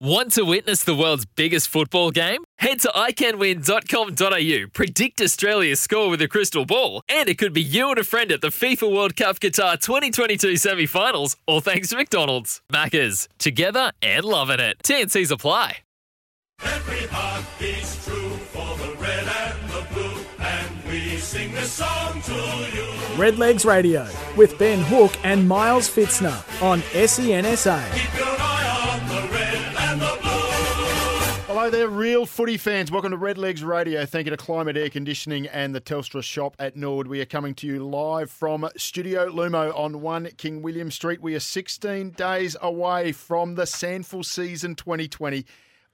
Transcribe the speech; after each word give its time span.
Want 0.00 0.32
to 0.32 0.42
witness 0.44 0.82
the 0.82 0.94
world's 0.94 1.24
biggest 1.24 1.68
football 1.68 2.10
game? 2.10 2.42
Head 2.58 2.80
to 2.80 2.88
iCanWin.com.au, 2.88 4.66
predict 4.72 5.20
Australia's 5.20 5.80
score 5.80 6.10
with 6.10 6.20
a 6.20 6.26
crystal 6.26 6.64
ball, 6.66 7.02
and 7.08 7.28
it 7.28 7.38
could 7.38 7.52
be 7.52 7.62
you 7.62 7.90
and 7.90 7.98
a 7.98 8.04
friend 8.04 8.32
at 8.32 8.40
the 8.40 8.48
FIFA 8.48 8.92
World 8.92 9.14
Cup 9.16 9.38
Qatar 9.38 9.80
2022 9.80 10.56
semi 10.56 10.86
finals, 10.86 11.36
all 11.46 11.60
thanks 11.60 11.90
to 11.90 11.96
McDonald's. 11.96 12.60
Maccas, 12.72 13.28
together 13.38 13.92
and 14.02 14.24
loving 14.24 14.58
it. 14.58 14.78
TNC's 14.82 15.30
apply. 15.30 15.78
Every 16.62 17.06
heart 17.06 17.44
beats 17.60 18.04
true 18.04 18.30
for 18.30 18.76
the 18.76 18.96
red 19.00 19.26
and 19.28 19.70
the 19.70 19.86
blue, 19.94 20.24
and 20.40 20.84
we 20.88 21.18
sing 21.18 21.52
this 21.52 21.70
song 21.70 22.20
to 22.22 22.32
you. 22.32 22.84
Redlegs 23.16 23.64
Radio 23.64 24.08
with 24.36 24.58
Ben 24.58 24.80
Hook 24.80 25.12
and 25.22 25.48
Miles 25.48 25.88
Fitzner 25.88 26.42
on 26.60 26.82
SEN 27.06 27.56
SA. 27.56 27.80
Hello 31.64 31.78
there, 31.78 31.88
real 31.88 32.26
footy 32.26 32.58
fans. 32.58 32.92
Welcome 32.92 33.12
to 33.12 33.16
Redlegs 33.16 33.64
Radio. 33.64 34.04
Thank 34.04 34.26
you 34.26 34.30
to 34.30 34.36
Climate 34.36 34.76
Air 34.76 34.90
Conditioning 34.90 35.46
and 35.46 35.74
the 35.74 35.80
Telstra 35.80 36.22
shop 36.22 36.54
at 36.58 36.76
Norwood. 36.76 37.06
We 37.06 37.22
are 37.22 37.24
coming 37.24 37.54
to 37.54 37.66
you 37.66 37.82
live 37.82 38.30
from 38.30 38.68
Studio 38.76 39.30
Lumo 39.30 39.74
on 39.74 40.02
1 40.02 40.32
King 40.36 40.60
William 40.60 40.90
Street. 40.90 41.22
We 41.22 41.34
are 41.34 41.40
16 41.40 42.10
days 42.10 42.54
away 42.60 43.12
from 43.12 43.54
the 43.54 43.62
SANFL 43.62 44.26
season 44.26 44.74
2020. 44.74 45.46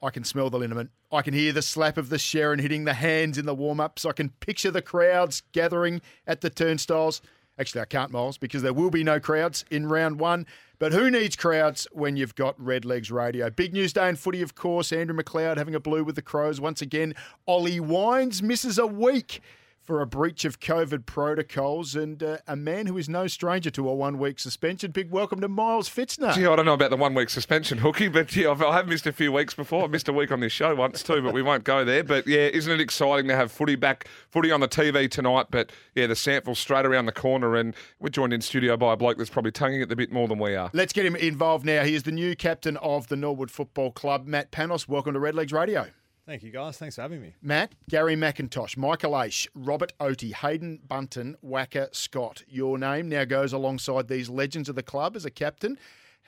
I 0.02 0.10
can 0.10 0.24
smell 0.24 0.50
the 0.50 0.58
liniment. 0.58 0.90
I 1.12 1.22
can 1.22 1.34
hear 1.34 1.52
the 1.52 1.62
slap 1.62 1.98
of 1.98 2.08
the 2.08 2.18
Sherrin 2.18 2.60
hitting 2.60 2.82
the 2.82 2.94
hands 2.94 3.38
in 3.38 3.46
the 3.46 3.54
warm 3.54 3.78
ups. 3.78 4.04
I 4.04 4.10
can 4.10 4.30
picture 4.40 4.72
the 4.72 4.82
crowds 4.82 5.44
gathering 5.52 6.00
at 6.26 6.40
the 6.40 6.50
turnstiles. 6.50 7.22
Actually, 7.60 7.82
I 7.82 7.84
can't, 7.84 8.10
Miles, 8.10 8.38
because 8.38 8.62
there 8.62 8.72
will 8.72 8.88
be 8.88 9.04
no 9.04 9.20
crowds 9.20 9.66
in 9.70 9.86
round 9.86 10.18
one. 10.18 10.46
But 10.78 10.92
who 10.92 11.10
needs 11.10 11.36
crowds 11.36 11.86
when 11.92 12.16
you've 12.16 12.34
got 12.34 12.58
Red 12.58 12.86
Legs 12.86 13.10
Radio? 13.10 13.50
Big 13.50 13.74
news 13.74 13.92
day 13.92 14.08
in 14.08 14.16
footy, 14.16 14.40
of 14.40 14.54
course. 14.54 14.92
Andrew 14.92 15.14
McLeod 15.14 15.58
having 15.58 15.74
a 15.74 15.80
blue 15.80 16.02
with 16.02 16.14
the 16.14 16.22
Crows 16.22 16.58
once 16.58 16.80
again. 16.80 17.14
Ollie 17.46 17.78
Wines 17.78 18.42
misses 18.42 18.78
a 18.78 18.86
week 18.86 19.42
for 19.90 20.00
a 20.00 20.06
breach 20.06 20.44
of 20.44 20.60
COVID 20.60 21.04
protocols, 21.04 21.96
and 21.96 22.22
uh, 22.22 22.38
a 22.46 22.54
man 22.54 22.86
who 22.86 22.96
is 22.96 23.08
no 23.08 23.26
stranger 23.26 23.70
to 23.70 23.88
a 23.88 23.92
one 23.92 24.18
week 24.18 24.38
suspension. 24.38 24.92
Big 24.92 25.10
welcome 25.10 25.40
to 25.40 25.48
Miles 25.48 25.88
Fitzner. 25.88 26.32
Gee, 26.32 26.46
I 26.46 26.54
don't 26.54 26.64
know 26.64 26.74
about 26.74 26.90
the 26.90 26.96
one 26.96 27.12
week 27.12 27.28
suspension, 27.28 27.78
Hooky, 27.78 28.06
but 28.06 28.36
yeah, 28.36 28.52
I've, 28.52 28.62
I 28.62 28.76
have 28.76 28.86
missed 28.86 29.08
a 29.08 29.12
few 29.12 29.32
weeks 29.32 29.52
before. 29.52 29.82
I've 29.82 29.90
missed 29.90 30.08
a 30.08 30.12
week 30.12 30.30
on 30.30 30.38
this 30.38 30.52
show 30.52 30.76
once 30.76 31.02
too, 31.02 31.20
but 31.22 31.34
we 31.34 31.42
won't 31.42 31.64
go 31.64 31.84
there. 31.84 32.04
But 32.04 32.28
yeah, 32.28 32.46
isn't 32.46 32.72
it 32.72 32.80
exciting 32.80 33.26
to 33.30 33.34
have 33.34 33.50
footy 33.50 33.74
back, 33.74 34.06
footy 34.28 34.52
on 34.52 34.60
the 34.60 34.68
TV 34.68 35.10
tonight? 35.10 35.46
But 35.50 35.72
yeah, 35.96 36.06
the 36.06 36.14
sample 36.14 36.54
straight 36.54 36.86
around 36.86 37.06
the 37.06 37.12
corner, 37.12 37.56
and 37.56 37.74
we're 37.98 38.10
joined 38.10 38.32
in 38.32 38.42
studio 38.42 38.76
by 38.76 38.92
a 38.92 38.96
bloke 38.96 39.18
that's 39.18 39.28
probably 39.28 39.50
tonguing 39.50 39.80
it 39.80 39.90
a 39.90 39.96
bit 39.96 40.12
more 40.12 40.28
than 40.28 40.38
we 40.38 40.54
are. 40.54 40.70
Let's 40.72 40.92
get 40.92 41.04
him 41.04 41.16
involved 41.16 41.66
now. 41.66 41.82
He 41.82 41.96
is 41.96 42.04
the 42.04 42.12
new 42.12 42.36
captain 42.36 42.76
of 42.76 43.08
the 43.08 43.16
Norwood 43.16 43.50
Football 43.50 43.90
Club, 43.90 44.28
Matt 44.28 44.52
Panos. 44.52 44.86
Welcome 44.86 45.14
to 45.14 45.18
Red 45.18 45.34
Legs 45.34 45.52
Radio. 45.52 45.88
Thank 46.30 46.44
you, 46.44 46.52
guys. 46.52 46.78
Thanks 46.78 46.94
for 46.94 47.02
having 47.02 47.20
me. 47.20 47.34
Matt, 47.42 47.74
Gary 47.88 48.14
McIntosh, 48.14 48.76
Michael 48.76 49.14
Aish, 49.14 49.48
Robert 49.52 49.92
Oatey, 49.98 50.32
Hayden 50.32 50.78
Bunton, 50.86 51.36
Wacker 51.44 51.92
Scott. 51.92 52.44
Your 52.46 52.78
name 52.78 53.08
now 53.08 53.24
goes 53.24 53.52
alongside 53.52 54.06
these 54.06 54.28
legends 54.28 54.68
of 54.68 54.76
the 54.76 54.82
club 54.84 55.16
as 55.16 55.24
a 55.24 55.30
captain. 55.32 55.76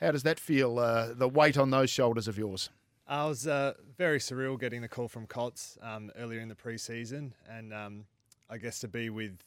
How 0.00 0.10
does 0.10 0.24
that 0.24 0.40
feel, 0.40 0.80
uh, 0.80 1.14
the 1.14 1.28
weight 1.28 1.56
on 1.56 1.70
those 1.70 1.88
shoulders 1.88 2.26
of 2.26 2.36
yours? 2.36 2.68
I 3.06 3.26
was 3.26 3.46
uh, 3.46 3.74
very 3.96 4.18
surreal 4.18 4.58
getting 4.58 4.82
the 4.82 4.88
call 4.88 5.06
from 5.06 5.24
Cots 5.28 5.78
um, 5.80 6.10
earlier 6.18 6.40
in 6.40 6.48
the 6.48 6.56
preseason, 6.56 7.30
and 7.48 7.72
um, 7.72 8.06
I 8.50 8.58
guess 8.58 8.80
to 8.80 8.88
be 8.88 9.08
with 9.08 9.38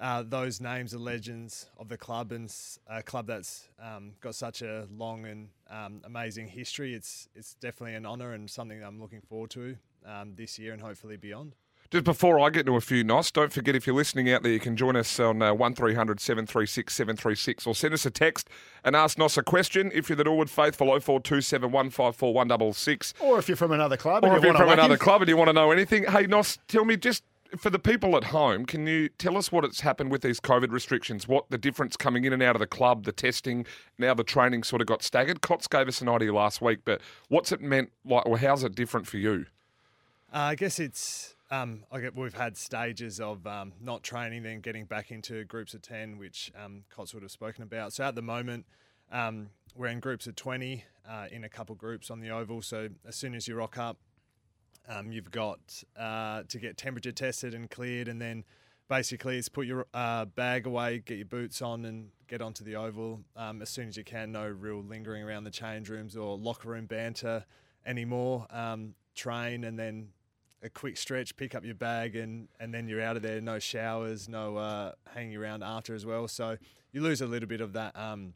uh, 0.00 0.22
those 0.26 0.60
names 0.60 0.94
of 0.94 1.00
legends 1.00 1.66
of 1.78 1.88
the 1.88 1.96
club 1.96 2.32
and 2.32 2.46
s- 2.46 2.78
a 2.88 3.02
club 3.02 3.26
that's 3.26 3.68
um, 3.80 4.12
got 4.20 4.34
such 4.34 4.62
a 4.62 4.86
long 4.96 5.26
and 5.26 5.48
um, 5.70 6.00
amazing 6.04 6.48
history, 6.48 6.94
it's 6.94 7.28
it's 7.34 7.54
definitely 7.54 7.94
an 7.94 8.06
honour 8.06 8.32
and 8.32 8.50
something 8.50 8.80
that 8.80 8.86
I'm 8.86 9.00
looking 9.00 9.20
forward 9.20 9.50
to 9.50 9.76
um, 10.06 10.34
this 10.34 10.58
year 10.58 10.72
and 10.72 10.82
hopefully 10.82 11.16
beyond. 11.16 11.54
Just 11.90 12.04
before 12.04 12.40
I 12.40 12.48
get 12.48 12.60
into 12.60 12.74
a 12.76 12.80
few 12.80 13.04
nos, 13.04 13.30
don't 13.30 13.52
forget 13.52 13.76
if 13.76 13.86
you're 13.86 13.94
listening 13.94 14.30
out 14.32 14.42
there, 14.42 14.50
you 14.50 14.58
can 14.60 14.76
join 14.78 14.96
us 14.96 15.20
on 15.20 15.42
uh, 15.42 15.52
1300 15.52 16.20
736 16.20 16.94
736 16.94 17.66
or 17.66 17.74
send 17.74 17.92
us 17.92 18.06
a 18.06 18.10
text 18.10 18.48
and 18.82 18.96
ask 18.96 19.18
Nos 19.18 19.36
a 19.36 19.42
question. 19.42 19.90
If 19.94 20.08
you're 20.08 20.16
the 20.16 20.24
Norwood 20.24 20.48
faithful, 20.48 20.86
0427 20.86 21.70
154 21.70 23.26
Or 23.28 23.38
if 23.38 23.46
you're 23.48 23.56
from 23.56 23.72
another 23.72 23.98
club. 23.98 24.24
Or 24.24 24.28
and 24.28 24.36
if 24.38 24.42
you 24.42 24.48
you're 24.48 24.56
from 24.56 24.70
another 24.70 24.94
him. 24.94 25.00
club 25.00 25.20
and 25.20 25.28
you 25.28 25.36
want 25.36 25.48
to 25.48 25.52
know 25.52 25.70
anything, 25.70 26.04
hey 26.04 26.26
Nos, 26.26 26.58
tell 26.66 26.86
me 26.86 26.96
just 26.96 27.24
for 27.56 27.70
the 27.70 27.78
people 27.78 28.16
at 28.16 28.24
home, 28.24 28.66
can 28.66 28.86
you 28.86 29.08
tell 29.08 29.36
us 29.36 29.52
what 29.52 29.64
has 29.64 29.80
happened 29.80 30.10
with 30.10 30.22
these 30.22 30.40
COVID 30.40 30.70
restrictions? 30.70 31.28
What 31.28 31.50
the 31.50 31.58
difference 31.58 31.96
coming 31.96 32.24
in 32.24 32.32
and 32.32 32.42
out 32.42 32.56
of 32.56 32.60
the 32.60 32.66
club, 32.66 33.04
the 33.04 33.12
testing, 33.12 33.66
now 33.98 34.14
the 34.14 34.24
training 34.24 34.62
sort 34.62 34.80
of 34.80 34.86
got 34.86 35.02
staggered. 35.02 35.40
Cots 35.40 35.66
gave 35.66 35.88
us 35.88 36.00
an 36.00 36.08
idea 36.08 36.32
last 36.32 36.62
week, 36.62 36.80
but 36.84 37.00
what's 37.28 37.52
it 37.52 37.60
meant? 37.60 37.92
Like, 38.04 38.26
or 38.26 38.38
how's 38.38 38.64
it 38.64 38.74
different 38.74 39.06
for 39.06 39.18
you? 39.18 39.46
Uh, 40.32 40.38
I 40.38 40.54
guess 40.54 40.78
it's 40.78 41.34
um, 41.50 41.84
I 41.92 42.00
get, 42.00 42.16
we've 42.16 42.32
had 42.32 42.56
stages 42.56 43.20
of 43.20 43.46
um, 43.46 43.72
not 43.80 44.02
training, 44.02 44.44
then 44.44 44.60
getting 44.60 44.86
back 44.86 45.10
into 45.10 45.44
groups 45.44 45.74
of 45.74 45.82
ten, 45.82 46.18
which 46.18 46.50
um, 46.62 46.84
Cots 46.88 47.12
would 47.12 47.22
have 47.22 47.32
spoken 47.32 47.62
about. 47.62 47.92
So 47.92 48.04
at 48.04 48.14
the 48.14 48.22
moment, 48.22 48.64
um, 49.10 49.50
we're 49.76 49.88
in 49.88 50.00
groups 50.00 50.26
of 50.26 50.34
twenty 50.34 50.84
uh, 51.06 51.26
in 51.30 51.44
a 51.44 51.48
couple 51.50 51.74
groups 51.74 52.10
on 52.10 52.20
the 52.20 52.30
oval. 52.30 52.62
So 52.62 52.88
as 53.06 53.16
soon 53.16 53.34
as 53.34 53.46
you 53.46 53.54
rock 53.56 53.76
up, 53.76 53.98
um, 54.88 55.12
you've 55.12 55.30
got 55.30 55.60
uh, 55.98 56.42
to 56.48 56.58
get 56.58 56.76
temperature 56.76 57.12
tested 57.12 57.54
and 57.54 57.70
cleared, 57.70 58.08
and 58.08 58.20
then 58.20 58.44
basically 58.88 59.38
it's 59.38 59.48
put 59.48 59.66
your 59.66 59.86
uh, 59.94 60.24
bag 60.24 60.66
away, 60.66 61.02
get 61.04 61.16
your 61.16 61.26
boots 61.26 61.62
on, 61.62 61.84
and 61.84 62.10
get 62.28 62.42
onto 62.42 62.64
the 62.64 62.76
oval 62.76 63.20
um, 63.36 63.62
as 63.62 63.70
soon 63.70 63.88
as 63.88 63.96
you 63.96 64.04
can. 64.04 64.32
No 64.32 64.46
real 64.48 64.82
lingering 64.82 65.22
around 65.22 65.44
the 65.44 65.50
change 65.50 65.88
rooms 65.88 66.16
or 66.16 66.36
locker 66.36 66.68
room 66.68 66.86
banter 66.86 67.44
anymore. 67.86 68.46
Um, 68.50 68.94
train 69.14 69.64
and 69.64 69.78
then 69.78 70.08
a 70.62 70.70
quick 70.70 70.96
stretch, 70.96 71.36
pick 71.36 71.54
up 71.54 71.64
your 71.64 71.74
bag, 71.74 72.16
and 72.16 72.48
and 72.60 72.72
then 72.72 72.88
you're 72.88 73.02
out 73.02 73.16
of 73.16 73.22
there. 73.22 73.40
No 73.40 73.58
showers, 73.58 74.28
no 74.28 74.56
uh, 74.56 74.92
hanging 75.14 75.36
around 75.36 75.62
after 75.62 75.94
as 75.94 76.06
well. 76.06 76.28
So 76.28 76.56
you 76.92 77.00
lose 77.00 77.20
a 77.20 77.26
little 77.26 77.48
bit 77.48 77.60
of 77.60 77.72
that. 77.72 77.96
Um, 77.96 78.34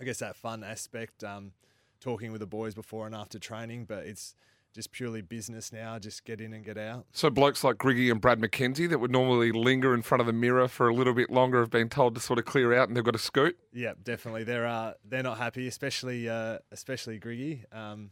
I 0.00 0.04
guess 0.04 0.18
that 0.18 0.36
fun 0.36 0.64
aspect, 0.64 1.22
um, 1.22 1.52
talking 2.00 2.32
with 2.32 2.40
the 2.40 2.46
boys 2.46 2.74
before 2.74 3.06
and 3.06 3.14
after 3.14 3.38
training, 3.38 3.84
but 3.84 4.04
it's 4.06 4.34
just 4.74 4.90
purely 4.90 5.22
business 5.22 5.72
now. 5.72 5.98
Just 5.98 6.24
get 6.24 6.40
in 6.40 6.52
and 6.52 6.64
get 6.64 6.76
out. 6.76 7.06
So 7.12 7.30
blokes 7.30 7.62
like 7.62 7.76
Griggy 7.76 8.10
and 8.10 8.20
Brad 8.20 8.40
McKenzie 8.40 8.88
that 8.90 8.98
would 8.98 9.10
normally 9.10 9.52
linger 9.52 9.94
in 9.94 10.02
front 10.02 10.20
of 10.20 10.26
the 10.26 10.32
mirror 10.32 10.66
for 10.68 10.88
a 10.88 10.94
little 10.94 11.14
bit 11.14 11.30
longer 11.30 11.60
have 11.60 11.70
been 11.70 11.88
told 11.88 12.14
to 12.16 12.20
sort 12.20 12.38
of 12.38 12.44
clear 12.44 12.74
out 12.74 12.88
and 12.88 12.96
they've 12.96 13.04
got 13.04 13.12
to 13.12 13.18
scoot. 13.18 13.56
Yeah, 13.72 13.92
definitely. 14.02 14.44
They're 14.44 14.66
uh, 14.66 14.94
they're 15.08 15.22
not 15.22 15.38
happy, 15.38 15.68
especially 15.68 16.28
uh, 16.28 16.58
especially 16.72 17.20
Griggy. 17.20 17.62
Um, 17.72 18.10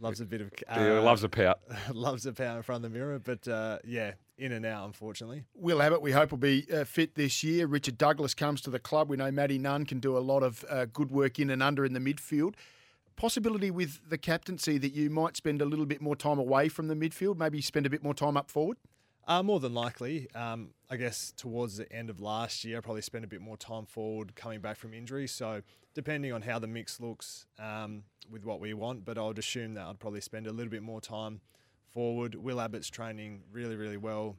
loves 0.00 0.20
a 0.20 0.24
bit 0.24 0.40
of 0.40 0.48
uh, 0.68 0.80
Yeah, 0.80 1.00
loves 1.00 1.22
a 1.22 1.28
pout. 1.28 1.60
loves 1.92 2.24
a 2.24 2.32
pout 2.32 2.56
in 2.56 2.62
front 2.62 2.84
of 2.84 2.90
the 2.90 2.98
mirror, 2.98 3.18
but 3.18 3.46
uh, 3.46 3.78
yeah, 3.84 4.12
in 4.38 4.52
and 4.52 4.64
out, 4.64 4.86
unfortunately. 4.86 5.44
Will 5.54 5.82
Abbott, 5.82 6.00
we 6.00 6.12
hope, 6.12 6.30
will 6.30 6.38
be 6.38 6.66
uh, 6.72 6.84
fit 6.84 7.14
this 7.14 7.44
year. 7.44 7.66
Richard 7.66 7.98
Douglas 7.98 8.32
comes 8.32 8.62
to 8.62 8.70
the 8.70 8.78
club. 8.78 9.10
We 9.10 9.18
know 9.18 9.30
Matty 9.30 9.58
Nunn 9.58 9.84
can 9.84 10.00
do 10.00 10.16
a 10.16 10.20
lot 10.20 10.42
of 10.42 10.64
uh, 10.70 10.86
good 10.86 11.10
work 11.10 11.38
in 11.38 11.50
and 11.50 11.62
under 11.62 11.84
in 11.84 11.92
the 11.92 12.00
midfield. 12.00 12.54
Possibility 13.20 13.70
with 13.70 14.00
the 14.08 14.16
captaincy 14.16 14.78
that 14.78 14.94
you 14.94 15.10
might 15.10 15.36
spend 15.36 15.60
a 15.60 15.66
little 15.66 15.84
bit 15.84 16.00
more 16.00 16.16
time 16.16 16.38
away 16.38 16.70
from 16.70 16.88
the 16.88 16.94
midfield, 16.94 17.36
maybe 17.36 17.60
spend 17.60 17.84
a 17.84 17.90
bit 17.90 18.02
more 18.02 18.14
time 18.14 18.34
up 18.34 18.50
forward? 18.50 18.78
Uh, 19.28 19.42
more 19.42 19.60
than 19.60 19.74
likely. 19.74 20.26
Um, 20.34 20.70
I 20.88 20.96
guess 20.96 21.30
towards 21.36 21.76
the 21.76 21.92
end 21.92 22.08
of 22.08 22.22
last 22.22 22.64
year, 22.64 22.78
I 22.78 22.80
probably 22.80 23.02
spent 23.02 23.26
a 23.26 23.28
bit 23.28 23.42
more 23.42 23.58
time 23.58 23.84
forward 23.84 24.34
coming 24.36 24.62
back 24.62 24.78
from 24.78 24.94
injury. 24.94 25.26
So, 25.26 25.60
depending 25.92 26.32
on 26.32 26.40
how 26.40 26.58
the 26.58 26.66
mix 26.66 26.98
looks 26.98 27.44
um, 27.58 28.04
with 28.30 28.46
what 28.46 28.58
we 28.58 28.72
want, 28.72 29.04
but 29.04 29.18
I 29.18 29.22
would 29.26 29.38
assume 29.38 29.74
that 29.74 29.86
I'd 29.86 29.98
probably 29.98 30.22
spend 30.22 30.46
a 30.46 30.50
little 30.50 30.70
bit 30.70 30.82
more 30.82 31.02
time 31.02 31.42
forward. 31.92 32.36
Will 32.36 32.58
Abbott's 32.58 32.88
training 32.88 33.42
really, 33.52 33.76
really 33.76 33.98
well. 33.98 34.36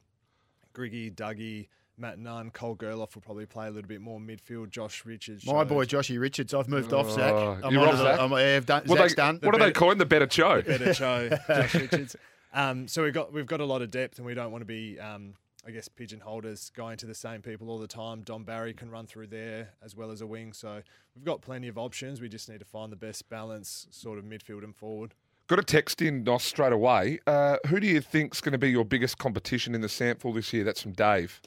Griggy, 0.74 1.14
Dougie, 1.14 1.68
Matt 1.98 2.18
Nunn, 2.18 2.50
Cole 2.50 2.74
Gerloff 2.76 3.14
will 3.14 3.22
probably 3.22 3.46
play 3.46 3.66
a 3.66 3.70
little 3.70 3.88
bit 3.88 4.00
more 4.00 4.18
midfield. 4.18 4.70
Josh 4.70 5.04
Richards. 5.04 5.44
My 5.46 5.52
showed- 5.52 5.68
boy 5.68 5.84
Joshy 5.84 6.18
Richards, 6.20 6.54
I've 6.54 6.68
moved 6.68 6.92
off 6.92 7.10
Zach. 7.10 7.32
Oh, 7.32 7.58
I'm 7.62 7.72
you're 7.72 7.82
off 7.84 7.90
to 7.92 7.96
the- 7.98 8.02
Zach? 8.04 8.18
I'm- 8.20 8.30
yeah, 8.32 8.56
I've 8.56 8.66
done, 8.66 8.82
What, 8.86 8.98
Zach's 8.98 9.12
they, 9.12 9.16
done. 9.16 9.38
what 9.42 9.54
are 9.54 9.58
they 9.58 9.72
calling 9.72 9.98
the 9.98 10.06
better 10.06 10.28
show? 10.30 10.62
better 10.62 10.94
show, 10.94 11.28
Josh 11.48 11.74
Richards. 11.74 12.16
Um, 12.54 12.88
so 12.88 13.02
we've 13.02 13.14
got 13.14 13.32
we've 13.32 13.46
got 13.46 13.60
a 13.60 13.64
lot 13.64 13.82
of 13.82 13.90
depth, 13.90 14.18
and 14.18 14.26
we 14.26 14.34
don't 14.34 14.50
want 14.52 14.62
to 14.62 14.66
be 14.66 14.98
um, 15.00 15.34
I 15.66 15.70
guess 15.70 15.88
pigeonholed 15.88 16.44
as 16.44 16.70
going 16.70 16.96
to 16.98 17.06
the 17.06 17.14
same 17.14 17.40
people 17.40 17.70
all 17.70 17.78
the 17.78 17.86
time. 17.86 18.22
Don 18.22 18.42
Barry 18.44 18.74
can 18.74 18.90
run 18.90 19.06
through 19.06 19.28
there 19.28 19.70
as 19.82 19.94
well 19.96 20.10
as 20.10 20.20
a 20.20 20.26
wing, 20.26 20.52
so 20.52 20.82
we've 21.14 21.24
got 21.24 21.40
plenty 21.40 21.68
of 21.68 21.78
options. 21.78 22.20
We 22.20 22.28
just 22.28 22.48
need 22.50 22.58
to 22.58 22.64
find 22.66 22.90
the 22.92 22.96
best 22.96 23.28
balance, 23.30 23.86
sort 23.90 24.18
of 24.18 24.24
midfield 24.24 24.64
and 24.64 24.74
forward. 24.76 25.14
Got 25.48 25.58
a 25.58 25.62
text 25.62 26.00
in, 26.02 26.24
Nos, 26.24 26.42
straight 26.44 26.72
away. 26.72 27.18
Uh, 27.26 27.56
who 27.68 27.80
do 27.80 27.86
you 27.86 28.00
think's 28.00 28.40
going 28.40 28.52
to 28.52 28.58
be 28.58 28.70
your 28.70 28.84
biggest 28.84 29.18
competition 29.18 29.74
in 29.74 29.80
the 29.80 29.88
SANFL 29.88 30.34
this 30.34 30.52
year? 30.52 30.64
That's 30.64 30.80
from 30.82 30.92
Dave. 30.92 31.40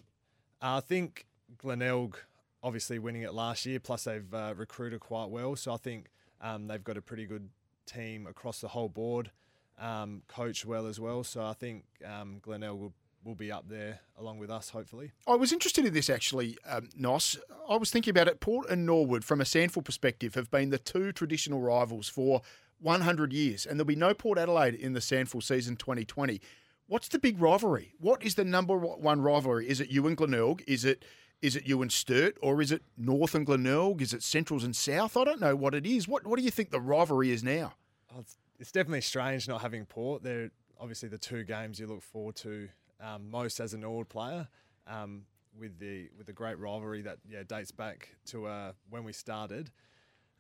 Uh, 0.62 0.78
I 0.78 0.80
think 0.82 1.26
Glenelg, 1.58 2.18
obviously 2.64 3.00
winning 3.00 3.22
it 3.24 3.34
last 3.34 3.66
year, 3.66 3.80
plus 3.80 4.06
they've 4.06 4.34
uh, 4.34 4.54
recruited 4.56 5.00
quite 5.00 5.30
well, 5.30 5.56
so 5.56 5.74
I 5.74 5.78
think 5.78 6.08
um, 6.42 6.68
they've 6.68 6.84
got 6.84 6.98
a 6.98 7.02
pretty 7.02 7.26
good 7.26 7.50
team 7.86 8.28
across 8.28 8.62
the 8.62 8.70
whole 8.70 8.90
board, 8.90 9.32
um, 9.80 10.24
coached 10.28 10.66
well 10.66 10.88
as 10.88 11.00
well. 11.00 11.24
So 11.24 11.44
I 11.44 11.54
think 11.54 11.86
um, 12.06 12.40
Glenelg 12.42 12.80
will 12.80 12.94
will 13.26 13.36
be 13.36 13.52
up 13.52 13.68
there 13.68 14.00
along 14.20 14.38
with 14.38 14.52
us, 14.52 14.70
hopefully. 14.70 15.12
I 15.28 15.36
was 15.36 15.52
interested 15.52 15.84
in 15.84 15.94
this 15.94 16.10
actually, 16.10 16.58
um, 16.66 16.90
Nos. 16.96 17.38
I 17.68 17.76
was 17.76 17.90
thinking 17.90 18.12
about 18.12 18.28
it. 18.28 18.40
Port 18.40 18.70
and 18.70 18.86
Norwood, 18.86 19.26
from 19.26 19.42
a 19.42 19.44
SANFL 19.44 19.84
perspective, 19.84 20.36
have 20.36 20.52
been 20.52 20.70
the 20.70 20.78
two 20.78 21.12
traditional 21.12 21.60
rivals 21.60 22.08
for 22.08 22.44
100 22.80 23.34
years, 23.34 23.66
and 23.66 23.80
there'll 23.80 23.88
be 23.88 23.96
no 23.96 24.14
Port 24.14 24.38
Adelaide 24.38 24.76
in 24.76 24.94
the 24.94 25.00
SANFL 25.00 25.42
season 25.42 25.76
2020. 25.76 26.40
What's 26.88 27.08
the 27.08 27.20
big 27.20 27.42
rivalry? 27.42 27.94
What 28.00 28.24
is 28.24 28.36
the 28.36 28.46
number 28.46 28.78
one 28.78 29.22
rivalry? 29.22 29.68
Is 29.68 29.80
it 29.80 29.90
you 29.90 30.06
and 30.08 30.16
Glenelg? 30.16 30.64
Is 30.68 30.86
it 30.86 31.04
is 31.42 31.56
it 31.56 31.68
you 31.68 31.82
and 31.82 31.92
Sturt, 31.92 32.38
or 32.42 32.62
is 32.62 32.72
it 32.72 32.82
North 32.98 33.36
and 33.36 33.46
Glenelg? 33.46 34.02
Is 34.02 34.14
it 34.14 34.24
Centrals 34.24 34.64
and 34.64 34.76
South? 34.76 35.18
I 35.18 35.24
don't 35.24 35.42
know 35.42 35.56
what 35.56 35.74
it 35.74 35.86
is. 35.86 36.08
What 36.08 36.26
what 36.28 36.38
do 36.38 36.46
you 36.46 36.52
think 36.52 36.70
the 36.70 36.80
rivalry 36.80 37.32
is 37.32 37.44
now? 37.44 37.74
Oh, 38.14 38.20
it's, 38.20 38.38
it's 38.60 38.72
definitely 38.72 39.02
strange 39.02 39.48
not 39.48 39.62
having 39.62 39.86
Port. 39.86 40.24
They're 40.24 40.52
obviously 40.80 41.10
the 41.10 41.18
two 41.18 41.44
games 41.44 41.80
you 41.80 41.88
look 41.88 42.04
forward 42.04 42.36
to 42.38 42.70
um, 43.02 43.30
most 43.30 43.60
as 43.60 43.74
an 43.74 43.82
Norwood 43.82 44.10
player. 44.10 44.48
Um, 44.88 45.24
with 45.58 45.80
the 45.80 46.10
with 46.18 46.28
the 46.28 46.34
great 46.34 46.60
rivalry 46.60 47.02
that 47.02 47.18
yeah 47.28 47.44
dates 47.48 47.72
back 47.72 48.10
to 48.28 48.46
uh, 48.46 48.72
when 48.90 49.04
we 49.04 49.14
started. 49.14 49.72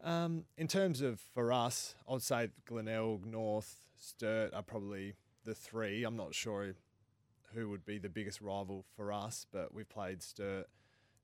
Um, 0.03 0.45
in 0.57 0.67
terms 0.67 1.01
of 1.01 1.19
for 1.33 1.51
us, 1.51 1.95
I 2.07 2.13
would 2.13 2.21
say 2.21 2.49
Glenelg, 2.65 3.25
North, 3.25 3.85
Sturt 3.95 4.53
are 4.53 4.61
probably 4.61 5.15
the 5.45 5.55
three. 5.55 6.03
I'm 6.03 6.17
not 6.17 6.33
sure 6.35 6.73
who 7.53 7.69
would 7.69 7.85
be 7.85 7.97
the 7.97 8.09
biggest 8.09 8.41
rival 8.41 8.85
for 8.95 9.13
us, 9.13 9.45
but 9.51 9.73
we've 9.73 9.87
played 9.87 10.21
Sturt, 10.21 10.67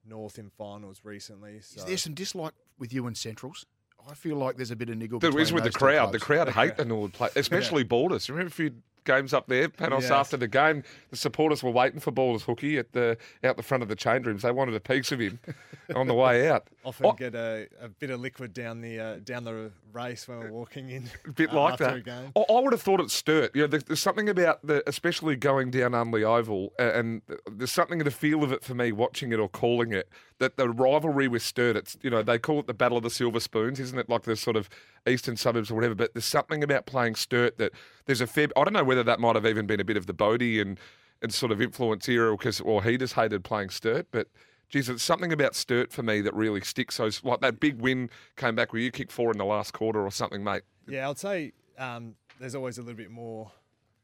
North 0.08 0.40
in 0.40 0.50
finals 0.50 1.02
recently. 1.04 1.60
So. 1.62 1.82
Is 1.82 1.86
there 1.86 1.98
some 1.98 2.14
dislike 2.14 2.54
with 2.80 2.94
you 2.94 3.08
and 3.08 3.18
Centrals? 3.18 3.66
I 4.10 4.14
feel 4.16 4.36
like 4.38 4.56
there's 4.56 4.72
a 4.72 4.76
bit 4.76 4.90
of 4.90 4.98
niggle. 4.98 5.20
There 5.20 5.38
is 5.40 5.54
with 5.54 5.64
the 5.64 5.70
those 5.70 5.74
two 5.74 5.80
crowd. 5.80 6.12
The 6.12 6.20
crowd 6.20 6.50
hate 6.50 6.76
the 6.78 6.86
Norwood 6.86 7.14
play, 7.14 7.30
especially 7.36 7.84
Borders. 7.84 8.30
Remember 8.30 8.48
a 8.48 8.52
few 8.52 8.72
games 9.04 9.34
up 9.34 9.48
there, 9.48 9.68
Panos, 9.70 10.02
Yes. 10.02 10.12
after 10.12 10.38
the 10.38 10.48
game, 10.48 10.84
the 11.10 11.18
supporters 11.18 11.62
were 11.64 11.72
waiting 11.72 12.00
for 12.00 12.12
Borders 12.12 12.44
hooky 12.44 12.78
at 12.78 12.94
the 12.94 13.18
out 13.44 13.58
the 13.58 13.64
front 13.64 13.84
of 13.84 13.90
the 13.90 13.96
change 13.96 14.26
rooms. 14.26 14.42
They 14.42 14.52
wanted 14.52 14.74
a 14.76 14.80
piece 14.80 15.12
of 15.12 15.20
him 15.20 15.40
on 15.96 16.08
the 16.08 16.14
way 16.16 16.50
out. 16.50 16.68
Often 16.84 17.06
Oh, 17.06 17.12
get 17.14 17.36
a, 17.36 17.68
a 17.80 17.90
bit 17.90 18.10
of 18.10 18.20
liquid 18.22 18.54
down 18.54 18.82
the 18.82 19.00
uh, 19.00 19.16
down 19.24 19.44
the 19.44 19.72
race 19.94 20.28
when 20.28 20.40
we're 20.40 20.52
walking 20.52 20.90
in. 20.90 21.10
a 21.28 21.32
bit 21.32 21.52
uh, 21.52 21.62
like 21.62 21.74
after 21.74 21.84
that. 21.86 21.96
A 21.98 22.02
game. 22.02 22.32
I, 22.36 22.40
I 22.54 22.60
would 22.60 22.74
have 22.74 22.82
thought 22.82 23.00
it's 23.00 23.14
Sturt. 23.14 23.56
You 23.56 23.62
know, 23.62 23.68
there- 23.68 23.80
there's 23.82 24.00
something 24.00 24.28
about 24.30 24.66
the, 24.66 24.82
especially 24.88 25.36
going 25.36 25.70
down 25.70 25.92
Unley 25.92 26.24
Oval, 26.24 26.74
a- 26.80 26.98
and 26.98 27.22
there's 27.52 27.72
something 27.72 28.00
in 28.00 28.06
the 28.06 28.12
feel 28.12 28.44
of 28.44 28.52
it 28.52 28.64
for 28.64 28.74
me 28.74 28.92
watching 28.92 29.32
it 29.32 29.40
or 29.40 29.48
calling 29.48 29.92
it 29.94 30.10
that 30.40 30.58
the 30.58 30.70
rivalry 30.70 31.28
with 31.28 31.44
Sturt. 31.44 31.76
It's 31.76 31.98
you 32.02 32.10
know 32.10 32.24
they 32.24 32.40
call 32.40 32.60
it 32.60 32.68
the 32.68 32.74
Battle 32.74 32.98
of 32.98 33.04
the 33.04 33.10
Silver 33.12 33.40
Spoons, 33.40 33.80
isn't 33.80 34.00
it? 34.00 34.10
Like 34.10 34.24
the 34.24 34.36
sort 34.36 34.56
of 34.56 34.68
eastern 35.08 35.38
suburbs 35.38 35.70
or 35.70 35.76
whatever. 35.76 35.94
But 35.96 36.14
there's 36.16 36.26
something 36.26 36.64
about 36.64 36.86
playing 36.88 37.16
Sturt 37.16 37.58
that 37.60 37.74
there's 38.06 38.22
a 38.22 38.28
fair. 38.28 38.48
I 38.58 38.64
don't 38.64 38.74
know 38.74 38.84
whether 38.84 39.04
that 39.04 39.20
might 39.20 39.36
have 39.36 39.46
even 39.46 39.68
been 39.68 39.80
a 39.80 39.86
bit 39.86 39.98
of 39.98 40.08
the 40.08 40.14
Bodie 40.14 40.60
and 40.60 40.80
and 41.22 41.32
sort 41.32 41.52
of 41.52 41.62
influence 41.62 42.10
era 42.10 42.36
because 42.36 42.60
or 42.60 42.84
he 42.84 42.98
just 42.98 43.14
hated 43.14 43.44
playing 43.44 43.70
Sturt, 43.70 44.08
but. 44.12 44.28
Geez, 44.72 44.88
it's 44.88 45.04
something 45.04 45.34
about 45.34 45.54
Sturt 45.54 45.92
for 45.92 46.02
me 46.02 46.22
that 46.22 46.34
really 46.34 46.62
sticks. 46.62 46.96
So, 46.96 47.10
like 47.24 47.42
that 47.42 47.60
big 47.60 47.82
win 47.82 48.10
came 48.38 48.56
back 48.56 48.72
where 48.72 48.82
you 48.82 48.90
kicked 48.90 49.12
four 49.12 49.30
in 49.30 49.38
the 49.38 49.46
last 49.46 49.74
quarter 49.74 50.02
or 50.02 50.12
something, 50.12 50.46
mate. 50.46 50.64
Yeah, 50.88 51.10
I'd 51.10 51.20
say 51.20 51.52
um, 51.78 52.16
there's 52.40 52.56
always 52.56 52.78
a 52.78 52.82
little 52.82 52.96
bit 52.96 53.12
more 53.12 53.52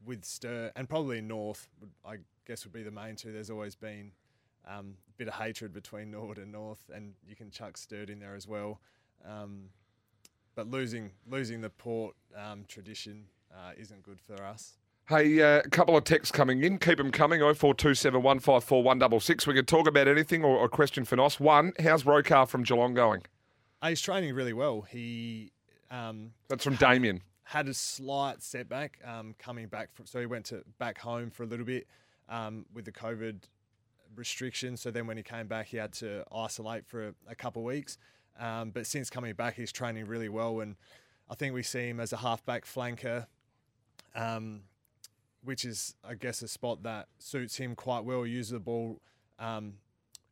with 0.06 0.26
Sturt 0.26 0.74
and 0.76 0.90
probably 0.90 1.22
North. 1.22 1.70
I 2.06 2.18
guess 2.46 2.66
would 2.66 2.74
be 2.74 2.84
the 2.84 2.92
main 2.92 3.16
two. 3.16 3.32
There's 3.32 3.50
always 3.50 3.76
been 3.76 4.12
um, 4.68 4.96
a 5.08 5.18
bit 5.18 5.30
of 5.30 5.36
hatred 5.36 5.72
between 5.72 6.12
Norwood 6.12 6.38
and 6.38 6.52
North, 6.52 6.84
and 6.94 7.14
you 7.26 7.38
can 7.38 7.50
chuck 7.50 7.78
Sturt 7.78 8.10
in 8.10 8.20
there 8.20 8.36
as 8.36 8.46
well. 8.46 8.82
Um, 9.26 9.70
but 10.54 10.70
losing 10.70 11.12
losing 11.30 11.62
the 11.62 11.70
Port 11.70 12.14
um, 12.36 12.66
tradition 12.68 13.24
uh, 13.54 13.72
isn't 13.78 14.04
good 14.04 14.20
for 14.20 14.44
us. 14.44 14.74
Hey, 15.10 15.42
uh, 15.42 15.60
a 15.64 15.70
couple 15.70 15.96
of 15.96 16.04
texts 16.04 16.34
coming 16.34 16.62
in. 16.66 16.80
Keep 16.80 16.98
them 16.98 17.12
coming. 17.12 17.40
0427 17.40 18.22
154 18.22 18.84
166. 18.84 19.48
We 19.48 19.54
could 19.54 19.66
talk 19.68 19.88
about 19.88 20.06
anything 20.10 20.44
or 20.44 20.66
a 20.66 20.68
question 20.68 21.06
for 21.06 21.16
Nos. 21.16 21.40
One, 21.40 21.72
how's 21.80 22.04
Rokar 22.04 22.46
from 22.46 22.64
Geelong 22.64 22.94
going? 22.94 23.22
Uh, 23.82 23.88
he's 23.90 24.02
training 24.02 24.36
really 24.36 24.52
well. 24.52 24.82
He 24.82 25.54
um, 25.90 26.32
That's 26.50 26.66
from 26.66 26.76
Damien. 26.76 27.22
had 27.44 27.70
a 27.70 27.74
slight 27.74 28.44
setback 28.44 29.00
um, 29.06 29.34
coming 29.40 29.68
back 29.68 29.94
from, 29.94 30.08
so 30.08 30.20
he 30.20 30.26
went 30.26 30.46
to 30.48 30.66
back 30.78 30.98
home 30.98 31.30
for 31.30 31.44
a 31.44 31.46
little 31.46 31.66
bit 31.66 31.88
um, 32.28 32.66
with 32.74 32.84
the 32.84 32.92
COVID 32.92 33.44
restrictions. 34.14 34.82
So 34.82 34.92
then 34.92 35.08
when 35.08 35.16
he 35.16 35.24
came 35.24 35.48
back, 35.48 35.68
he 35.68 35.78
had 35.78 35.94
to 35.94 36.26
isolate 36.36 36.86
for 36.86 37.08
a, 37.08 37.14
a 37.30 37.36
couple 37.36 37.62
of 37.62 37.66
weeks. 37.66 37.98
Um, 38.38 38.72
but 38.72 38.86
since 38.86 39.10
coming 39.10 39.34
back, 39.36 39.56
he's 39.56 39.72
training 39.72 40.08
really 40.08 40.28
well, 40.28 40.60
and 40.60 40.76
I 41.30 41.36
think 41.36 41.54
we 41.54 41.64
see 41.64 41.88
him 41.88 42.02
as 42.02 42.12
a 42.12 42.18
halfback 42.18 42.66
flanker, 42.66 43.28
um, 44.14 44.64
which 45.48 45.64
is, 45.66 45.96
I 46.04 46.14
guess, 46.16 46.42
a 46.42 46.48
spot 46.48 46.84
that 46.84 47.08
suits 47.20 47.56
him 47.58 47.74
quite 47.74 48.04
well. 48.04 48.24
He 48.24 48.34
uses 48.34 48.52
the 48.52 48.60
ball 48.60 49.00
um, 49.40 49.76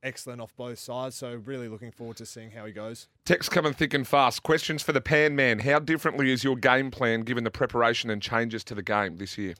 excellent 0.03 0.41
off 0.41 0.53
both 0.57 0.77
sides. 0.77 1.15
So 1.15 1.33
really 1.45 1.67
looking 1.69 1.91
forward 1.91 2.17
to 2.17 2.25
seeing 2.25 2.51
how 2.51 2.65
he 2.65 2.73
goes. 2.73 3.07
Texts 3.23 3.47
coming 3.49 3.73
thick 3.73 3.93
and 3.93 4.05
fast. 4.07 4.43
Questions 4.43 4.83
for 4.83 4.91
the 4.91 5.01
Pan 5.01 5.35
Man. 5.35 5.59
How 5.59 5.79
differently 5.79 6.31
is 6.31 6.43
your 6.43 6.57
game 6.57 6.91
plan 6.91 7.21
given 7.21 7.43
the 7.45 7.51
preparation 7.51 8.09
and 8.09 8.21
changes 8.21 8.63
to 8.65 8.75
the 8.75 8.83
game 8.83 9.15
this 9.17 9.37
year? 9.37 9.55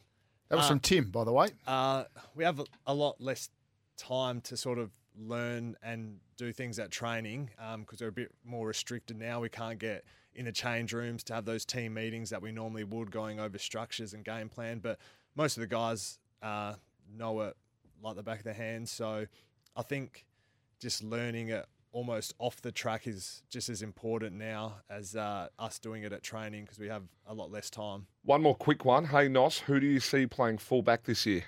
That 0.50 0.58
was 0.58 0.66
Uh, 0.66 0.70
from 0.70 0.80
Tim, 0.82 1.10
by 1.10 1.24
the 1.24 1.32
way. 1.34 1.50
Uh, 1.66 2.04
we 2.36 2.44
have 2.44 2.60
a- 2.60 2.66
a 2.86 2.94
lot 2.94 3.20
less 3.22 3.50
time 3.98 4.42
to 4.42 4.58
sort 4.58 4.78
of 4.78 4.92
learn 5.18 5.78
and 5.82 6.20
do 6.36 6.52
things 6.52 6.78
at 6.78 6.92
training 6.92 7.50
because 7.80 8.02
we're 8.02 8.10
a 8.10 8.12
bit 8.12 8.36
more 8.44 8.68
restricted 8.68 9.18
now. 9.18 9.40
We 9.40 9.48
can't 9.50 9.80
get 9.80 10.04
in 10.34 10.44
the 10.44 10.52
change 10.52 10.92
rooms 10.92 11.24
to 11.24 11.34
have 11.34 11.46
those 11.46 11.64
team 11.66 11.94
meetings 11.94 12.30
that 12.30 12.42
we 12.42 12.52
normally 12.52 12.84
would, 12.84 13.10
going 13.10 13.40
over 13.40 13.58
structures 13.58 14.14
and 14.14 14.26
game 14.26 14.50
plan. 14.50 14.80
But 14.80 15.00
most 15.36 15.58
of 15.58 15.62
the 15.62 15.68
guys 15.68 16.20
uh, 16.42 16.74
know 17.18 17.42
it 17.42 17.56
like 18.02 18.16
the 18.16 18.24
back 18.24 18.40
of 18.40 18.44
their 18.46 18.54
hand. 18.54 18.88
So 18.90 19.26
I 19.76 19.82
think 19.82 20.26
just 20.80 21.04
learning 21.04 21.50
it 21.50 21.66
almost 21.92 22.34
off 22.40 22.62
the 22.62 22.72
track 22.72 23.08
is 23.08 23.42
just 23.50 23.70
as 23.70 23.82
important 23.82 24.36
now 24.36 24.76
as 24.90 25.16
uh, 25.16 25.48
us 25.58 25.80
doing 25.80 26.04
it 26.04 26.12
at 26.12 26.22
training 26.22 26.64
because 26.64 26.78
we 26.78 26.90
have 26.90 27.04
a 27.26 27.34
lot 27.34 27.52
less 27.52 27.70
time. 27.70 28.06
One 28.24 28.42
more 28.42 28.56
quick 28.56 28.84
one. 28.84 29.06
Hey, 29.06 29.30
Nos, 29.30 29.60
who 29.60 29.80
do 29.80 29.88
you 29.88 30.02
see 30.02 30.28
playing 30.28 30.58
fullback 30.58 31.04
this 31.04 31.26
year? 31.26 31.46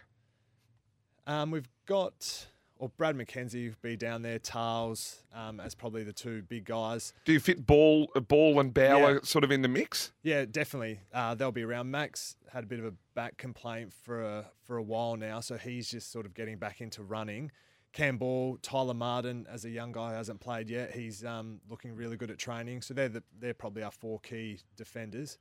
Um, 1.25 1.51
we've 1.51 1.67
got, 1.86 2.48
or 2.79 2.89
Brad 2.89 3.15
McKenzie 3.15 3.74
be 3.81 3.96
down 3.96 4.22
there, 4.22 4.39
Tarls 4.39 5.24
um, 5.34 5.60
as 5.60 5.75
probably 5.75 6.03
the 6.03 6.13
two 6.13 6.41
big 6.43 6.65
guys. 6.65 7.13
Do 7.25 7.34
you 7.34 7.39
fit 7.39 7.65
Ball, 7.65 8.07
Ball 8.27 8.60
and 8.60 8.74
Bauer 8.74 9.13
Yeah. 9.15 9.19
sort 9.24 9.43
of 9.43 9.51
in 9.51 9.62
the 9.62 9.67
mix? 9.67 10.12
Yeah, 10.24 10.46
definitely. 10.46 11.00
Uh, 11.13 11.36
they'll 11.36 11.51
be 11.51 11.63
around. 11.63 11.91
Max 11.91 12.36
had 12.51 12.63
a 12.63 12.67
bit 12.67 12.79
of 12.79 12.86
a 12.86 12.93
back 13.15 13.38
complaint 13.38 13.93
for 13.93 14.22
a, 14.24 14.46
for 14.63 14.77
a 14.77 14.84
while 14.84 15.15
now, 15.15 15.39
so 15.39 15.57
he's 15.57 15.89
just 15.89 16.12
sort 16.12 16.25
of 16.25 16.34
getting 16.34 16.57
back 16.57 16.81
into 16.81 17.03
running. 17.03 17.51
Cam 17.93 18.17
Ball, 18.17 18.57
Tyler 18.62 18.93
Martin, 18.93 19.48
as 19.50 19.65
a 19.65 19.69
young 19.69 19.91
guy 19.91 20.10
who 20.12 20.15
hasn't 20.17 20.39
played 20.39 20.69
yet, 20.69 20.93
he's 20.93 21.24
um, 21.25 21.60
looking 21.69 21.96
really 21.96 22.15
good 22.17 22.29
at 22.29 22.38
training. 22.38 22.81
So 22.81 22.93
they're 22.93 23.10
the, 23.10 23.24
they're 23.39 23.53
probably 23.55 23.81
our 23.81 23.91
four 23.91 24.19
key 24.19 24.60
defenders. 24.75 25.38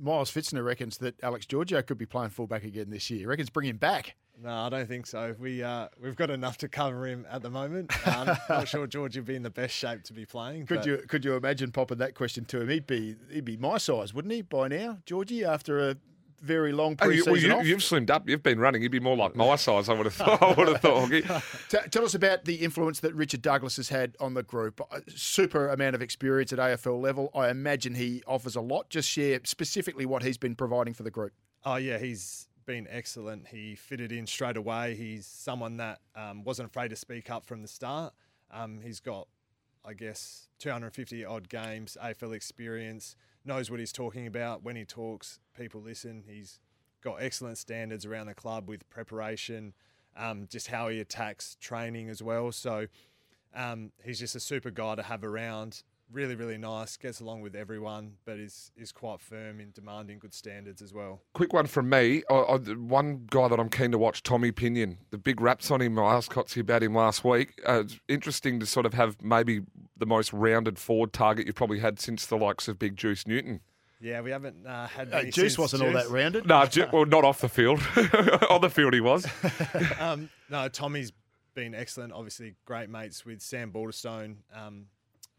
Miles 0.00 0.30
Fitzner 0.30 0.64
reckons 0.64 0.98
that 0.98 1.14
Alex 1.24 1.46
Giorgio 1.46 1.82
could 1.82 1.98
be 1.98 2.06
playing 2.06 2.30
fullback 2.30 2.62
again 2.62 2.90
this 2.90 3.08
year. 3.10 3.20
He 3.20 3.26
reckons 3.26 3.50
bring 3.50 3.68
him 3.68 3.78
back. 3.78 4.14
No, 4.40 4.50
I 4.50 4.68
don't 4.68 4.86
think 4.86 5.06
so. 5.06 5.34
We 5.38 5.62
uh, 5.62 5.88
we've 6.00 6.14
got 6.16 6.30
enough 6.30 6.58
to 6.58 6.68
cover 6.68 7.06
him 7.06 7.26
at 7.30 7.42
the 7.42 7.50
moment. 7.50 7.92
Um, 8.08 8.36
not 8.48 8.68
sure 8.68 8.86
George 8.86 9.16
would 9.16 9.26
be 9.26 9.34
in 9.36 9.42
the 9.42 9.50
best 9.50 9.74
shape 9.74 10.02
to 10.04 10.12
be 10.12 10.24
playing. 10.24 10.66
Could 10.66 10.78
but- 10.78 10.86
you 10.86 10.96
could 11.08 11.24
you 11.24 11.34
imagine 11.34 11.72
popping 11.72 11.98
that 11.98 12.14
question 12.14 12.44
to 12.46 12.60
him? 12.60 12.68
He'd 12.68 12.86
be 12.86 13.16
he'd 13.30 13.44
be 13.44 13.56
my 13.56 13.78
size, 13.78 14.14
wouldn't 14.14 14.32
he, 14.32 14.42
by 14.42 14.68
now, 14.68 14.98
Georgie? 15.06 15.44
After 15.44 15.78
a 15.90 15.96
very 16.40 16.70
long 16.72 16.92
Oh, 17.00 17.06
pre-season 17.06 17.32
well, 17.32 17.40
you, 17.42 17.52
off. 17.52 17.66
you've 17.66 17.80
slimmed 17.80 18.10
up. 18.10 18.28
You've 18.28 18.44
been 18.44 18.60
running. 18.60 18.80
You'd 18.82 18.92
be 18.92 19.00
more 19.00 19.16
like 19.16 19.34
my 19.34 19.56
size. 19.56 19.88
I 19.88 19.94
would 19.94 20.06
have 20.06 20.14
thought. 20.14 20.40
I 20.40 20.52
would 20.52 20.68
have 20.68 20.80
thought. 20.80 21.10
T- 21.68 21.88
tell 21.90 22.04
us 22.04 22.14
about 22.14 22.44
the 22.44 22.54
influence 22.56 23.00
that 23.00 23.12
Richard 23.14 23.42
Douglas 23.42 23.76
has 23.76 23.88
had 23.88 24.16
on 24.20 24.34
the 24.34 24.42
group. 24.44 24.80
Uh, 24.90 25.00
Super 25.08 25.68
amount 25.68 25.96
of 25.96 26.02
experience 26.02 26.52
at 26.52 26.58
AFL 26.60 27.00
level. 27.02 27.30
I 27.34 27.48
imagine 27.50 27.94
he 27.96 28.22
offers 28.26 28.54
a 28.56 28.60
lot. 28.60 28.88
Just 28.88 29.08
share 29.08 29.40
specifically 29.44 30.06
what 30.06 30.22
he's 30.22 30.38
been 30.38 30.54
providing 30.54 30.94
for 30.94 31.02
the 31.02 31.10
group. 31.10 31.32
Oh 31.64 31.76
yeah, 31.76 31.98
he's 31.98 32.46
been 32.68 32.86
excellent. 32.90 33.48
He 33.48 33.74
fitted 33.74 34.12
in 34.12 34.26
straight 34.26 34.58
away. 34.58 34.94
He's 34.94 35.24
someone 35.24 35.78
that 35.78 36.00
um, 36.14 36.44
wasn't 36.44 36.68
afraid 36.68 36.88
to 36.88 36.96
speak 36.96 37.30
up 37.30 37.46
from 37.46 37.62
the 37.62 37.68
start. 37.68 38.12
Um, 38.50 38.80
he's 38.82 39.00
got, 39.00 39.26
I 39.86 39.94
guess, 39.94 40.48
250 40.58 41.24
odd 41.24 41.48
games 41.48 41.96
AFL 42.00 42.34
experience. 42.34 43.16
Knows 43.42 43.70
what 43.70 43.80
he's 43.80 43.90
talking 43.90 44.26
about. 44.26 44.62
When 44.64 44.76
he 44.76 44.84
talks, 44.84 45.40
people 45.56 45.80
listen. 45.80 46.24
He's 46.28 46.60
got 47.02 47.22
excellent 47.22 47.56
standards 47.56 48.04
around 48.04 48.26
the 48.26 48.34
club 48.34 48.68
with 48.68 48.86
preparation. 48.90 49.72
um, 50.18 50.46
just 50.50 50.66
how 50.66 50.88
he 50.88 51.00
attacks 51.00 51.56
training 51.60 52.10
as 52.10 52.22
well. 52.22 52.52
So 52.52 52.88
um, 53.54 53.92
he's 54.04 54.18
just 54.18 54.34
a 54.34 54.40
super 54.40 54.70
guy 54.70 54.96
to 54.96 55.02
have 55.02 55.24
around. 55.24 55.82
Really, 56.10 56.34
really 56.34 56.56
nice. 56.56 56.96
Gets 56.96 57.20
along 57.20 57.42
with 57.42 57.54
everyone, 57.54 58.14
but 58.24 58.38
is 58.38 58.72
is 58.76 58.92
quite 58.92 59.20
firm 59.20 59.60
in 59.60 59.72
demanding 59.72 60.18
good 60.18 60.32
standards 60.32 60.80
as 60.80 60.94
well. 60.94 61.20
Quick 61.34 61.52
one 61.52 61.66
from 61.66 61.90
me. 61.90 62.22
I, 62.30 62.34
I, 62.34 62.56
one 62.56 63.26
guy 63.30 63.48
that 63.48 63.60
I'm 63.60 63.68
keen 63.68 63.90
to 63.92 63.98
watch, 63.98 64.22
Tommy 64.22 64.50
Pinion. 64.50 64.98
The 65.10 65.18
big 65.18 65.40
raps 65.40 65.70
on 65.70 65.82
him. 65.82 65.98
I 65.98 66.14
asked 66.14 66.30
Cotsy 66.30 66.60
about 66.60 66.82
him 66.82 66.94
last 66.94 67.24
week. 67.24 67.60
Uh, 67.66 67.80
it's 67.80 68.00
interesting 68.08 68.58
to 68.60 68.66
sort 68.66 68.86
of 68.86 68.94
have 68.94 69.22
maybe 69.22 69.60
the 69.98 70.06
most 70.06 70.32
rounded 70.32 70.78
forward 70.78 71.12
target 71.12 71.46
you've 71.46 71.56
probably 71.56 71.80
had 71.80 72.00
since 72.00 72.24
the 72.24 72.36
likes 72.36 72.68
of 72.68 72.78
Big 72.78 72.96
Juice 72.96 73.26
Newton. 73.26 73.60
Yeah, 74.00 74.20
we 74.20 74.30
haven't 74.30 74.66
uh, 74.66 74.86
had. 74.86 75.12
Uh, 75.12 75.24
Juice 75.24 75.34
since 75.34 75.58
wasn't 75.58 75.82
all 75.82 75.92
that 75.92 76.08
rounded. 76.08 76.46
No, 76.46 76.64
Ju- 76.66 76.86
well, 76.92 77.04
not 77.04 77.24
off 77.24 77.40
the 77.40 77.48
field. 77.48 77.80
on 78.48 78.60
the 78.60 78.70
field, 78.70 78.94
he 78.94 79.00
was. 79.00 79.26
um, 80.00 80.30
no, 80.48 80.68
Tommy's 80.68 81.12
been 81.54 81.74
excellent. 81.74 82.12
Obviously, 82.12 82.54
great 82.64 82.88
mates 82.88 83.26
with 83.26 83.42
Sam 83.42 83.72
Balderstone 83.72 84.36
um, 84.54 84.86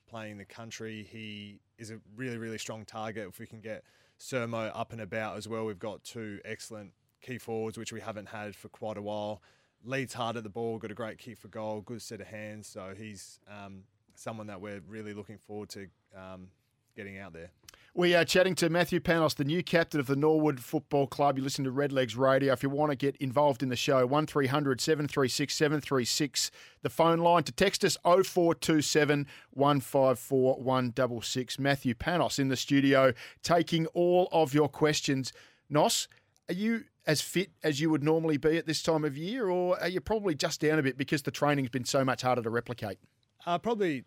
playing 0.10 0.38
the 0.38 0.46
country. 0.46 1.08
He 1.12 1.60
is 1.78 1.92
a 1.92 2.00
really, 2.16 2.38
really 2.38 2.58
strong 2.58 2.86
target. 2.86 3.28
If 3.30 3.40
we 3.40 3.46
can 3.46 3.62
get 3.62 3.84
Sermo 4.20 4.72
up 4.74 4.92
and 4.92 5.02
about 5.02 5.38
as 5.38 5.48
well, 5.48 5.66
we've 5.66 5.80
got 5.80 6.04
two 6.04 6.40
excellent 6.44 6.92
key 7.22 7.38
forwards, 7.38 7.78
which 7.78 7.94
we 7.94 8.00
haven't 8.00 8.28
had 8.28 8.56
for 8.56 8.70
quite 8.70 8.98
a 8.98 9.02
while. 9.02 9.42
Leads 9.84 10.14
hard 10.14 10.36
at 10.36 10.44
the 10.44 10.50
ball, 10.50 10.78
got 10.78 10.92
a 10.92 10.96
great 10.96 11.18
kick 11.18 11.38
for 11.38 11.48
goal, 11.48 11.82
good 11.82 12.02
set 12.02 12.20
of 12.20 12.28
hands. 12.28 12.68
So 12.68 12.94
he's 12.98 13.40
um, 13.48 13.84
someone 14.16 14.48
that 14.48 14.60
we're 14.60 14.82
really 14.88 15.14
looking 15.14 15.38
forward 15.38 15.70
to 15.70 15.88
um, 16.16 16.48
getting 16.96 17.18
out 17.18 17.34
there. 17.34 17.52
We 17.96 18.14
are 18.14 18.24
chatting 18.24 18.54
to 18.56 18.70
Matthew 18.70 19.00
Panos, 19.00 19.36
the 19.36 19.44
new 19.44 19.64
captain 19.64 20.00
of 20.00 20.06
the 20.06 20.16
Norwood 20.16 20.60
Football 20.60 21.08
Club. 21.08 21.40
You 21.40 21.44
listen 21.44 21.66
to 21.66 21.72
Redlegs 21.72 22.16
Radio. 22.16 22.54
If 22.54 22.62
you 22.62 22.70
want 22.70 22.92
to 22.92 22.96
get 22.96 23.18
involved 23.18 23.64
in 23.64 23.70
the 23.70 23.76
show, 23.76 24.06
1300 24.06 24.80
736 24.80 25.56
736. 25.56 26.52
The 26.84 26.90
phone 26.90 27.18
line 27.18 27.44
to 27.44 27.52
text 27.52 27.84
us 27.84 27.98
0427 28.04 29.26
154 29.52 30.62
166. 30.62 31.58
Matthew 31.58 31.96
Panos 31.96 32.38
in 32.38 32.50
the 32.50 32.56
studio 32.56 33.12
taking 33.42 33.88
all 33.88 34.30
of 34.32 34.54
your 34.54 34.70
questions. 34.70 35.34
Nos, 35.68 36.08
are 36.48 36.54
you 36.54 36.84
as 37.08 37.22
fit 37.22 37.50
as 37.64 37.82
you 37.82 37.90
would 37.90 38.04
normally 38.04 38.38
be 38.38 38.56
at 38.58 38.68
this 38.68 38.84
time 38.84 39.04
of 39.04 39.18
year, 39.18 39.50
or 39.50 39.82
are 39.82 39.88
you 39.88 40.00
probably 40.00 40.36
just 40.36 40.62
down 40.62 40.78
a 40.78 40.84
bit 40.84 40.96
because 40.96 41.24
the 41.24 41.32
training's 41.32 41.70
been 41.70 41.86
so 41.86 42.06
much 42.06 42.22
harder 42.22 42.44
to 42.44 42.52
replicate? 42.52 43.00
Uh, 43.48 43.58
probably 43.58 44.06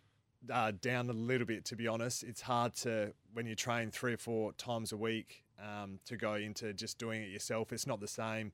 uh, 0.50 0.72
down 0.80 1.08
a 1.10 1.12
little 1.12 1.46
bit, 1.46 1.64
to 1.66 1.76
be 1.76 1.86
honest. 1.86 2.22
It's 2.22 2.40
hard 2.40 2.74
to, 2.76 3.12
when 3.32 3.46
you 3.46 3.54
train 3.54 3.90
three 3.90 4.14
or 4.14 4.18
four 4.18 4.52
times 4.52 4.92
a 4.92 4.96
week, 4.96 5.44
um, 5.60 6.00
to 6.06 6.16
go 6.16 6.34
into 6.34 6.72
just 6.72 6.98
doing 6.98 7.22
it 7.22 7.28
yourself. 7.28 7.72
It's 7.72 7.86
not 7.86 8.00
the 8.00 8.08
same. 8.08 8.52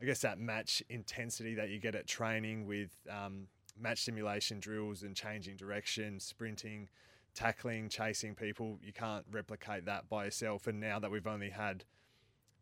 I 0.00 0.04
guess 0.04 0.20
that 0.20 0.38
match 0.38 0.82
intensity 0.88 1.54
that 1.54 1.70
you 1.70 1.78
get 1.78 1.94
at 1.94 2.06
training 2.06 2.66
with 2.66 2.90
um, 3.10 3.48
match 3.80 4.04
simulation 4.04 4.60
drills 4.60 5.02
and 5.02 5.16
changing 5.16 5.56
direction, 5.56 6.20
sprinting, 6.20 6.88
tackling, 7.34 7.88
chasing 7.88 8.34
people, 8.34 8.78
you 8.82 8.92
can't 8.92 9.24
replicate 9.30 9.84
that 9.86 10.08
by 10.08 10.24
yourself. 10.26 10.66
And 10.66 10.80
now 10.80 10.98
that 10.98 11.10
we've 11.10 11.26
only 11.26 11.50
had 11.50 11.84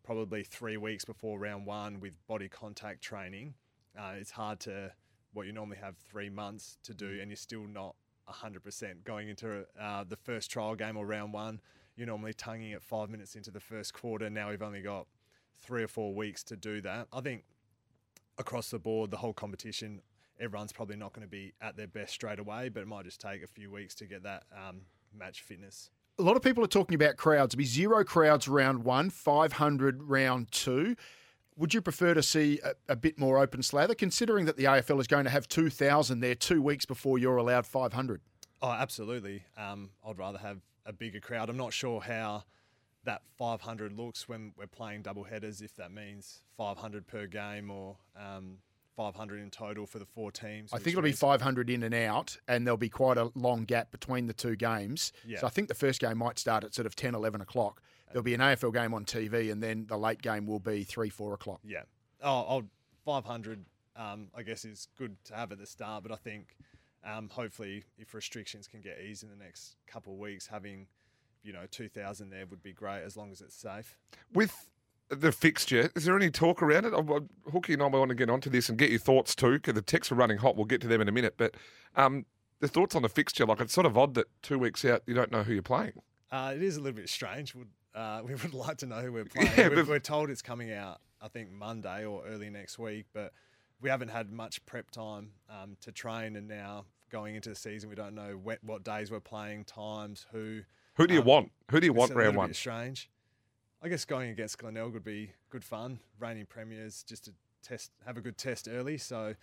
probably 0.02 0.42
three 0.42 0.76
weeks 0.76 1.04
before 1.04 1.38
round 1.38 1.66
one 1.66 2.00
with 2.00 2.14
body 2.26 2.48
contact 2.48 3.02
training, 3.02 3.54
uh, 3.98 4.12
it's 4.16 4.30
hard 4.30 4.60
to 4.60 4.92
what 5.34 5.46
you 5.46 5.52
normally 5.52 5.78
have 5.78 5.96
three 5.96 6.30
months 6.30 6.78
to 6.84 6.94
do, 6.94 7.18
and 7.20 7.30
you're 7.30 7.36
still 7.36 7.66
not 7.66 7.94
100% 8.28 9.04
going 9.04 9.28
into 9.28 9.64
uh, 9.80 10.04
the 10.08 10.16
first 10.16 10.50
trial 10.50 10.74
game 10.74 10.96
or 10.96 11.06
round 11.06 11.32
one. 11.32 11.60
You're 11.96 12.06
normally 12.06 12.32
tonguing 12.32 12.70
it 12.70 12.82
five 12.82 13.10
minutes 13.10 13.36
into 13.36 13.50
the 13.50 13.60
first 13.60 13.92
quarter. 13.92 14.30
Now 14.30 14.50
we've 14.50 14.62
only 14.62 14.82
got 14.82 15.06
three 15.60 15.82
or 15.82 15.88
four 15.88 16.14
weeks 16.14 16.42
to 16.44 16.56
do 16.56 16.80
that. 16.82 17.08
I 17.12 17.20
think 17.20 17.44
across 18.38 18.70
the 18.70 18.78
board, 18.78 19.10
the 19.10 19.18
whole 19.18 19.32
competition, 19.32 20.00
everyone's 20.40 20.72
probably 20.72 20.96
not 20.96 21.12
going 21.12 21.26
to 21.26 21.30
be 21.30 21.52
at 21.60 21.76
their 21.76 21.86
best 21.86 22.12
straight 22.14 22.38
away, 22.38 22.68
but 22.68 22.80
it 22.80 22.88
might 22.88 23.04
just 23.04 23.20
take 23.20 23.42
a 23.42 23.46
few 23.46 23.70
weeks 23.70 23.94
to 23.96 24.06
get 24.06 24.22
that 24.22 24.44
um, 24.52 24.82
match 25.16 25.42
fitness. 25.42 25.90
A 26.18 26.22
lot 26.22 26.36
of 26.36 26.42
people 26.42 26.62
are 26.64 26.68
talking 26.68 26.94
about 26.94 27.16
crowds. 27.16 27.54
It'll 27.54 27.58
be 27.58 27.64
zero 27.64 28.04
crowds 28.04 28.48
round 28.48 28.84
one, 28.84 29.10
500 29.10 30.02
round 30.02 30.50
two. 30.50 30.96
Would 31.56 31.74
you 31.74 31.82
prefer 31.82 32.14
to 32.14 32.22
see 32.22 32.60
a, 32.64 32.72
a, 32.92 32.96
bit 32.96 33.18
more 33.18 33.38
open 33.38 33.62
slather, 33.62 33.94
considering 33.94 34.46
that 34.46 34.56
the 34.56 34.64
AFL 34.64 35.00
is 35.00 35.06
going 35.06 35.24
to 35.24 35.30
have 35.30 35.48
2,000 35.48 36.20
there 36.20 36.34
two 36.34 36.62
weeks 36.62 36.86
before 36.86 37.18
you're 37.18 37.36
allowed 37.36 37.66
500? 37.66 38.20
Oh, 38.62 38.70
absolutely. 38.70 39.44
Um, 39.56 39.90
I'd 40.06 40.18
rather 40.18 40.38
have 40.38 40.60
a 40.86 40.92
bigger 40.92 41.20
crowd. 41.20 41.50
I'm 41.50 41.56
not 41.56 41.72
sure 41.72 42.00
how 42.00 42.44
that 43.04 43.22
500 43.36 43.92
looks 43.92 44.28
when 44.28 44.52
we're 44.56 44.66
playing 44.66 45.02
double 45.02 45.24
headers, 45.24 45.60
if 45.60 45.74
that 45.76 45.92
means 45.92 46.42
500 46.56 47.06
per 47.06 47.26
game 47.26 47.70
or 47.70 47.96
um, 48.16 48.58
500 48.96 49.40
in 49.40 49.50
total 49.50 49.86
for 49.86 49.98
the 49.98 50.06
four 50.06 50.30
teams. 50.30 50.72
I 50.72 50.76
think 50.78 50.88
it'll 50.88 51.02
be 51.02 51.12
500 51.12 51.70
in 51.70 51.82
and 51.82 51.94
out, 51.94 52.38
and 52.46 52.66
there'll 52.66 52.76
be 52.76 52.88
quite 52.88 53.18
a 53.18 53.30
long 53.34 53.64
gap 53.64 53.90
between 53.90 54.26
the 54.26 54.32
two 54.32 54.56
games. 54.56 55.12
Yeah. 55.26 55.40
So 55.40 55.46
I 55.46 55.50
think 55.50 55.68
the 55.68 55.74
first 55.74 56.00
game 56.00 56.18
might 56.18 56.38
start 56.38 56.64
at 56.64 56.74
sort 56.74 56.86
of 56.86 56.94
10, 56.94 57.14
11 57.14 57.40
o'clock. 57.40 57.82
There'll 58.12 58.24
be 58.24 58.34
an 58.34 58.40
AFL 58.40 58.72
game 58.72 58.94
on 58.94 59.04
TV, 59.04 59.50
and 59.50 59.62
then 59.62 59.86
the 59.88 59.96
late 59.96 60.22
game 60.22 60.46
will 60.46 60.60
be 60.60 60.84
3, 60.84 61.08
4 61.08 61.34
o'clock. 61.34 61.60
Yeah. 61.64 61.82
Oh, 62.22 62.44
I'll, 62.48 62.64
500, 63.04 63.64
um, 63.96 64.28
I 64.36 64.42
guess, 64.42 64.64
is 64.64 64.88
good 64.96 65.16
to 65.24 65.34
have 65.34 65.52
at 65.52 65.58
the 65.58 65.66
start, 65.66 66.02
but 66.02 66.12
I 66.12 66.16
think 66.16 66.56
um, 67.04 67.28
hopefully 67.28 67.84
if 67.98 68.14
restrictions 68.14 68.66
can 68.66 68.80
get 68.80 68.98
eased 69.00 69.22
in 69.22 69.30
the 69.30 69.42
next 69.42 69.76
couple 69.86 70.12
of 70.12 70.18
weeks, 70.18 70.46
having, 70.46 70.86
you 71.42 71.52
know, 71.52 71.66
2,000 71.70 72.30
there 72.30 72.46
would 72.46 72.62
be 72.62 72.72
great 72.72 73.02
as 73.02 73.16
long 73.16 73.32
as 73.32 73.40
it's 73.40 73.56
safe. 73.56 73.96
With 74.32 74.68
the 75.08 75.32
fixture, 75.32 75.90
is 75.96 76.04
there 76.04 76.16
any 76.16 76.30
talk 76.30 76.62
around 76.62 76.84
it? 76.84 76.92
Oh, 76.94 77.26
Hooky 77.50 77.74
and 77.74 77.82
I 77.82 77.86
want 77.86 78.10
to 78.10 78.14
get 78.14 78.30
onto 78.30 78.50
this 78.50 78.68
and 78.68 78.78
get 78.78 78.90
your 78.90 79.00
thoughts 79.00 79.34
too, 79.34 79.54
because 79.54 79.74
the 79.74 79.82
texts 79.82 80.12
are 80.12 80.16
running 80.16 80.38
hot. 80.38 80.56
We'll 80.56 80.64
get 80.64 80.80
to 80.82 80.88
them 80.88 81.00
in 81.00 81.08
a 81.08 81.12
minute. 81.12 81.34
But 81.36 81.56
um, 81.96 82.24
the 82.60 82.68
thoughts 82.68 82.94
on 82.94 83.02
the 83.02 83.08
fixture, 83.08 83.44
like 83.44 83.60
it's 83.60 83.72
sort 83.72 83.86
of 83.86 83.98
odd 83.98 84.14
that 84.14 84.28
two 84.42 84.58
weeks 84.58 84.84
out 84.84 85.02
you 85.06 85.14
don't 85.14 85.32
know 85.32 85.42
who 85.42 85.52
you're 85.52 85.62
playing. 85.62 85.94
Uh, 86.30 86.52
it 86.54 86.62
is 86.62 86.76
a 86.76 86.80
little 86.80 86.96
bit 86.96 87.08
strange. 87.08 87.54
Would 87.54 87.68
uh, 87.94 88.20
we 88.26 88.34
would 88.34 88.54
like 88.54 88.78
to 88.78 88.86
know 88.86 89.00
who 89.00 89.12
we're 89.12 89.24
playing. 89.34 89.50
Yeah, 89.56 89.68
we're, 89.68 89.84
we're 89.84 89.98
told 89.98 90.30
it's 90.30 90.42
coming 90.42 90.72
out, 90.72 91.00
I 91.20 91.28
think 91.28 91.50
Monday 91.50 92.04
or 92.04 92.24
early 92.26 92.50
next 92.50 92.78
week, 92.78 93.06
but 93.12 93.32
we 93.80 93.90
haven't 93.90 94.08
had 94.08 94.30
much 94.30 94.64
prep 94.66 94.90
time 94.90 95.30
um, 95.50 95.76
to 95.80 95.92
train, 95.92 96.36
and 96.36 96.46
now 96.48 96.84
going 97.10 97.34
into 97.34 97.50
the 97.50 97.56
season, 97.56 97.90
we 97.90 97.96
don't 97.96 98.14
know 98.14 98.38
what, 98.42 98.58
what 98.64 98.84
days 98.84 99.10
we're 99.10 99.20
playing, 99.20 99.64
times, 99.64 100.26
who. 100.32 100.60
Who 100.96 101.06
do 101.06 101.14
you 101.14 101.20
Um, 101.20 101.26
want? 101.26 101.52
Who 101.70 101.80
do 101.80 101.86
you 101.86 101.92
want 101.92 102.14
round 102.14 102.36
one? 102.36 102.54
Strange. 102.54 103.10
I 103.82 103.88
guess 103.88 104.04
going 104.04 104.30
against 104.30 104.58
Glenelg 104.58 104.92
would 104.92 105.04
be 105.04 105.32
good 105.50 105.64
fun. 105.64 105.98
Reigning 106.20 106.46
premiers, 106.46 107.02
just 107.02 107.24
to 107.24 107.32
test, 107.62 107.90
have 108.06 108.16
a 108.16 108.20
good 108.20 108.38
test 108.38 108.68
early. 108.70 108.96
So, 108.96 109.34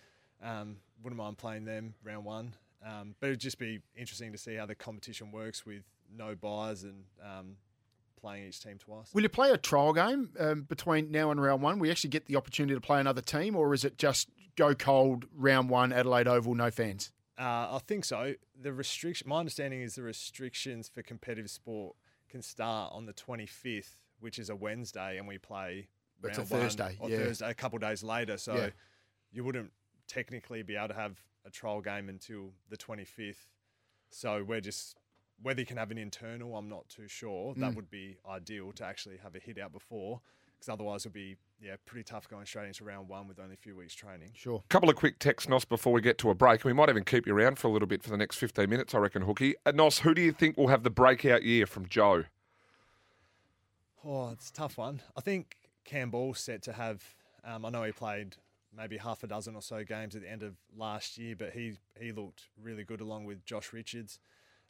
um, 0.42 0.76
wouldn't 1.02 1.18
mind 1.18 1.36
playing 1.38 1.64
them 1.66 1.94
round 2.02 2.24
one. 2.24 2.54
Um, 2.84 3.14
but 3.20 3.26
it'd 3.26 3.40
just 3.40 3.58
be 3.58 3.80
interesting 3.94 4.32
to 4.32 4.38
see 4.38 4.54
how 4.54 4.64
the 4.64 4.74
competition 4.74 5.30
works 5.32 5.66
with 5.66 5.82
no 6.16 6.34
buys 6.34 6.84
and 6.84 7.04
um, 7.22 7.56
playing 8.20 8.46
each 8.46 8.60
team 8.60 8.78
twice. 8.78 9.12
Will 9.14 9.22
you 9.22 9.28
play 9.28 9.50
a 9.50 9.56
trial 9.56 9.92
game 9.92 10.30
um, 10.38 10.62
between 10.62 11.10
now 11.10 11.30
and 11.30 11.40
round 11.40 11.62
one? 11.62 11.78
We 11.78 11.90
actually 11.90 12.10
get 12.10 12.26
the 12.26 12.36
opportunity 12.36 12.74
to 12.74 12.80
play 12.80 13.00
another 13.00 13.22
team, 13.22 13.56
or 13.56 13.72
is 13.74 13.84
it 13.84 13.96
just 13.98 14.28
go 14.56 14.74
cold 14.74 15.26
round 15.34 15.68
one, 15.70 15.92
Adelaide 15.92 16.28
Oval, 16.28 16.54
no 16.54 16.70
fans? 16.70 17.12
Uh, 17.38 17.68
I 17.76 17.80
think 17.86 18.04
so. 18.04 18.34
The 18.60 18.72
restriction. 18.72 19.28
My 19.28 19.38
understanding 19.40 19.80
is 19.80 19.94
the 19.94 20.02
restrictions 20.02 20.88
for 20.88 21.02
competitive 21.02 21.50
sport 21.50 21.96
can 22.28 22.42
start 22.42 22.92
on 22.92 23.06
the 23.06 23.12
25th, 23.14 23.96
which 24.20 24.38
is 24.38 24.50
a 24.50 24.56
Wednesday, 24.56 25.16
and 25.18 25.26
we 25.26 25.38
play. 25.38 25.88
It's 26.22 26.36
a 26.36 26.44
Thursday, 26.44 26.96
Or 27.00 27.08
yeah. 27.08 27.16
Thursday, 27.16 27.48
a 27.50 27.54
couple 27.54 27.78
days 27.78 28.02
later. 28.02 28.36
So 28.36 28.54
Yeah. 28.54 28.70
you 29.32 29.42
wouldn't 29.42 29.72
technically 30.06 30.62
be 30.62 30.76
able 30.76 30.88
to 30.88 30.94
have 30.94 31.16
a 31.46 31.50
trial 31.50 31.80
game 31.80 32.10
until 32.10 32.52
the 32.68 32.76
25th. 32.76 33.46
So 34.10 34.44
we're 34.44 34.60
just 34.60 34.99
whether 35.42 35.60
you 35.60 35.66
can 35.66 35.76
have 35.76 35.90
an 35.90 35.98
internal, 35.98 36.56
I'm 36.56 36.68
not 36.68 36.88
too 36.88 37.08
sure. 37.08 37.54
Mm. 37.54 37.60
That 37.60 37.74
would 37.74 37.90
be 37.90 38.16
ideal 38.28 38.72
to 38.72 38.84
actually 38.84 39.16
have 39.22 39.34
a 39.34 39.38
hit 39.38 39.58
out 39.58 39.72
before, 39.72 40.20
because 40.58 40.68
otherwise 40.68 41.04
it 41.04 41.08
would 41.08 41.14
be 41.14 41.36
yeah 41.62 41.76
pretty 41.86 42.04
tough 42.04 42.28
going 42.28 42.46
straight 42.46 42.66
into 42.66 42.84
round 42.84 43.08
one 43.08 43.28
with 43.28 43.38
only 43.38 43.54
a 43.54 43.56
few 43.56 43.76
weeks 43.76 43.94
training. 43.94 44.30
Sure. 44.34 44.62
A 44.64 44.68
couple 44.68 44.90
of 44.90 44.96
quick 44.96 45.18
texts, 45.18 45.48
Nos, 45.48 45.64
before 45.64 45.92
we 45.92 46.00
get 46.00 46.18
to 46.18 46.30
a 46.30 46.34
break. 46.34 46.62
And 46.62 46.66
we 46.66 46.72
might 46.72 46.88
even 46.88 47.04
keep 47.04 47.26
you 47.26 47.34
around 47.34 47.58
for 47.58 47.68
a 47.68 47.70
little 47.70 47.88
bit 47.88 48.02
for 48.02 48.10
the 48.10 48.16
next 48.16 48.36
15 48.36 48.68
minutes, 48.68 48.94
I 48.94 48.98
reckon, 48.98 49.22
Hooky. 49.22 49.54
Uh, 49.64 49.72
Nos, 49.72 50.00
who 50.00 50.14
do 50.14 50.22
you 50.22 50.32
think 50.32 50.56
will 50.56 50.68
have 50.68 50.82
the 50.82 50.90
breakout 50.90 51.42
year 51.42 51.66
from 51.66 51.88
Joe? 51.88 52.24
Oh, 54.04 54.30
it's 54.30 54.50
a 54.50 54.52
tough 54.52 54.78
one. 54.78 55.02
I 55.16 55.20
think 55.20 55.56
Campbell's 55.84 56.40
set 56.40 56.62
to 56.62 56.72
have. 56.72 57.02
Um, 57.44 57.64
I 57.64 57.70
know 57.70 57.82
he 57.82 57.92
played 57.92 58.36
maybe 58.76 58.96
half 58.96 59.22
a 59.22 59.26
dozen 59.26 59.54
or 59.54 59.62
so 59.62 59.84
games 59.84 60.14
at 60.14 60.22
the 60.22 60.30
end 60.30 60.42
of 60.42 60.54
last 60.76 61.18
year, 61.18 61.34
but 61.36 61.52
he 61.52 61.74
he 61.98 62.12
looked 62.12 62.44
really 62.62 62.84
good 62.84 63.00
along 63.00 63.24
with 63.24 63.44
Josh 63.44 63.72
Richards. 63.72 64.18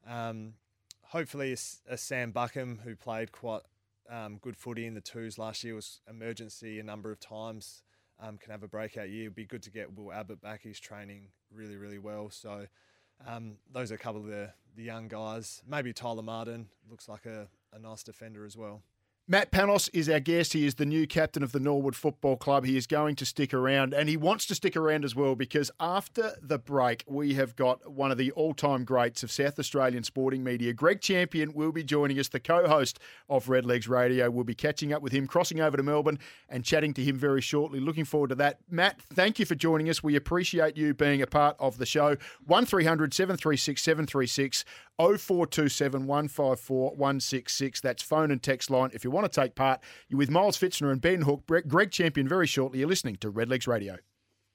Um, 0.09 0.54
hopefully, 1.02 1.52
a, 1.52 1.92
a 1.92 1.97
Sam 1.97 2.30
Buckham 2.30 2.80
who 2.85 2.97
played 2.97 3.33
quite 3.33 3.62
um, 4.11 4.38
good 4.38 4.57
footy 4.57 4.87
in 4.87 4.95
the 4.95 5.00
twos 5.00 5.38
last 5.38 5.62
year 5.62 5.75
was 5.75 6.00
emergency 6.09 6.80
a 6.80 6.83
number 6.83 7.12
of 7.12 7.21
times. 7.21 7.83
Um, 8.23 8.37
can 8.37 8.50
have 8.50 8.62
a 8.62 8.69
breakout 8.69 9.09
year. 9.09 9.23
It'd 9.23 9.35
be 9.35 9.47
good 9.47 9.62
to 9.62 9.71
get 9.71 9.97
Will 9.97 10.12
Abbott 10.12 10.42
back. 10.42 10.61
He's 10.62 10.78
training 10.78 11.28
really, 11.50 11.76
really 11.76 11.99
well. 11.99 12.28
So 12.30 12.66
um, 13.26 13.57
those 13.73 13.90
are 13.90 13.95
a 13.95 13.99
couple 13.99 14.21
of 14.21 14.26
the, 14.26 14.52
the 14.76 14.83
young 14.83 15.09
guys. 15.09 15.62
Maybe 15.66 15.92
Tyler 15.92 16.23
Martin 16.23 16.69
looks 16.90 17.09
like 17.09 17.25
a, 17.25 17.49
a 17.73 17.78
nice 17.78 18.02
defender 18.02 18.45
as 18.45 18.57
well. 18.57 18.83
Matt 19.31 19.53
Panos 19.53 19.89
is 19.93 20.09
our 20.09 20.19
guest. 20.19 20.55
He 20.55 20.67
is 20.67 20.75
the 20.75 20.85
new 20.85 21.07
captain 21.07 21.45
of 21.45 21.53
the 21.53 21.61
Norwood 21.61 21.95
Football 21.95 22.37
Club. 22.37 22.65
He 22.65 22.77
is 22.77 22.89
going 22.89 23.15
to 23.15 23.25
stick 23.25 23.55
around 23.55 23.95
and 23.95 24.09
he 24.09 24.17
wants 24.17 24.45
to 24.47 24.57
stick 24.57 24.77
around 24.77 25.05
as 25.05 25.15
well 25.15 25.37
because 25.37 25.71
after 25.79 26.33
the 26.43 26.59
break, 26.59 27.05
we 27.07 27.35
have 27.35 27.55
got 27.55 27.93
one 27.93 28.11
of 28.11 28.19
the 28.19 28.33
all 28.33 28.55
time 28.55 28.83
greats 28.83 29.23
of 29.23 29.31
South 29.31 29.57
Australian 29.57 30.03
sporting 30.03 30.43
media. 30.43 30.73
Greg 30.73 31.01
Champion 31.01 31.53
will 31.53 31.71
be 31.71 31.85
joining 31.85 32.19
us, 32.19 32.27
the 32.27 32.41
co 32.41 32.67
host 32.67 32.99
of 33.29 33.47
Redlegs 33.47 33.89
Radio. 33.89 34.29
We'll 34.33 34.43
be 34.43 34.53
catching 34.53 34.93
up 34.93 35.01
with 35.01 35.13
him, 35.13 35.29
crossing 35.29 35.61
over 35.61 35.77
to 35.77 35.83
Melbourne 35.85 36.19
and 36.49 36.65
chatting 36.65 36.93
to 36.95 37.05
him 37.05 37.17
very 37.17 37.41
shortly. 37.41 37.79
Looking 37.79 38.05
forward 38.05 38.31
to 38.31 38.35
that. 38.35 38.59
Matt, 38.69 39.01
thank 39.01 39.39
you 39.39 39.47
for 39.47 39.55
joining 39.55 39.89
us. 39.89 40.03
We 40.03 40.17
appreciate 40.17 40.77
you 40.77 40.93
being 40.93 41.23
a 41.23 41.29
part 41.29 41.55
of 41.61 41.79
the 41.79 41.87
show. 41.87 42.17
1300 42.47 43.15
736 43.15 43.81
736 43.81 44.65
0427 44.99 46.07
154 46.07 46.91
166. 46.91 47.81
That's 47.81 48.03
phone 48.03 48.33
and 48.33 48.43
text 48.43 48.71
line. 48.71 48.91
If 48.93 49.05
you 49.05 49.11
want 49.11 49.20
to 49.25 49.41
take 49.41 49.55
part, 49.55 49.81
you're 50.09 50.19
with 50.19 50.31
Miles 50.31 50.59
Fitzner 50.59 50.93
and 50.93 51.00
Ben 51.00 51.23
Hook. 51.23 51.47
Greg 51.47 51.91
Champion 51.91 52.29
very 52.29 52.47
shortly. 52.47 52.81
You're 52.81 52.89
listening 52.89 53.17
to 53.17 53.33
Redlegs 53.33 53.67
Radio. 53.67 53.97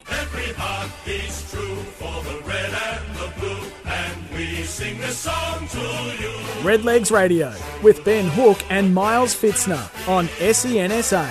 Every 0.10 0.54
heart 0.54 0.92
beats 1.06 1.52
true 1.52 1.76
for 1.76 2.24
the 2.24 2.42
red 2.48 2.74
and 2.74 3.16
the 3.16 3.40
blue, 3.40 3.72
and 3.86 4.30
we 4.34 4.64
sing 4.64 5.00
this 5.00 5.18
song 5.18 5.68
to 5.68 5.80
you. 5.80 6.32
Redlegs 6.64 7.12
Radio 7.12 7.54
with 7.82 8.04
Ben 8.04 8.28
Hook 8.30 8.60
and 8.70 8.94
Miles 8.94 9.34
Fitzner 9.34 10.08
on 10.08 10.26
E 10.42 10.54
SEN 10.54 11.04
SA. 11.04 11.26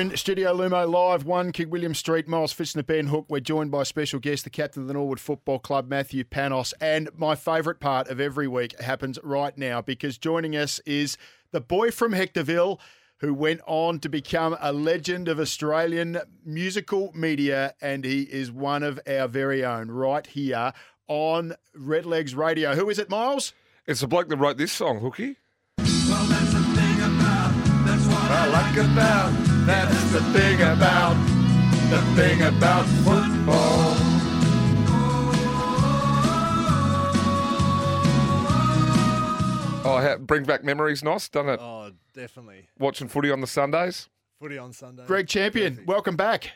In 0.00 0.16
Studio 0.16 0.56
Lumo 0.56 0.90
Live, 0.90 1.26
1 1.26 1.52
King 1.52 1.68
William 1.68 1.94
Street, 1.94 2.26
Miles 2.26 2.54
Fitzner, 2.54 2.86
Ben 2.86 3.08
Hook. 3.08 3.26
We're 3.28 3.40
joined 3.40 3.70
by 3.70 3.82
special 3.82 4.18
guest, 4.18 4.44
the 4.44 4.50
captain 4.50 4.80
of 4.80 4.88
the 4.88 4.94
Norwood 4.94 5.20
Football 5.20 5.58
Club, 5.58 5.88
Matthew 5.88 6.24
Panos. 6.24 6.72
And 6.80 7.10
my 7.18 7.34
favourite 7.34 7.80
part 7.80 8.08
of 8.08 8.18
every 8.18 8.48
week 8.48 8.80
happens 8.80 9.18
right 9.22 9.56
now 9.58 9.82
because 9.82 10.16
joining 10.16 10.56
us 10.56 10.78
is 10.86 11.18
the 11.52 11.60
boy 11.60 11.90
from 11.90 12.12
Hectorville 12.12 12.80
who 13.18 13.34
went 13.34 13.60
on 13.66 13.98
to 13.98 14.08
become 14.08 14.56
a 14.58 14.72
legend 14.72 15.28
of 15.28 15.38
Australian 15.38 16.18
musical 16.46 17.12
media, 17.14 17.74
and 17.82 18.02
he 18.02 18.22
is 18.22 18.50
one 18.50 18.82
of 18.82 18.98
our 19.06 19.28
very 19.28 19.62
own 19.62 19.90
right 19.90 20.26
here 20.26 20.72
on 21.08 21.54
Redlegs 21.76 22.34
Radio. 22.34 22.74
Who 22.74 22.88
is 22.88 22.98
it, 22.98 23.10
Miles? 23.10 23.52
It's 23.86 24.00
the 24.00 24.08
bloke 24.08 24.30
that 24.30 24.38
wrote 24.38 24.56
this 24.56 24.72
song, 24.72 25.00
Hookie. 25.00 25.36
I 28.32 28.46
like 28.46 28.76
about, 28.76 29.49
that's 29.70 30.12
the 30.12 30.20
thing 30.32 30.60
about, 30.62 31.14
the 31.90 32.00
thing 32.16 32.42
about 32.42 32.84
football. 33.04 33.94
Oh, 39.82 40.00
ha- 40.00 40.16
brings 40.18 40.48
back 40.48 40.64
memories, 40.64 41.04
nice, 41.04 41.28
doesn't 41.28 41.50
it? 41.50 41.60
Oh, 41.62 41.92
definitely. 42.14 42.68
Watching 42.80 43.06
footy 43.06 43.30
on 43.30 43.40
the 43.40 43.46
Sundays. 43.46 44.08
Footy 44.40 44.58
on 44.58 44.72
Sunday. 44.72 45.04
Greg 45.06 45.28
Champion, 45.28 45.74
Perfect. 45.74 45.88
welcome 45.88 46.16
back. 46.16 46.50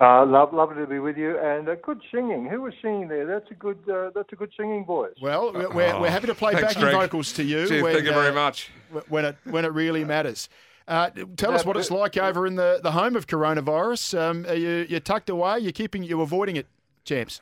Uh, 0.00 0.24
love, 0.24 0.52
lovely 0.52 0.76
to 0.76 0.86
be 0.86 1.00
with 1.00 1.16
you, 1.16 1.38
and 1.38 1.68
uh, 1.68 1.74
good 1.82 2.00
singing. 2.12 2.46
Who 2.48 2.62
was 2.62 2.74
singing 2.82 3.08
there? 3.08 3.26
That's 3.26 3.50
a 3.50 3.54
good. 3.54 3.78
Uh, 3.88 4.10
that's 4.14 4.32
a 4.32 4.36
good 4.36 4.52
singing 4.56 4.84
voice. 4.84 5.12
Well, 5.20 5.52
we're, 5.52 5.70
we're, 5.70 6.00
we're 6.00 6.10
happy 6.10 6.26
to 6.26 6.34
play 6.34 6.52
Thanks, 6.52 6.74
backing 6.74 6.82
Greg. 6.82 6.94
vocals 6.94 7.32
to 7.34 7.44
you. 7.44 7.66
Cheers, 7.68 7.82
when, 7.82 7.94
thank 7.94 8.06
you 8.06 8.12
very 8.12 8.28
uh, 8.28 8.34
much. 8.34 8.70
when 9.08 9.24
it 9.24 9.36
when 9.44 9.64
it 9.64 9.72
really 9.72 10.04
matters. 10.04 10.48
Uh, 10.88 11.10
tell 11.36 11.52
us 11.52 11.64
what 11.64 11.76
it's 11.76 11.90
like 11.90 12.16
over 12.16 12.46
in 12.46 12.56
the, 12.56 12.80
the 12.82 12.92
home 12.92 13.16
of 13.16 13.26
coronavirus. 13.26 14.18
Um, 14.18 14.46
are 14.46 14.54
you 14.54 14.86
you're 14.88 15.00
tucked 15.00 15.30
away? 15.30 15.58
You're 15.60 15.72
keeping 15.72 16.02
you 16.02 16.20
avoiding 16.20 16.56
it, 16.56 16.66
champs. 17.04 17.40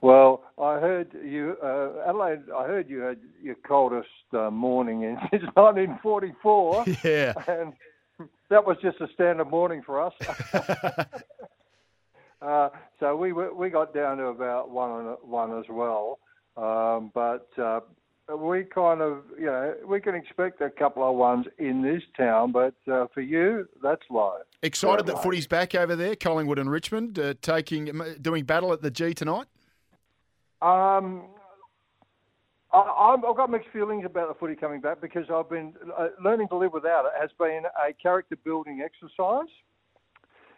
well, 0.00 0.42
I 0.58 0.78
heard 0.80 1.12
you, 1.22 1.56
uh, 1.62 2.08
Adelaide. 2.08 2.44
I 2.56 2.64
heard 2.66 2.88
you 2.88 3.00
had 3.00 3.18
your 3.42 3.56
coldest 3.66 4.08
uh, 4.32 4.50
morning 4.50 5.02
in 5.02 5.18
since 5.30 5.44
1944, 5.54 6.84
Yeah. 7.04 7.34
and 7.46 7.74
that 8.48 8.66
was 8.66 8.78
just 8.80 9.00
a 9.00 9.08
standard 9.12 9.50
morning 9.50 9.82
for 9.84 10.00
us. 10.00 10.14
uh, 12.42 12.70
so 12.98 13.14
we 13.16 13.32
we 13.32 13.68
got 13.68 13.92
down 13.94 14.16
to 14.16 14.24
about 14.26 14.70
one 14.70 15.16
one 15.22 15.58
as 15.58 15.66
well, 15.68 16.18
um, 16.56 17.10
but. 17.14 17.48
We 18.32 18.64
kind 18.64 19.02
of, 19.02 19.18
you 19.38 19.46
know, 19.46 19.74
we 19.86 20.00
can 20.00 20.14
expect 20.14 20.62
a 20.62 20.70
couple 20.70 21.08
of 21.08 21.14
ones 21.14 21.46
in 21.58 21.82
this 21.82 22.02
town, 22.16 22.52
but 22.52 22.74
uh, 22.90 23.06
for 23.12 23.20
you, 23.20 23.68
that's 23.82 24.00
low. 24.10 24.36
Excited 24.62 25.04
that 25.06 25.22
footy's 25.22 25.46
back 25.46 25.74
over 25.74 25.94
there, 25.94 26.16
Collingwood 26.16 26.58
and 26.58 26.70
Richmond, 26.70 27.18
uh, 27.18 27.34
taking 27.42 27.90
doing 28.22 28.44
battle 28.44 28.72
at 28.72 28.80
the 28.80 28.90
G 28.90 29.12
tonight. 29.12 29.46
Um, 30.62 31.24
I, 32.72 32.78
I'm- 32.78 33.22
I've 33.28 33.36
got 33.36 33.50
mixed 33.50 33.68
feelings 33.74 34.06
about 34.06 34.28
the 34.28 34.34
footy 34.34 34.54
coming 34.56 34.80
back 34.80 35.02
because 35.02 35.26
I've 35.30 35.50
been 35.50 35.74
uh, 35.96 36.08
learning 36.24 36.48
to 36.48 36.56
live 36.56 36.72
without 36.72 37.04
it 37.04 37.12
has 37.20 37.28
been 37.38 37.64
a 37.86 37.92
character 37.92 38.36
building 38.42 38.80
exercise. 38.82 39.48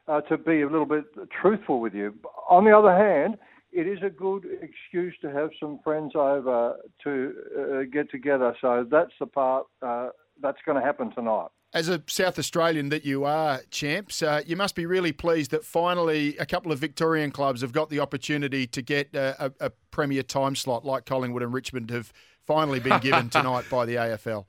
Uh, 0.09 0.21
to 0.21 0.39
be 0.39 0.63
a 0.63 0.69
little 0.69 0.87
bit 0.87 1.03
truthful 1.43 1.81
with 1.81 1.93
you. 1.93 2.15
On 2.49 2.65
the 2.65 2.71
other 2.71 2.97
hand, 2.97 3.37
it 3.77 3.87
is 3.87 3.99
a 4.03 4.09
good 4.09 4.47
excuse 4.63 5.15
to 5.21 5.31
have 5.31 5.51
some 5.61 5.79
friends 5.85 6.13
over 6.15 6.77
to 7.05 7.35
uh, 7.61 7.83
get 7.93 8.11
together. 8.11 8.57
So 8.63 8.87
that's 8.91 9.13
the 9.21 9.27
part 9.27 9.67
uh, 9.83 10.09
that's 10.41 10.57
going 10.65 10.81
to 10.81 10.85
happen 10.85 11.13
tonight. 11.15 11.49
As 11.75 11.91
a 11.91 12.03
South 12.07 12.39
Australian 12.39 12.89
that 12.89 13.05
you 13.05 13.25
are, 13.25 13.61
champs, 13.71 14.23
uh, 14.23 14.41
you 14.47 14.57
must 14.57 14.77
be 14.77 14.87
really 14.87 15.13
pleased 15.13 15.51
that 15.51 15.63
finally 15.63 16.39
a 16.39 16.47
couple 16.47 16.73
of 16.73 16.79
Victorian 16.79 17.31
clubs 17.31 17.61
have 17.61 17.73
got 17.73 17.91
the 17.91 18.01
opportunity 18.01 18.67
to 18.67 18.81
get 18.81 19.15
uh, 19.15 19.35
a, 19.39 19.53
a 19.61 19.71
premier 19.91 20.23
time 20.23 20.57
slot 20.57 20.87
like 20.87 21.05
Collingwood 21.05 21.43
and 21.43 21.53
Richmond 21.53 21.91
have 21.91 22.15
finally 22.47 22.81
been 22.81 22.99
given 23.01 23.29
tonight 23.31 23.67
by 23.71 23.85
the 23.85 23.97
AFL. 23.97 24.47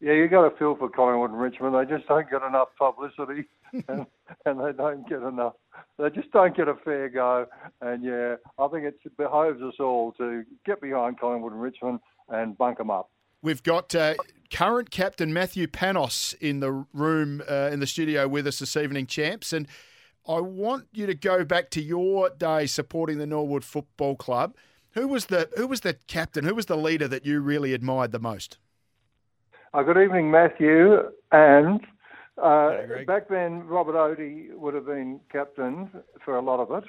Yeah, 0.00 0.14
you 0.14 0.26
got 0.26 0.48
to 0.48 0.56
feel 0.56 0.74
for 0.76 0.88
Collingwood 0.88 1.32
and 1.32 1.38
Richmond. 1.38 1.74
They 1.74 1.94
just 1.94 2.08
don't 2.08 2.30
get 2.30 2.42
enough 2.42 2.68
publicity, 2.78 3.46
and, 3.72 4.06
and 4.46 4.60
they 4.60 4.72
don't 4.72 5.08
get 5.08 5.22
enough. 5.22 5.54
They 5.98 6.10
just 6.10 6.30
don't 6.32 6.56
get 6.56 6.68
a 6.68 6.74
fair 6.84 7.08
go. 7.08 7.46
And 7.80 8.04
yeah, 8.04 8.36
I 8.58 8.68
think 8.68 8.84
it 8.84 9.16
behoves 9.16 9.62
us 9.62 9.74
all 9.80 10.12
to 10.12 10.44
get 10.64 10.80
behind 10.80 11.18
Collingwood 11.18 11.52
and 11.52 11.60
Richmond 11.60 12.00
and 12.28 12.56
bunk 12.56 12.78
them 12.78 12.90
up. 12.90 13.10
We've 13.42 13.62
got 13.62 13.94
uh, 13.94 14.14
current 14.52 14.90
captain 14.90 15.32
Matthew 15.32 15.66
Panos 15.66 16.34
in 16.40 16.60
the 16.60 16.86
room 16.92 17.42
uh, 17.50 17.70
in 17.72 17.80
the 17.80 17.86
studio 17.86 18.28
with 18.28 18.46
us 18.46 18.60
this 18.60 18.76
evening, 18.76 19.06
champs, 19.06 19.52
and 19.52 19.66
I 20.28 20.38
want 20.38 20.86
you 20.92 21.06
to 21.06 21.14
go 21.14 21.44
back 21.44 21.70
to 21.70 21.82
your 21.82 22.30
day 22.30 22.66
supporting 22.66 23.18
the 23.18 23.26
Norwood 23.26 23.64
Football 23.64 24.14
Club. 24.14 24.54
Who 24.92 25.08
was 25.08 25.26
the 25.26 25.48
who 25.56 25.66
was 25.66 25.80
the 25.80 25.94
captain? 26.06 26.44
Who 26.44 26.54
was 26.54 26.66
the 26.66 26.76
leader 26.76 27.08
that 27.08 27.26
you 27.26 27.40
really 27.40 27.74
admired 27.74 28.12
the 28.12 28.20
most? 28.20 28.58
Uh, 29.74 29.82
good 29.82 29.96
evening, 29.96 30.30
Matthew. 30.30 30.98
And 31.32 31.80
uh, 32.38 33.04
back 33.06 33.28
then, 33.28 33.66
Robert 33.66 33.94
Oatey 33.94 34.54
would 34.54 34.74
have 34.74 34.86
been 34.86 35.20
captain 35.30 35.90
for 36.24 36.36
a 36.36 36.40
lot 36.42 36.60
of 36.60 36.70
it. 36.82 36.88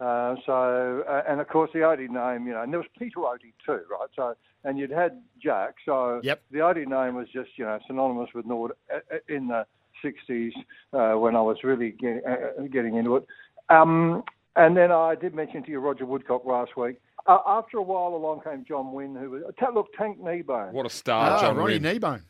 Uh, 0.00 0.36
so, 0.46 1.04
uh, 1.08 1.22
and 1.28 1.40
of 1.40 1.48
course, 1.48 1.70
the 1.72 1.80
Oatey 1.80 2.08
name, 2.08 2.46
you 2.46 2.52
know, 2.54 2.62
and 2.62 2.72
there 2.72 2.78
was 2.80 2.88
Peter 2.98 3.18
Oatey 3.18 3.52
too, 3.66 3.80
right? 3.90 4.08
So, 4.14 4.34
and 4.64 4.78
you'd 4.78 4.90
had 4.92 5.20
Jack. 5.42 5.74
So, 5.84 6.20
Yep. 6.22 6.40
the 6.52 6.58
Oatey 6.58 6.86
name 6.86 7.16
was 7.16 7.28
just, 7.28 7.50
you 7.56 7.64
know, 7.64 7.78
synonymous 7.86 8.30
with 8.34 8.46
Norwood 8.46 8.72
uh, 8.94 8.98
uh, 9.12 9.18
in 9.28 9.48
the 9.48 9.66
60s 10.04 10.52
uh, 10.92 11.18
when 11.18 11.34
I 11.34 11.40
was 11.40 11.64
really 11.64 11.90
getting, 11.90 12.22
uh, 12.24 12.62
getting 12.70 12.94
into 12.94 13.16
it. 13.16 13.26
Um, 13.70 14.22
and 14.54 14.76
then 14.76 14.92
I 14.92 15.16
did 15.16 15.34
mention 15.34 15.62
to 15.64 15.70
you 15.70 15.80
Roger 15.80 16.06
Woodcock 16.06 16.44
last 16.44 16.76
week. 16.76 17.00
Uh, 17.26 17.38
after 17.46 17.76
a 17.78 17.82
while, 17.82 18.14
along 18.14 18.40
came 18.42 18.64
John 18.66 18.92
Wynne, 18.92 19.14
who 19.16 19.30
was, 19.30 19.42
look, 19.74 19.92
Tank 19.98 20.20
Kneebone. 20.20 20.72
What 20.72 20.86
a 20.86 20.90
star, 20.90 21.30
Ah, 21.32 21.40
John 21.40 21.56
Ronnie 21.56 21.78
Wynn. 21.78 21.82
Kneebone. 21.82 22.22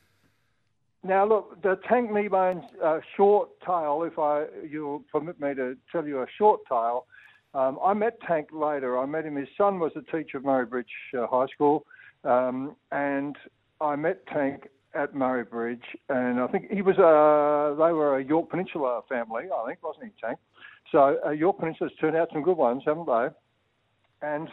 Now, 1.08 1.24
look, 1.24 1.62
the 1.62 1.80
Tank 1.88 2.10
Kneebone's 2.10 2.66
uh, 2.84 2.98
short 3.16 3.48
tail, 3.66 4.02
if 4.06 4.18
I 4.18 4.44
you'll 4.68 5.02
permit 5.10 5.40
me 5.40 5.54
to 5.54 5.74
tell 5.90 6.06
you 6.06 6.20
a 6.20 6.26
short 6.36 6.60
tale, 6.68 7.06
um, 7.54 7.78
I 7.82 7.94
met 7.94 8.20
Tank 8.28 8.48
later. 8.52 8.98
I 8.98 9.06
met 9.06 9.24
him. 9.24 9.36
His 9.36 9.48
son 9.56 9.78
was 9.78 9.90
a 9.96 10.02
teacher 10.14 10.36
of 10.36 10.44
Murray 10.44 10.66
Bridge 10.66 10.86
uh, 11.18 11.26
High 11.26 11.46
School, 11.46 11.86
um, 12.24 12.76
and 12.92 13.36
I 13.80 13.96
met 13.96 14.26
Tank 14.26 14.68
at 14.94 15.14
Murray 15.14 15.44
Bridge, 15.44 15.82
and 16.10 16.40
I 16.40 16.46
think 16.48 16.70
he 16.70 16.82
was 16.82 16.98
a. 16.98 17.74
They 17.74 17.92
were 17.94 18.18
a 18.18 18.22
Yorke 18.22 18.50
Peninsula 18.50 19.00
family, 19.08 19.44
I 19.44 19.66
think, 19.66 19.82
wasn't 19.82 20.04
he, 20.04 20.10
Tank? 20.20 20.38
So 20.92 21.16
uh, 21.24 21.30
Yorke 21.30 21.58
Peninsula's 21.58 21.94
turned 21.98 22.18
out 22.18 22.28
some 22.34 22.42
good 22.42 22.58
ones, 22.58 22.82
haven't 22.84 23.06
they? 23.06 23.28
And 24.20 24.48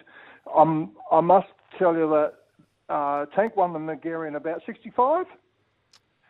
um, 0.55 0.91
I 1.11 1.19
must 1.19 1.47
tell 1.77 1.93
you 1.93 2.09
that 2.11 2.93
uh, 2.93 3.25
Tank 3.35 3.57
won 3.57 3.73
the 3.73 3.79
Magarey 3.79 4.29
in 4.29 4.35
about 4.35 4.61
65. 4.65 5.25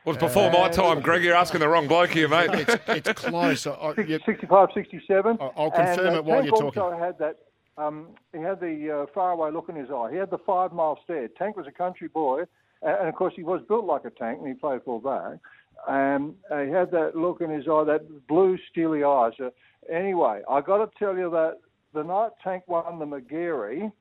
Was 0.06 0.18
before 0.18 0.52
my 0.52 0.70
time, 0.70 1.02
Greg. 1.02 1.24
You're 1.24 1.36
asking 1.36 1.60
the 1.62 1.68
wrong 1.68 1.88
bloke 1.88 2.12
here, 2.12 2.28
mate. 2.28 2.50
It's, 2.54 3.08
it's 3.10 3.22
close. 3.22 3.66
I, 3.68 3.72
I, 3.72 3.96
65, 3.96 4.70
67. 4.74 5.38
I'll- 5.40 5.54
I'll 5.58 5.72
confirm 5.72 6.08
and, 6.08 6.16
uh, 6.16 6.20
it 6.20 6.26
while 6.26 6.42
Tank 6.42 6.46
you're 6.52 6.62
talking. 6.72 6.82
also 6.82 6.98
had 6.98 7.18
that. 7.20 7.38
Um, 7.78 8.08
he 8.32 8.40
had 8.40 8.60
the 8.62 9.02
uh, 9.04 9.06
faraway 9.14 9.52
look 9.52 9.68
in 9.68 9.76
his 9.76 9.90
eye. 9.92 10.10
He 10.12 10.18
had 10.18 10.30
the 10.30 10.38
five 10.38 10.72
mile 10.72 10.98
stare. 11.04 11.28
Tank 11.28 11.58
was 11.58 11.68
a 11.68 11.72
country 11.72 12.08
boy, 12.08 12.44
and, 12.82 12.98
and 13.00 13.10
of 13.10 13.16
course 13.16 13.34
he 13.36 13.44
was 13.44 13.62
built 13.68 13.86
like 13.86 14.06
a 14.06 14.12
tank, 14.12 14.40
and 14.40 14.48
he 14.48 14.54
played 14.54 14.82
full 14.84 15.00
back. 15.00 15.40
And 15.88 16.36
uh, 16.50 16.60
he 16.62 16.72
had 16.72 16.92
that 16.92 17.16
look 17.16 17.42
in 17.42 17.50
his 17.50 17.68
eye, 17.68 17.84
that 17.84 18.28
blue 18.28 18.58
steely 18.72 19.04
eyes. 19.04 19.34
Uh, 19.40 19.50
anyway, 19.92 20.42
I 20.50 20.62
got 20.62 20.78
to 20.78 20.90
tell 20.98 21.18
you 21.18 21.30
that 21.32 21.58
the 21.94 22.04
night 22.04 22.32
Tank 22.44 22.64
won 22.68 22.98
the 23.00 23.06
Magarey, 23.06 23.92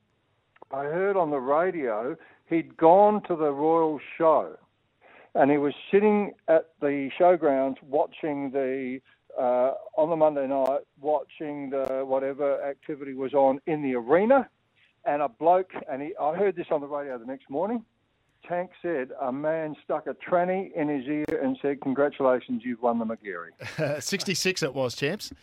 I 0.71 0.83
heard 0.83 1.17
on 1.17 1.29
the 1.31 1.39
radio 1.39 2.15
he'd 2.49 2.77
gone 2.77 3.23
to 3.23 3.35
the 3.35 3.51
Royal 3.51 3.99
Show, 4.17 4.55
and 5.35 5.51
he 5.51 5.57
was 5.57 5.73
sitting 5.91 6.33
at 6.47 6.69
the 6.81 7.09
showgrounds 7.19 7.75
watching 7.83 8.51
the 8.51 8.99
uh, 9.37 9.73
on 9.97 10.09
the 10.09 10.15
Monday 10.15 10.47
night, 10.47 10.79
watching 11.01 11.69
the 11.69 12.03
whatever 12.05 12.63
activity 12.63 13.13
was 13.13 13.33
on 13.33 13.59
in 13.67 13.83
the 13.83 13.93
arena, 13.93 14.49
and 15.03 15.21
a 15.21 15.27
bloke, 15.27 15.71
and 15.91 16.01
he, 16.01 16.13
I 16.19 16.35
heard 16.35 16.55
this 16.55 16.67
on 16.71 16.79
the 16.79 16.87
radio 16.87 17.17
the 17.17 17.25
next 17.25 17.49
morning. 17.49 17.83
Tank 18.47 18.71
said 18.81 19.09
a 19.21 19.31
man 19.31 19.75
stuck 19.83 20.07
a 20.07 20.13
tranny 20.13 20.71
in 20.73 20.87
his 20.87 21.05
ear 21.05 21.41
and 21.43 21.57
said, 21.61 21.81
"Congratulations, 21.81 22.61
you've 22.63 22.81
won 22.81 22.99
the 22.99 23.05
Magarey." 23.05 24.01
66 24.01 24.63
it 24.63 24.73
was, 24.73 24.95
champs. 24.95 25.33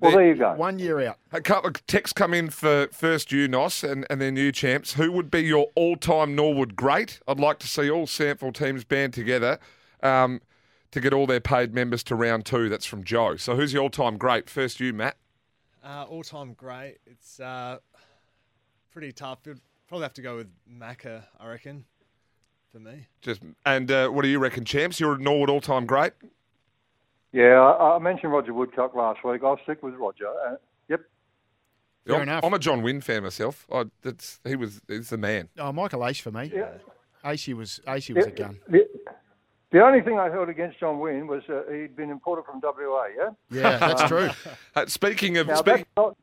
Well, 0.00 0.12
there 0.12 0.26
you 0.26 0.34
go. 0.34 0.54
One 0.54 0.80
year 0.80 1.00
out. 1.06 1.18
A 1.30 1.40
couple 1.40 1.70
of 1.70 1.86
texts 1.86 2.12
come 2.12 2.34
in 2.34 2.50
for 2.50 2.88
first 2.92 3.30
you, 3.30 3.46
Nos, 3.46 3.84
and, 3.84 4.04
and 4.10 4.20
then 4.20 4.34
you, 4.34 4.50
champs. 4.50 4.94
Who 4.94 5.12
would 5.12 5.30
be 5.30 5.42
your 5.42 5.68
all-time 5.76 6.34
Norwood 6.34 6.74
great? 6.74 7.20
I'd 7.28 7.38
like 7.38 7.60
to 7.60 7.68
see 7.68 7.88
all 7.88 8.06
SANFL 8.06 8.52
teams 8.52 8.82
band 8.82 9.14
together 9.14 9.60
um, 10.02 10.40
to 10.90 11.00
get 11.00 11.12
all 11.12 11.28
their 11.28 11.40
paid 11.40 11.72
members 11.72 12.02
to 12.04 12.16
round 12.16 12.44
two. 12.44 12.68
That's 12.68 12.84
from 12.84 13.04
Joe. 13.04 13.36
So 13.36 13.54
who's 13.54 13.72
your 13.72 13.84
all-time 13.84 14.16
great? 14.16 14.50
First 14.50 14.80
you, 14.80 14.92
Matt. 14.92 15.16
Uh, 15.84 16.04
all 16.08 16.22
time 16.22 16.54
great. 16.54 16.98
It's 17.06 17.38
uh, 17.38 17.78
pretty 18.92 19.12
tough. 19.12 19.40
You'd 19.46 19.60
probably 19.88 20.04
have 20.04 20.14
to 20.14 20.22
go 20.22 20.36
with 20.36 20.48
Macca, 20.68 21.24
I 21.38 21.48
reckon, 21.48 21.84
for 22.72 22.78
me. 22.78 23.06
Just 23.20 23.40
and 23.64 23.90
uh, 23.90 24.08
what 24.08 24.22
do 24.22 24.28
you 24.28 24.38
reckon, 24.38 24.64
champs? 24.64 24.98
You're 24.98 25.14
a 25.14 25.18
Norwood 25.18 25.50
all-time 25.50 25.86
great. 25.86 26.12
Yeah, 27.32 27.60
I, 27.60 27.96
I 27.96 27.98
mentioned 27.98 28.32
Roger 28.32 28.52
Woodcock 28.52 28.94
last 28.94 29.24
week. 29.24 29.42
I'll 29.42 29.58
stick 29.62 29.82
with 29.82 29.94
Roger. 29.94 30.28
Uh, 30.28 30.56
yep. 30.88 31.00
Fair 32.06 32.16
I'm, 32.16 32.22
enough. 32.22 32.44
I'm 32.44 32.54
a 32.54 32.58
John 32.58 32.82
Wynn 32.82 33.00
fan 33.00 33.22
myself. 33.22 33.66
I, 33.72 33.84
that's 34.02 34.40
he 34.44 34.56
was 34.56 34.80
he's 34.88 35.10
the 35.10 35.16
man. 35.16 35.48
Oh, 35.58 35.72
Michael 35.72 36.00
Aish 36.00 36.20
for 36.20 36.30
me. 36.30 36.52
Yeah. 36.54 36.68
Aishi 37.24 37.54
was 37.54 37.80
Aishi 37.86 38.14
was 38.14 38.26
a 38.26 38.30
gun. 38.30 38.58
The, 38.68 38.86
the 39.70 39.82
only 39.82 40.02
thing 40.02 40.18
I 40.18 40.28
held 40.28 40.48
against 40.48 40.78
John 40.80 40.98
Wynn 40.98 41.26
was 41.26 41.42
uh, 41.48 41.62
he'd 41.72 41.96
been 41.96 42.10
imported 42.10 42.44
from 42.44 42.60
WA. 42.62 43.04
Yeah. 43.16 43.30
Yeah, 43.50 43.78
that's 43.78 44.04
true. 44.04 44.30
Uh, 44.74 44.86
speaking 44.86 45.36
of 45.38 45.46
Now 45.46 45.54
speak, 45.56 45.86
not. 45.96 46.16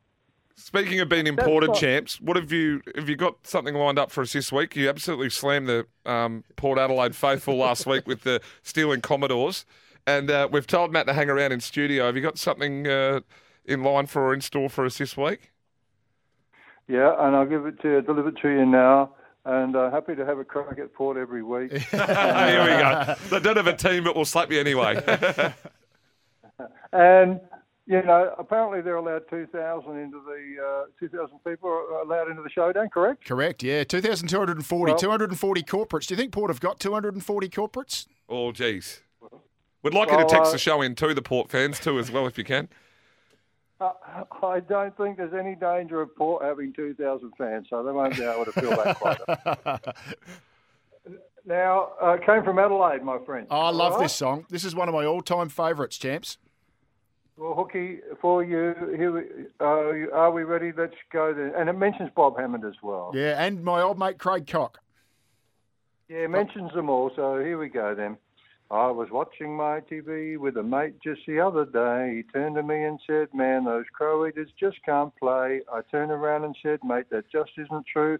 speaking 0.56 1.00
of 1.00 1.08
being 1.08 1.26
imported, 1.28 1.68
not- 1.68 1.76
champs, 1.76 2.20
what 2.20 2.36
have 2.36 2.52
you 2.52 2.82
have 2.96 3.08
you 3.08 3.16
got 3.16 3.46
something 3.46 3.74
lined 3.74 3.98
up 3.98 4.10
for 4.10 4.22
us 4.22 4.32
this 4.32 4.52
week? 4.52 4.76
You 4.76 4.88
absolutely 4.88 5.30
slammed 5.30 5.68
the 5.68 5.86
um, 6.04 6.44
Port 6.56 6.78
Adelaide 6.78 7.16
faithful 7.16 7.56
last 7.56 7.86
week 7.86 8.06
with 8.06 8.22
the 8.22 8.40
stealing 8.62 9.00
Commodores, 9.00 9.64
and 10.06 10.30
uh, 10.30 10.48
we've 10.50 10.66
told 10.66 10.92
Matt 10.92 11.06
to 11.06 11.12
hang 11.12 11.30
around 11.30 11.52
in 11.52 11.60
studio. 11.60 12.06
Have 12.06 12.16
you 12.16 12.22
got 12.22 12.38
something 12.38 12.86
uh, 12.86 13.20
in 13.64 13.82
line 13.82 14.06
for 14.06 14.26
or 14.26 14.34
in 14.34 14.40
store 14.40 14.68
for 14.68 14.84
us 14.84 14.98
this 14.98 15.16
week? 15.16 15.50
Yeah, 16.88 17.14
and 17.18 17.36
I'll 17.36 17.46
give 17.46 17.66
it 17.66 17.80
to 17.82 17.88
you, 17.88 18.02
deliver 18.02 18.30
it 18.30 18.38
to 18.42 18.48
you 18.48 18.66
now. 18.66 19.14
And 19.44 19.74
uh, 19.74 19.90
happy 19.90 20.14
to 20.16 20.26
have 20.26 20.38
a 20.38 20.44
crack 20.44 20.78
at 20.78 20.92
Port 20.92 21.16
every 21.16 21.42
week. 21.42 21.72
Here 21.90 21.90
we 21.92 21.98
go. 21.98 23.14
They 23.30 23.40
don't 23.40 23.56
have 23.56 23.66
a 23.66 23.76
team, 23.76 24.04
but 24.04 24.14
we'll 24.14 24.24
slap 24.26 24.50
you 24.50 24.60
anyway. 24.60 25.02
and 26.92 27.40
you 27.86 28.02
know, 28.02 28.34
apparently 28.38 28.82
they're 28.82 28.96
allowed 28.96 29.22
2,000 29.30 29.98
into 29.98 30.20
the 30.24 30.62
uh, 30.62 30.84
2,000 31.00 31.38
people 31.44 31.68
are 31.68 32.02
allowed 32.02 32.28
into 32.30 32.42
the 32.42 32.50
showdown. 32.50 32.88
Correct? 32.88 33.24
Correct, 33.24 33.62
yeah. 33.62 33.82
2,240. 33.82 34.92
Well- 34.92 34.98
240 34.98 35.62
corporates. 35.62 36.06
Do 36.06 36.14
you 36.14 36.16
think 36.16 36.32
Port 36.32 36.50
have 36.50 36.60
got 36.60 36.78
240 36.78 37.48
corporates? 37.48 38.06
oh, 38.28 38.52
geez. 38.52 39.00
We'd 39.82 39.94
like 39.94 40.10
you 40.10 40.18
to 40.18 40.24
text 40.24 40.50
uh, 40.50 40.52
the 40.52 40.58
show 40.58 40.82
in 40.82 40.94
too, 40.94 41.14
the 41.14 41.22
Port 41.22 41.50
fans 41.50 41.78
too, 41.78 41.98
as 41.98 42.10
well, 42.10 42.26
if 42.26 42.36
you 42.38 42.44
can. 42.44 42.68
Uh, 43.80 43.92
I 44.42 44.60
don't 44.60 44.94
think 44.98 45.16
there's 45.16 45.32
any 45.32 45.54
danger 45.54 46.02
of 46.02 46.14
Port 46.14 46.44
having 46.44 46.70
2,000 46.74 47.32
fans, 47.38 47.66
so 47.70 47.82
they 47.82 47.90
won't 47.90 48.14
be 48.14 48.22
able 48.22 48.44
to 48.44 48.52
fill 48.52 48.76
that 48.76 48.98
quota. 48.98 49.94
now, 51.46 51.92
uh, 51.98 52.18
came 52.18 52.44
from 52.44 52.58
Adelaide, 52.58 53.02
my 53.02 53.16
friend. 53.24 53.46
Oh, 53.50 53.58
I 53.58 53.70
love 53.70 53.92
All 53.92 53.98
right? 53.98 54.04
this 54.04 54.12
song. 54.12 54.44
This 54.50 54.64
is 54.66 54.74
one 54.74 54.88
of 54.90 54.94
my 54.94 55.06
all-time 55.06 55.48
favourites, 55.48 55.96
champs. 55.96 56.36
Well, 57.38 57.54
Hooky, 57.54 58.00
for 58.20 58.44
you, 58.44 58.74
here 58.98 59.12
we, 59.12 59.22
uh, 59.58 60.14
are 60.14 60.30
we 60.30 60.44
ready? 60.44 60.72
Let's 60.76 60.92
go 61.10 61.32
then. 61.32 61.54
And 61.56 61.70
it 61.70 61.72
mentions 61.72 62.10
Bob 62.14 62.38
Hammond 62.38 62.66
as 62.66 62.74
well. 62.82 63.12
Yeah, 63.14 63.42
and 63.42 63.64
my 63.64 63.80
old 63.80 63.98
mate 63.98 64.18
Craig 64.18 64.46
Cock. 64.46 64.78
Yeah, 66.10 66.18
it 66.18 66.30
mentions 66.30 66.70
them 66.74 66.90
all, 66.90 67.10
so 67.16 67.38
here 67.38 67.56
we 67.56 67.70
go 67.70 67.94
then. 67.94 68.18
I 68.70 68.88
was 68.88 69.08
watching 69.10 69.56
my 69.56 69.80
TV 69.80 70.38
with 70.38 70.56
a 70.56 70.62
mate 70.62 70.94
just 71.02 71.22
the 71.26 71.40
other 71.40 71.64
day. 71.64 72.18
He 72.18 72.32
turned 72.32 72.54
to 72.54 72.62
me 72.62 72.84
and 72.84 73.00
said, 73.04 73.28
Man, 73.34 73.64
those 73.64 73.84
Crow 73.92 74.24
Eaters 74.26 74.50
just 74.60 74.76
can't 74.84 75.14
play. 75.16 75.60
I 75.72 75.80
turned 75.90 76.12
around 76.12 76.44
and 76.44 76.56
said, 76.62 76.78
Mate, 76.84 77.10
that 77.10 77.24
just 77.32 77.50
isn't 77.58 77.86
true. 77.92 78.18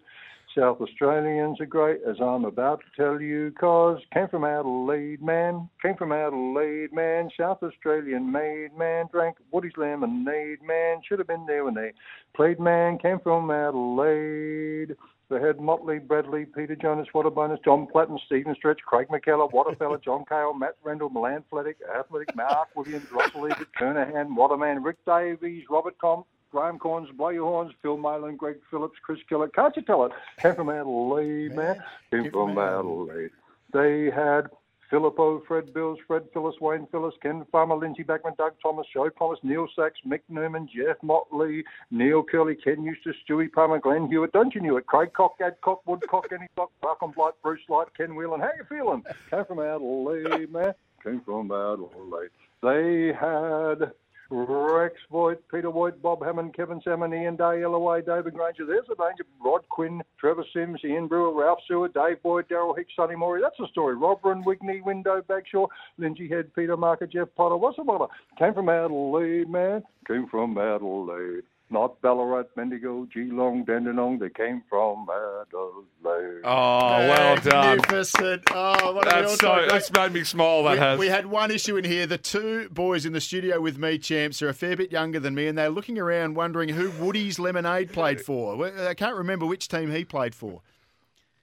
South 0.59 0.81
Australians 0.81 1.61
are 1.61 1.67
great, 1.67 2.01
as 2.03 2.17
I'm 2.21 2.45
about 2.45 2.81
to 2.81 3.01
tell 3.01 3.21
you, 3.21 3.53
'cause 3.53 4.05
came 4.13 4.27
from 4.27 4.43
Adelaide, 4.43 5.23
man. 5.23 5.69
Came 5.81 5.95
from 5.95 6.11
Adelaide, 6.11 6.93
man. 6.93 7.31
South 7.39 7.63
Australian 7.63 8.33
made, 8.33 8.77
man. 8.77 9.09
Drank 9.13 9.37
Woody's 9.53 9.77
lemonade, 9.77 10.63
man. 10.63 11.01
Should 11.03 11.21
have 11.21 11.29
been 11.29 11.47
there 11.47 11.65
when 11.65 11.75
they 11.75 11.93
played, 12.35 12.59
man. 12.59 12.99
Came 12.99 13.21
from 13.21 13.53
Adelaide. 13.53 14.97
They 15.31 15.41
had 15.41 15.61
Motley, 15.61 16.01
Bradley, 16.01 16.45
Peter 16.45 16.75
Jonas, 16.75 17.07
Waterbonus, 17.15 17.65
John 17.65 17.87
Platten, 17.87 18.19
Stephen 18.27 18.53
Stretch, 18.57 18.81
Craig 18.85 19.07
McKellar, 19.09 19.49
Waterfella, 19.53 20.03
John 20.03 20.25
Cale, 20.29 20.53
Matt 20.55 20.75
Rendell, 20.83 21.09
Milan 21.09 21.45
Athletic, 21.49 21.77
Athletic, 21.97 22.35
Mark 22.35 22.69
Williams, 22.75 23.11
Russell 23.13 23.47
Ebert, 23.47 23.69
Kernahan, 23.79 24.35
Waterman, 24.35 24.83
Rick 24.83 24.97
Davies, 25.07 25.65
Robert 25.71 25.97
Com, 25.99 26.25
Graham 26.51 26.81
Cornes, 26.81 27.17
Blow 27.17 27.29
Your 27.29 27.49
Horns, 27.49 27.73
Phil 27.81 27.97
Malin, 27.97 28.35
Greg 28.35 28.57
Phillips, 28.73 28.99
Chris 29.03 29.21
Keller. 29.29 29.47
Can't 29.47 29.77
you 29.77 29.83
tell 29.83 30.05
it? 30.05 30.13
Came 30.41 30.57
from 30.57 30.69
Adelaide, 30.69 31.55
man. 31.55 31.81
Came 32.11 32.29
from 32.33 32.59
Adelaide. 32.59 33.31
They 33.73 34.11
had 34.11 34.49
Filippo, 34.91 35.41
Fred 35.47 35.73
Bills, 35.73 35.99
Fred 36.07 36.25
Phillis, 36.33 36.57
Wayne 36.61 36.87
Phillis, 36.91 37.15
Ken 37.23 37.47
Farmer, 37.53 37.77
Lindsay 37.77 38.03
Backman, 38.03 38.37
Doug 38.37 38.53
Thomas, 38.61 38.87
Joe 38.93 39.09
Thomas, 39.09 39.39
Neil 39.45 39.69
Sachse, 39.77 40.01
Mick 40.07 40.21
Newman, 40.29 40.69
Jeff 40.75 40.97
Motley, 41.03 41.63
Neil 41.93 42.25
Kerley, 42.25 42.57
Ken 42.63 42.83
Eustace, 42.83 43.15
Stewie 43.25 43.51
Palmer, 43.51 43.79
Glenn 43.79 44.09
Hewitt. 44.09 44.33
Don't 44.33 44.55
you 44.55 44.61
knew 44.61 44.77
it? 44.77 44.87
Craig 44.87 45.13
Cock, 45.13 45.37
Adcock, 45.45 45.87
Woodcock, 45.87 46.27
Annie 46.33 46.49
Cock, 46.57 46.73
Malcolm 46.83 47.13
Blight, 47.15 47.35
Bruce 47.43 47.61
Light, 47.69 47.87
Ken 47.97 48.17
Whelan. 48.17 48.41
How 48.41 48.51
you 48.57 48.65
feeling? 48.69 49.05
Came 49.31 49.45
from 49.45 49.61
Adelaide, 49.61 50.53
man. 50.53 50.75
Came 51.05 51.21
from 51.25 51.53
Adelaide. 51.53 52.31
They 52.63 53.13
had 53.19 53.93
Rex 54.31 54.95
Voigt, 55.11 55.43
Peter 55.51 55.71
Voigt, 55.71 56.01
Bob 56.01 56.25
Hammond, 56.25 56.55
Kevin 56.55 56.81
Salmon, 56.85 57.13
Ian 57.13 57.35
Day, 57.37 57.63
Ellaway, 57.63 58.05
David 58.05 58.35
Granger. 58.35 58.65
There's 58.65 58.87
a 58.87 58.95
danger. 58.95 59.25
Rod 59.45 59.69
Quinn, 59.69 60.03
Trevor 60.19 60.45
Sims, 60.53 60.81
Ian 60.85 61.09
Brewer, 61.09 61.33
Ralph 61.33 61.59
Seward, 61.67 61.95
Dave 61.95 62.23
Boyd, 62.23 62.49
Daryl 62.49 62.77
Hicks, 62.77 62.93
Sonny 62.95 63.17
Morey. 63.17 63.41
That's 63.43 63.57
the 63.59 63.67
story. 63.73 63.97
Robin, 63.97 64.45
Wigney, 64.45 64.85
Window, 64.85 65.21
Bagshaw, 65.29 65.67
Lindsay 65.99 66.29
Head, 66.29 66.55
Peter 66.55 66.77
Marker, 66.77 67.07
Jeff 67.07 67.29
Potter. 67.37 67.57
What's 67.57 67.77
the 67.77 67.85
matter? 67.85 68.07
Came 68.39 68.55
from 68.55 68.69
Adelaide, 68.69 69.49
man. 69.49 69.83
Came 70.07 70.29
from 70.29 70.57
Adelaide. 70.57 71.43
Not 71.73 72.01
Ballarat, 72.03 72.47
Bendigo, 72.57 73.07
Geelong, 73.15 73.65
Dandenong. 73.65 74.19
They 74.19 74.29
came 74.29 74.63
from 74.69 75.07
Adelaide. 75.09 76.41
Oh, 76.45 76.99
well 76.99 77.37
done. 77.37 77.77
Magnificent. 77.79 78.43
Oh, 78.51 78.93
what 78.93 79.05
That's 79.05 79.39
so. 79.39 79.49
all-time 79.49 79.69
That's 79.69 79.93
made 79.93 80.13
me 80.13 80.25
smile. 80.25 80.65
That 80.65 80.73
We, 80.73 80.79
has. 80.79 80.99
we 80.99 81.07
had 81.07 81.27
one 81.27 81.53
issue 81.53 81.77
in 81.77 81.85
here. 81.85 82.07
The 82.07 82.19
two 82.19 82.69
boys 82.71 83.07
in 83.07 83.13
the 83.13 83.21
studio 83.21 83.61
with 83.61 83.79
me, 83.79 83.99
champs, 83.99 84.43
are 84.43 84.49
a 84.49 84.55
fair 84.55 84.77
bit 84.77 84.91
younger 84.91 85.21
than 85.21 85.35
me, 85.37 85.47
and 85.47 85.57
they're 85.57 85.71
looking 85.71 85.97
around 85.99 86.35
wondering 86.35 86.71
who 86.71 86.91
Woody's 86.91 87.39
Lemonade 87.39 87.93
played 87.93 88.21
for. 88.21 88.67
I 88.67 88.95
can't 88.95 89.17
remember 89.17 89.47
which 89.47 89.69
team 89.69 89.93
he 89.93 90.05
played 90.05 90.35
for. 90.35 90.63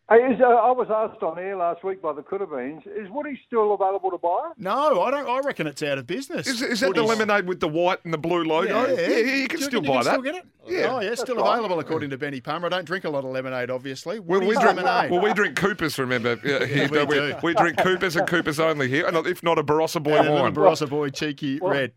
Hey, 0.10 0.20
is, 0.20 0.40
uh, 0.40 0.46
I 0.46 0.72
was 0.72 0.88
asked 0.90 1.22
on 1.22 1.38
air 1.38 1.58
last 1.58 1.84
week 1.84 2.02
by 2.02 2.14
the 2.14 2.22
Coodabeens, 2.22 2.88
is 2.88 3.10
Woody 3.10 3.38
still 3.46 3.74
available 3.74 4.10
to 4.10 4.18
buy? 4.18 4.52
No, 4.58 5.02
I 5.02 5.12
don't. 5.12 5.28
I 5.28 5.40
reckon 5.40 5.68
it's 5.68 5.84
out 5.84 5.98
of 5.98 6.08
business. 6.08 6.48
Is, 6.48 6.62
is 6.62 6.80
that 6.80 6.96
the 6.96 7.04
lemonade 7.04 7.46
with 7.46 7.60
the 7.60 7.68
white 7.68 8.00
and 8.06 8.14
the 8.14 8.18
blue 8.18 8.46
logo? 8.46 8.88
Yeah, 8.88 9.06
yeah, 9.06 9.18
you 9.36 9.48
can 9.50 9.60
Do 9.60 9.66
still 9.66 9.82
reckon 9.82 9.94
buy 9.94 9.98
you 9.98 10.04
that. 10.06 10.12
Still 10.12 10.22
get 10.22 10.36
it? 10.36 10.46
Yeah. 10.66 10.96
Oh, 10.96 11.00
yeah, 11.02 11.14
still 11.16 11.36
right. 11.36 11.56
available 11.56 11.80
according 11.80 12.10
to 12.12 12.18
Benny 12.18 12.40
Palmer. 12.40 12.68
I 12.68 12.70
don't 12.70 12.86
drink 12.86 13.04
a 13.04 13.10
lot 13.10 13.26
of 13.26 13.32
lemonade, 13.32 13.70
obviously. 13.70 14.22
Well, 14.22 14.40
we 14.40 14.56
drink, 14.56 14.78
lemonade. 14.78 15.12
well, 15.12 15.20
we 15.20 15.34
drink 15.34 15.58
Coopers, 15.58 16.00
remember? 16.00 16.40
Yeah, 16.42 16.66
here, 16.66 16.88
we 16.88 16.98
don't 17.00 17.10
we, 17.10 17.16
do. 17.16 17.36
we 17.44 17.54
drink 17.54 17.78
Coopers 17.78 18.16
and 18.16 18.26
Coopers 18.26 18.62
only 18.62 18.88
here, 18.88 19.06
and 19.08 19.28
if 19.28 19.44
not 19.44 19.60
a 19.60 19.64
Barossa 19.64 20.02
Boy 20.02 20.20
and 20.20 20.28
a 20.30 20.32
little 20.32 20.44
wine. 20.44 20.56
Barossa 20.56 20.90
boy, 20.90 21.10
cheeky 21.10 21.60
red. 21.62 21.92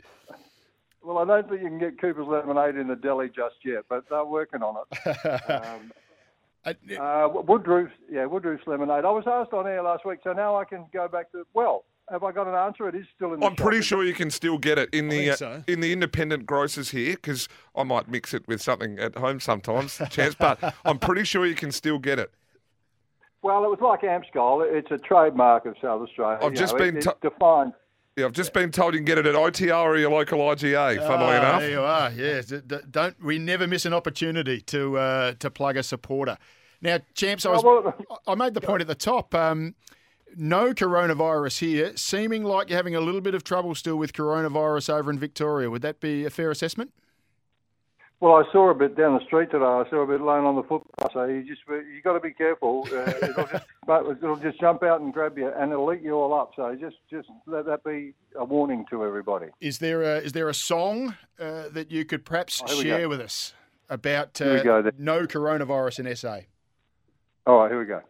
Well, 1.03 1.19
I 1.19 1.25
don't 1.25 1.49
think 1.49 1.63
you 1.63 1.69
can 1.69 1.79
get 1.79 2.01
Cooper's 2.01 2.27
lemonade 2.27 2.75
in 2.75 2.89
the 2.89 2.97
deli 2.97 3.29
just 3.29 3.57
yet, 3.65 3.85
but 3.89 4.05
they're 4.11 4.25
working 4.25 4.63
on 4.63 4.85
it. 4.91 5.51
um, 5.51 5.93
Uh, 6.65 6.71
uh, 6.71 7.29
Woodroofe's, 7.29 7.93
yeah, 8.11 8.27
Woodroofe's 8.27 8.67
lemonade. 8.67 9.05
I 9.05 9.11
was 9.11 9.25
asked 9.27 9.53
on 9.53 9.67
air 9.67 9.83
last 9.83 10.05
week, 10.05 10.21
so 10.23 10.33
now 10.33 10.57
I 10.57 10.65
can 10.65 10.87
go 10.93 11.09
back 11.09 11.33
to. 11.33 11.47
Well, 11.55 11.85
have 12.11 12.23
I 12.23 12.33
got 12.33 12.47
an 12.47 12.55
answer? 12.55 12.89
It 12.89 12.95
is 12.95 13.07
still 13.17 13.33
in. 13.33 13.41
The 13.41 13.47
I'm 13.47 13.57
pretty 13.57 13.79
shop. 13.79 13.99
sure 13.99 14.05
you 14.05 14.13
can 14.13 14.31
still 14.31 14.59
get 14.59 14.77
it 14.79 14.91
in 14.93 15.09
the 15.09 15.31
think 15.31 15.43
uh, 15.43 15.61
in 15.67 15.81
the 15.81 15.93
independent 15.93 16.45
grocers 16.45 16.91
here 16.91 17.15
because 17.15 17.49
I 17.75 17.83
might 17.85 18.09
mix 18.09 18.35
it 18.35 18.47
with 18.47 18.61
something 18.61 18.99
at 18.99 19.17
home 19.17 19.41
sometimes, 19.41 20.01
chance. 20.11 20.35
But 20.35 20.75
I'm 20.85 20.99
pretty 20.99 21.25
sure 21.25 21.47
you 21.47 21.55
can 21.55 21.73
still 21.73 21.99
get 21.99 22.19
it. 22.19 22.31
Well, 23.43 23.65
it 23.65 23.69
was 23.69 23.79
like 23.81 24.03
Amscol. 24.03 24.71
It's 24.71 24.91
a 24.91 24.99
trademark 24.99 25.65
of 25.65 25.75
South 25.81 26.03
Australia. 26.03 26.39
I've 26.43 26.53
You 26.53 26.59
just 26.59 26.75
know, 26.75 26.79
been 26.79 26.97
it, 26.99 27.03
to- 27.03 27.11
it's 27.11 27.21
defined. 27.23 27.73
Yeah, 28.21 28.27
I've 28.27 28.33
just 28.33 28.53
been 28.53 28.71
told 28.71 28.95
you 28.95 28.99
can 29.01 29.05
get 29.07 29.19
it 29.19 29.27
at 29.27 29.35
OTR 29.35 29.83
or 29.85 29.97
your 29.99 30.11
local 30.11 30.39
IGA. 30.39 30.99
Funnily 30.99 31.35
Ah, 31.35 31.39
enough. 31.39 31.61
There 31.61 31.71
you 31.71 31.81
are. 31.83 32.11
Yes. 32.13 32.47
D- 32.47 32.61
d- 32.67 32.77
Don't 32.91 33.23
we 33.23 33.39
never 33.39 33.67
miss 33.67 33.85
an 33.87 33.93
opportunity 33.95 34.61
to 34.63 34.99
uh, 34.99 35.33
to 35.41 35.51
plug 35.51 35.77
a 35.77 35.83
supporter. 35.83 36.37
Now, 36.83 36.99
champs, 37.15 37.45
I 37.45 37.51
was 37.51 37.95
I 38.27 38.35
made 38.35 38.55
the 38.55 38.61
point 38.61 38.81
at 38.81 38.87
the 38.89 38.95
top. 38.95 39.35
Um, 39.35 39.75
no 40.37 40.73
coronavirus 40.73 41.59
here, 41.59 41.93
seeming 41.97 42.45
like 42.45 42.69
you're 42.71 42.77
having 42.77 42.95
a 42.95 43.01
little 43.01 43.21
bit 43.21 43.35
of 43.35 43.43
trouble 43.45 43.75
still 43.75 43.97
with 43.97 44.13
coronavirus 44.13 44.93
over 44.95 45.11
in 45.11 45.19
Victoria. 45.19 45.69
Would 45.69 45.83
that 45.83 46.01
be 46.01 46.25
a 46.25 46.31
fair 46.31 46.51
assessment? 46.51 46.93
Well, 48.21 48.35
I 48.35 48.45
saw 48.53 48.71
a 48.71 48.75
bit 48.75 48.99
down 48.99 49.15
the 49.19 49.25
street 49.25 49.51
today. 49.51 49.65
I 49.65 49.85
saw 49.89 50.03
a 50.03 50.07
bit 50.07 50.21
laying 50.21 50.45
on 50.45 50.55
the 50.55 50.63
footpath. 50.63 51.13
So 51.15 51.25
you 51.25 51.43
just 51.43 51.63
you 51.69 52.03
got 52.05 52.13
to 52.13 52.21
be 52.21 52.33
careful. 52.33 52.87
Uh, 52.93 53.11
it'll 53.23 53.47
just 53.47 53.65
but 53.87 54.05
it'll 54.11 54.37
just 54.37 54.61
jump 54.61 54.83
out 54.83 55.01
and 55.01 55.13
grab 55.13 55.39
you, 55.39 55.51
and 55.51 55.73
it'll 55.73 55.91
eat 55.95 56.03
you 56.03 56.13
all 56.13 56.35
up. 56.35 56.51
So 56.55 56.77
just 56.79 56.97
just 57.11 57.29
let 57.47 57.65
that 57.65 57.83
be 57.83 58.13
a 58.37 58.45
warning 58.45 58.85
to 58.91 59.05
everybody. 59.07 59.47
Is 59.61 59.79
there 59.79 60.03
a 60.03 60.19
is 60.19 60.33
there 60.33 60.51
a 60.51 60.55
song 60.55 61.17
uh, 61.39 61.71
that 61.71 61.91
you 61.91 62.05
could 62.05 62.27
perhaps 62.27 62.63
Oh, 62.69 62.83
share 62.83 63.01
go. 63.01 63.09
with 63.09 63.21
us 63.23 63.55
about 63.89 64.39
uh, 64.43 64.63
go 64.63 64.91
no 64.99 65.27
coronavirus 65.27 66.07
in 66.07 66.15
SA? 66.15 66.41
All 67.47 67.61
right, 67.61 67.71
here 67.71 67.81
we 67.81 67.87
go. 67.87 68.03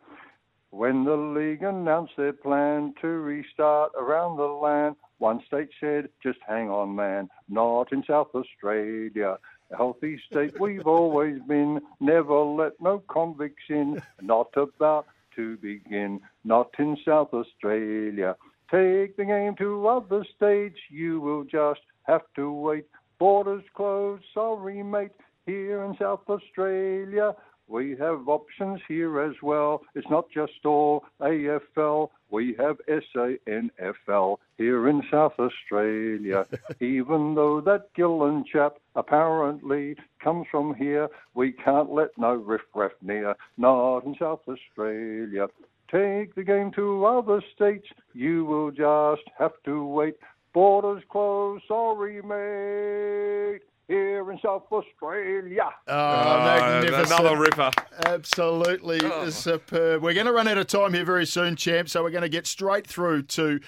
When 0.71 1.05
the 1.05 1.17
league 1.17 1.63
announced 1.63 2.15
their 2.17 2.33
plan 2.33 2.95
to 3.01 3.07
restart 3.07 3.93
around 3.97 4.39
the 4.39 4.45
land, 4.45 4.97
one 5.19 5.41
state 5.47 5.69
said, 5.81 6.09
just 6.23 6.39
hang 6.47 6.69
on, 6.69 6.95
man, 6.95 7.29
not 7.49 7.93
in 7.93 8.05
South 8.07 8.29
Australia. 8.35 9.37
Healthy 9.77 10.21
state 10.31 10.59
we've 10.59 10.87
always 10.87 11.39
been, 11.47 11.81
never 12.01 12.41
let 12.41 12.81
no 12.81 13.03
convicts 13.09 13.65
in, 13.69 14.03
not 14.21 14.49
about 14.57 15.07
to 15.37 15.57
begin, 15.59 16.21
not 16.45 16.71
in 16.79 16.97
South 17.05 17.33
Australia. 17.33 18.37
Take 18.71 19.17
the 19.17 19.25
game 19.25 19.55
to 19.57 19.87
other 19.87 20.25
states, 20.37 20.79
you 20.89 21.21
will 21.21 21.45
just 21.45 21.81
have 22.03 22.23
to 22.37 22.53
wait. 22.53 22.87
Borders 23.19 23.65
closed, 23.75 24.25
sorry 24.35 24.83
mate, 24.83 25.13
here 25.47 25.85
in 25.85 25.97
South 25.99 26.29
Australia. 26.29 27.35
We 27.71 27.95
have 28.01 28.29
options 28.29 28.81
here 28.89 29.21
as 29.21 29.37
well. 29.43 29.83
It's 29.95 30.11
not 30.11 30.29
just 30.29 30.65
all 30.65 31.05
AFL. 31.21 32.09
We 32.29 32.57
have 32.59 32.79
SANFL 32.89 34.39
here 34.59 34.89
in 34.89 35.03
South 35.09 35.35
Australia. 35.39 36.47
Even 36.81 37.37
though 37.37 37.61
that 37.61 37.95
Gillon 37.95 38.45
chap 38.53 38.79
apparently 38.97 39.95
comes 40.21 40.49
from 40.51 40.75
here, 40.75 41.09
we 41.35 41.53
can't 41.53 41.93
let 41.93 42.11
no 42.19 42.35
riffraff 42.35 42.91
near. 43.03 43.37
Not 43.57 44.01
in 44.01 44.17
South 44.19 44.41
Australia. 44.49 45.47
Take 45.93 46.35
the 46.35 46.45
game 46.45 46.73
to 46.73 47.05
other 47.05 47.41
states. 47.55 47.87
You 48.15 48.45
will 48.47 48.73
just 48.73 49.29
have 49.39 49.53
to 49.67 49.87
wait. 49.87 50.17
Borders 50.53 51.05
closed. 51.09 51.63
Sorry, 51.69 52.21
mate. 52.21 53.61
Here 53.91 54.31
in 54.31 54.39
South 54.39 54.63
Australia. 54.71 55.69
Oh, 55.89 55.93
Oh, 55.93 57.03
another 57.13 57.37
ripper. 57.37 57.71
Absolutely 58.07 59.01
superb. 59.33 60.03
We're 60.03 60.15
going 60.15 60.27
to 60.27 60.33
run 60.33 60.47
out 60.47 60.59
of 60.59 60.69
time 60.69 60.95
here 60.95 61.05
very 61.05 61.27
soon, 61.27 61.57
champ. 61.57 61.89
So 61.89 62.05
we're 62.05 62.11
going 62.11 62.23
to 62.23 62.29
get 62.29 62.47
straight 62.47 62.87
through 62.87 63.23
to 63.23 63.59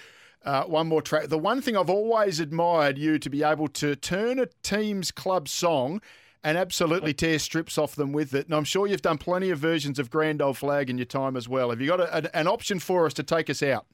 uh, 0.44 0.62
one 0.64 0.86
more 0.86 1.02
track. 1.02 1.26
The 1.28 1.38
one 1.38 1.60
thing 1.60 1.76
I've 1.76 1.90
always 1.90 2.38
admired 2.38 2.98
you 2.98 3.18
to 3.18 3.28
be 3.28 3.42
able 3.42 3.66
to 3.68 3.96
turn 3.96 4.38
a 4.38 4.46
team's 4.62 5.10
club 5.10 5.48
song 5.48 6.00
and 6.44 6.56
absolutely 6.56 7.14
tear 7.14 7.38
strips 7.40 7.76
off 7.76 7.94
them 7.96 8.12
with 8.12 8.32
it. 8.34 8.46
And 8.46 8.54
I'm 8.54 8.64
sure 8.64 8.86
you've 8.86 9.02
done 9.02 9.18
plenty 9.18 9.50
of 9.50 9.58
versions 9.58 9.98
of 9.98 10.08
Grand 10.10 10.40
Old 10.40 10.56
Flag 10.56 10.88
in 10.88 10.98
your 10.98 11.04
time 11.04 11.36
as 11.36 11.48
well. 11.48 11.70
Have 11.70 11.80
you 11.80 11.88
got 11.88 12.00
a, 12.00 12.16
an- 12.16 12.28
an 12.34 12.46
option 12.48 12.78
for 12.78 13.06
us 13.06 13.14
to 13.14 13.22
take 13.24 13.50
us 13.50 13.60
out? 13.62 13.86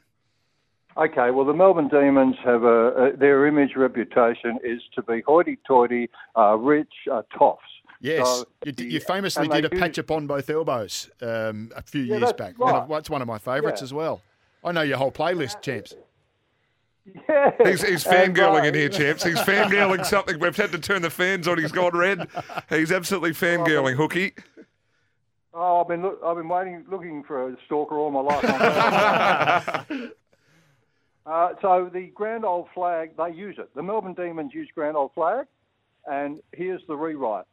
Okay, 0.98 1.30
well, 1.30 1.44
the 1.44 1.52
Melbourne 1.54 1.88
Demons 1.88 2.34
have 2.44 2.64
a, 2.64 2.88
a 2.88 3.16
their 3.16 3.46
image 3.46 3.76
reputation 3.76 4.58
is 4.64 4.80
to 4.96 5.02
be 5.02 5.22
hoity-toity, 5.26 6.10
uh, 6.36 6.56
rich, 6.56 6.92
uh, 7.10 7.22
toffs. 7.38 7.58
Yes, 8.00 8.26
So 8.26 8.44
you, 8.64 8.72
d- 8.72 8.84
you 8.90 9.00
famously 9.00 9.46
did 9.48 9.64
a 9.64 9.68
use- 9.70 9.80
patch 9.80 9.98
upon 9.98 10.26
both 10.26 10.50
elbows 10.50 11.08
um, 11.22 11.70
a 11.76 11.82
few 11.82 12.02
Yeah, 12.02 12.16
years 12.16 12.20
that's 12.20 12.32
back. 12.32 12.58
right. 12.58 12.72
One 12.72 12.82
of- 12.82 12.88
That's 12.88 13.10
one 13.10 13.22
of 13.22 13.28
my 13.28 13.38
favourites 13.38 13.80
Yeah. 13.80 13.84
as 13.84 13.92
well. 13.94 14.22
I 14.64 14.72
know 14.72 14.82
your 14.82 14.98
whole 14.98 15.12
playlist, 15.12 15.62
champs. 15.62 15.94
Yeah. 17.28 17.52
He's, 17.64 17.82
he's 17.82 18.04
And, 18.06 18.34
fangirling 18.36 18.62
uh, 18.62 18.66
in 18.66 18.74
here, 18.74 18.88
champs. 18.88 19.22
He's 19.24 19.38
fangirling 19.38 20.04
something. 20.04 20.38
We've 20.40 20.54
had 20.56 20.72
to 20.72 20.78
turn 20.78 21.02
the 21.02 21.10
fans 21.10 21.46
on. 21.48 21.58
He's 21.58 21.72
gone 21.72 21.96
red. 21.96 22.28
He's 22.68 22.90
absolutely 22.92 23.30
fangirling, 23.32 23.94
Hooky. 23.96 24.32
Oh, 25.54 25.80
I've 25.80 25.88
been 25.88 26.02
look, 26.02 26.20
I've 26.24 26.36
been 26.36 26.48
waiting, 26.48 26.84
looking 26.90 27.22
for 27.24 27.48
a 27.48 27.56
stalker 27.66 27.96
all 27.98 28.10
my 28.10 28.20
life. 28.20 29.86
uh, 31.28 31.50
so 31.60 31.90
the 31.92 32.10
Grand 32.14 32.44
Old 32.44 32.68
Flag, 32.74 33.10
they 33.16 33.34
use 33.34 33.56
it. 33.58 33.70
The 33.74 33.82
Melbourne 33.82 34.14
Demons 34.14 34.52
use 34.54 34.68
Grand 34.74 34.96
Old 34.96 35.12
Flag, 35.14 35.46
and 36.06 36.40
here's 36.52 36.82
the 36.88 36.96
rewrite. 36.96 37.44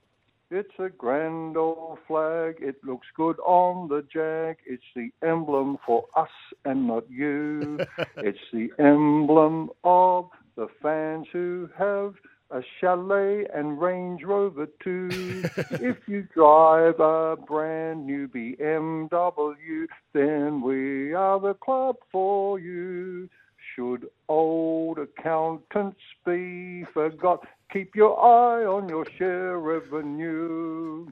It's 0.52 0.78
a 0.78 0.90
grand 0.90 1.58
old 1.58 1.98
flag. 2.08 2.58
It 2.60 2.76
looks 2.84 3.08
good 3.16 3.40
on 3.40 3.88
the 3.88 4.06
jag. 4.14 4.58
It's 4.66 4.84
the 4.96 5.10
emblem 5.28 5.78
for 5.84 6.06
us 6.16 6.30
and 6.66 6.88
not 6.88 7.10
you. 7.10 7.80
it's 8.18 8.38
the 8.54 8.70
emblem 8.78 9.72
of 9.84 10.30
the 10.56 10.68
fans 10.84 11.26
who 11.34 11.68
have 11.76 12.14
a 12.52 12.62
chalet 12.80 13.48
and 13.56 13.82
Range 13.82 14.22
Rover 14.24 14.68
too. 14.84 15.10
if 15.72 15.98
you 16.08 16.28
drive 16.34 17.00
a 17.00 17.36
brand 17.36 18.06
new 18.06 18.28
BMW, 18.28 19.88
then 20.14 20.62
we 20.62 21.14
are 21.14 21.40
the 21.40 21.56
club 21.56 21.96
for 22.12 22.60
you. 22.60 23.28
Should 23.76 24.08
old 24.30 25.00
accountants 25.00 26.00
be 26.26 26.86
forgot, 26.94 27.46
keep 27.74 27.96
your 27.96 28.18
eye 28.20 28.66
on 28.66 28.88
your 28.88 29.06
share 29.18 29.60
revenue. 29.60 31.08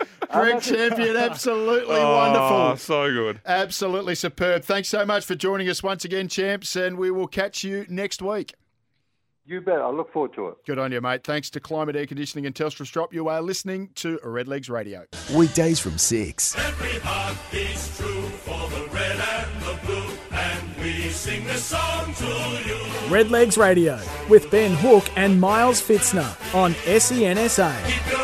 Greg 0.32 0.60
Champion, 0.62 1.16
absolutely 1.16 1.94
Oh, 1.98 2.16
wonderful. 2.16 2.76
so 2.76 3.12
good. 3.12 3.40
Absolutely 3.46 4.14
superb. 4.14 4.64
Thanks 4.64 4.88
so 4.88 5.04
much 5.04 5.24
for 5.24 5.34
joining 5.34 5.68
us 5.68 5.82
once 5.82 6.04
again, 6.04 6.26
champs, 6.28 6.74
and 6.74 6.96
we 6.98 7.10
will 7.10 7.26
catch 7.28 7.62
you 7.62 7.84
next 7.88 8.20
week. 8.22 8.54
You 9.44 9.60
bet. 9.60 9.80
I 9.80 9.90
look 9.90 10.12
forward 10.12 10.32
to 10.34 10.48
it. 10.48 10.54
Good 10.66 10.78
on 10.78 10.92
you, 10.92 11.00
mate. 11.00 11.24
Thanks 11.24 11.50
to 11.50 11.60
Climate 11.60 11.96
Air 11.96 12.06
Conditioning 12.06 12.46
and 12.46 12.54
Telstra 12.54 12.86
Strop. 12.86 13.12
You 13.12 13.28
are 13.28 13.42
listening 13.42 13.90
to 13.96 14.18
Redlegs 14.24 14.70
Radio. 14.70 15.04
Weekdays 15.34 15.78
from 15.80 15.98
6. 15.98 16.56
Every 16.58 16.98
heart 17.00 17.36
beats 17.50 17.96
true 17.98 18.22
for 18.22 18.68
the 18.70 18.88
red 18.92 19.18
sing 21.20 21.44
this 21.44 21.62
song 21.62 22.14
to 22.14 22.24
you. 22.66 22.78
Redlegs 23.10 23.58
Radio 23.58 24.00
with 24.30 24.50
Ben 24.50 24.72
Hook 24.72 25.04
and 25.16 25.38
Miles 25.38 25.78
Fitzner 25.78 26.34
on 26.54 26.72
SEN 26.98 27.36
SA. 27.46 28.19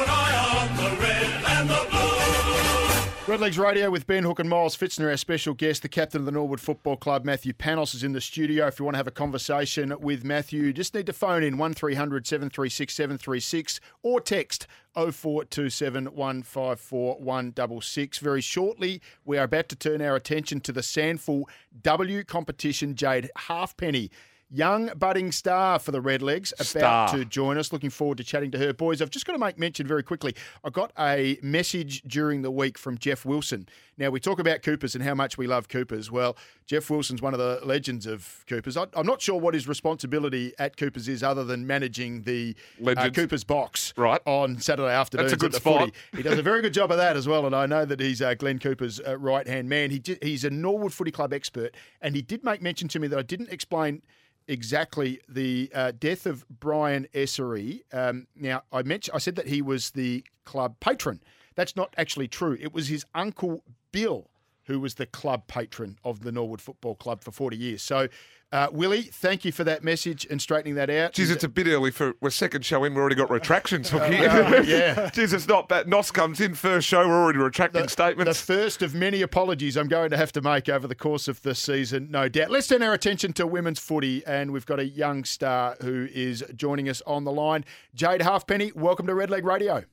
Redlegs 3.37 3.59
Radio 3.59 3.91
with 3.91 4.07
Ben 4.07 4.23
Hook 4.23 4.39
and 4.39 4.49
Miles 4.49 4.75
Fitzner, 4.75 5.11
our 5.11 5.17
special 5.19 5.53
guest, 5.53 5.83
the 5.83 5.91
captain 5.91 6.23
of 6.23 6.25
the 6.25 6.33
Norwood 6.33 6.59
Football 6.59 6.97
Club, 6.97 7.27
Matthew 7.27 7.53
Panos, 7.53 7.95
is 7.95 8.03
in 8.03 8.15
the 8.15 8.21
studio. 8.23 8.67
If 8.67 8.79
you 8.79 8.87
want 8.87 8.95
to 8.95 8.97
have 8.99 9.07
a 9.07 9.11
conversation 9.11 9.95
with 10.01 10.25
Matthew, 10.25 10.73
just 10.73 10.95
need 10.95 11.05
to 11.05 11.13
phone 11.13 11.43
in 11.43 11.59
1300 11.59 12.27
736 12.27 12.95
736 12.95 13.79
or 14.03 14.23
text 14.23 14.67
0427 14.95 16.07
154 16.15 17.17
166. 17.17 18.19
Very 18.21 18.41
shortly, 18.41 19.03
we 19.27 19.37
are 19.37 19.45
about 19.45 19.69
to 19.69 19.77
turn 19.77 20.01
our 20.01 20.17
attention 20.17 20.59
to 20.61 20.73
the 20.73 20.81
SANFL 20.81 21.43
W 21.83 22.25
competition. 22.25 22.95
Jade 22.95 23.29
Halfpenny. 23.37 24.11
Young 24.51 24.91
budding 24.97 25.33
star 25.33 25.81
for 25.81 25.91
the 25.91 26.01
Redlegs 26.01 26.53
about 26.53 27.09
Star. 27.09 27.09
to 27.19 27.25
join 27.25 27.59
us. 27.59 27.73
Looking 27.73 27.91
forward 27.91 28.19
to 28.19 28.25
chatting 28.25 28.53
to 28.53 28.59
her. 28.59 28.73
Boys, 28.73 29.03
I've 29.03 29.11
just 29.11 29.27
got 29.27 29.33
to 29.33 29.41
make 29.41 29.59
mention 29.59 29.89
very 29.89 30.05
quickly. 30.05 30.37
I 30.63 30.71
got 30.71 30.93
a 30.97 31.37
message 31.43 32.03
during 32.03 32.43
the 32.43 32.51
week 32.53 32.79
from 32.79 32.97
Jeff 32.97 33.25
Wilson. 33.25 33.69
Now, 33.99 34.11
we 34.11 34.21
talk 34.21 34.39
about 34.39 34.63
Coopers 34.63 34.95
and 34.95 35.03
how 35.03 35.15
much 35.15 35.37
we 35.37 35.49
love 35.49 35.69
Coopers. 35.69 36.13
Well, 36.13 36.37
Jeff 36.65 36.89
Wilson's 36.91 37.21
one 37.21 37.35
of 37.35 37.41
the 37.41 37.59
legends 37.65 38.07
of 38.07 38.45
Coopers. 38.47 38.77
I, 38.77 38.87
I'm 38.95 39.07
not 39.07 39.21
sure 39.21 39.41
what 39.41 39.53
his 39.55 39.67
responsibility 39.67 40.53
at 40.61 40.77
Coopers 40.77 41.09
is 41.09 41.25
other 41.25 41.43
than 41.43 41.67
managing 41.67 42.23
the 42.23 42.55
uh, 42.87 43.11
Coopers 43.11 43.43
box 43.43 43.95
Right. 43.97 44.21
on 44.27 44.61
Saturday 44.61 44.93
afternoons 44.95 45.33
That's 45.33 45.43
a 45.43 45.45
good 45.45 45.55
at 45.57 45.63
the 45.63 45.71
spot. 45.71 45.81
footy. 45.81 45.93
He 46.19 46.23
does 46.23 46.39
a 46.39 46.43
very 46.43 46.63
good 46.63 46.73
job 46.75 46.93
of 46.93 46.99
that 46.99 47.17
as 47.17 47.27
well, 47.27 47.47
and 47.47 47.57
I 47.57 47.67
know 47.67 47.85
that 47.85 47.99
he's 47.99 48.23
uh, 48.23 48.35
Glenn 48.35 48.61
Cooper's 48.61 49.01
uh, 49.01 49.19
right 49.19 49.47
hand 49.49 49.69
man. 49.69 49.91
He 49.91 50.01
he's 50.23 50.45
a 50.45 50.51
Norwood 50.51 50.93
Footy 50.93 51.11
Club 51.11 51.33
expert, 51.33 51.75
and 52.01 52.15
he 52.15 52.23
did 52.23 52.45
make 52.45 52.63
mention 52.63 52.87
to 52.89 53.01
me 53.01 53.09
that 53.09 53.19
I 53.19 53.23
didn't 53.23 53.49
explain 53.51 54.03
exactly 54.49 55.21
the 55.29 55.71
uh, 55.75 55.93
death 55.99 56.27
of 56.27 56.45
Brian 56.49 57.07
Essery. 57.15 57.83
Um, 57.93 58.27
now, 58.35 58.63
I 58.73 58.83
mentioned 58.83 59.15
I 59.15 59.19
said 59.19 59.37
that 59.37 59.49
he 59.49 59.63
was 59.63 59.91
the 59.91 60.25
club 60.45 60.77
patron. 60.81 61.21
That's 61.55 61.77
not 61.77 61.95
actually 61.97 62.29
true. 62.29 62.57
It 62.61 62.73
was 62.73 62.89
his 62.89 63.05
uncle 63.15 63.63
Bill 63.93 64.31
who 64.67 64.81
was 64.81 64.95
the 64.95 65.07
club 65.07 65.47
patron 65.47 65.99
of 66.05 66.21
the 66.21 66.33
Norwood 66.33 66.61
Football 66.61 66.95
Club 66.97 67.23
for 67.23 67.31
40 67.31 67.57
years. 67.57 67.83
So, 67.83 68.09
uh, 68.53 68.69
Willie, 68.71 69.03
thank 69.03 69.45
you 69.45 69.51
for 69.51 69.65
that 69.65 69.83
message 69.83 70.25
and 70.31 70.41
straightening 70.41 70.77
that 70.77 70.89
out. 70.89 71.13
Geez, 71.13 71.31
it's 71.31 71.43
a 71.43 71.49
bit 71.49 71.67
early 71.67 71.91
for 71.91 72.15
we're 72.21 72.31
second 72.31 72.65
show 72.65 72.85
in. 72.85 72.93
We've 72.93 73.01
already 73.01 73.17
got 73.17 73.29
retractions, 73.29 73.91
Hooky. 73.91 74.17
Oh, 74.27 74.61
yeah. 74.63 75.11
Geez, 75.11 75.33
it's 75.33 75.49
not 75.49 75.69
bad. 75.69 75.89
Nos 75.89 76.11
comes 76.11 76.41
in 76.41 76.55
first 76.55 76.87
show. 76.87 77.07
We're 77.07 77.23
already 77.25 77.39
retracting 77.39 77.89
statements. 77.89 78.41
the 78.41 78.55
first 78.55 78.83
of 78.83 78.95
many 78.95 79.23
apologies 79.23 79.77
I'm 79.77 79.89
going 79.89 80.11
to 80.11 80.17
have 80.17 80.31
to 80.33 80.41
make 80.41 80.69
over 80.69 80.87
the 80.87 80.95
course 80.95 81.27
of 81.27 81.43
this 81.43 81.59
season, 81.59 82.09
no 82.11 82.29
doubt. 82.29 82.51
Let's 82.51 82.69
turn 82.69 82.83
our 82.83 82.93
attention 82.93 83.33
to 83.35 83.47
women's 83.47 83.81
footy, 83.81 84.25
and 84.27 84.53
we've 84.53 84.67
got 84.67 84.79
a 84.79 84.87
young 84.87 85.25
star 85.25 85.77
who 85.81 86.09
is 86.13 86.45
joining 86.55 86.89
us 86.89 87.03
on 87.07 87.25
the 87.25 87.33
line. 87.33 87.65
Jade 87.95 88.23
Halfpenny, 88.23 88.71
welcome 88.75 89.07
to 89.09 89.15
Red 89.15 89.31
Leg 89.31 89.45
Radio. 89.45 89.85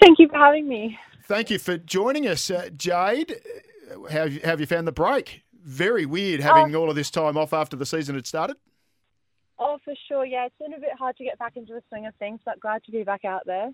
Thank 0.00 0.18
you 0.18 0.28
for 0.28 0.36
having 0.36 0.68
me. 0.68 0.98
Thank 1.26 1.48
you 1.48 1.58
for 1.58 1.78
joining 1.78 2.28
us, 2.28 2.50
uh, 2.50 2.68
Jade. 2.76 3.36
Uh, 3.94 4.10
How 4.10 4.20
have, 4.20 4.32
you, 4.32 4.40
have 4.44 4.60
you 4.60 4.66
found 4.66 4.86
the 4.86 4.92
break? 4.92 5.42
Very 5.64 6.04
weird 6.06 6.40
having 6.40 6.74
all 6.76 6.90
of 6.90 6.96
this 6.96 7.10
time 7.10 7.36
off 7.36 7.52
after 7.52 7.76
the 7.76 7.86
season 7.86 8.14
had 8.14 8.26
started. 8.26 8.56
Oh, 9.58 9.78
for 9.84 9.94
sure. 10.08 10.24
Yeah, 10.26 10.46
it's 10.46 10.54
been 10.58 10.74
a 10.74 10.80
bit 10.80 10.90
hard 10.98 11.16
to 11.16 11.24
get 11.24 11.38
back 11.38 11.56
into 11.56 11.72
the 11.72 11.82
swing 11.88 12.06
of 12.06 12.14
things, 12.16 12.40
but 12.44 12.60
glad 12.60 12.84
to 12.84 12.90
be 12.92 13.02
back 13.02 13.24
out 13.24 13.42
there. 13.46 13.70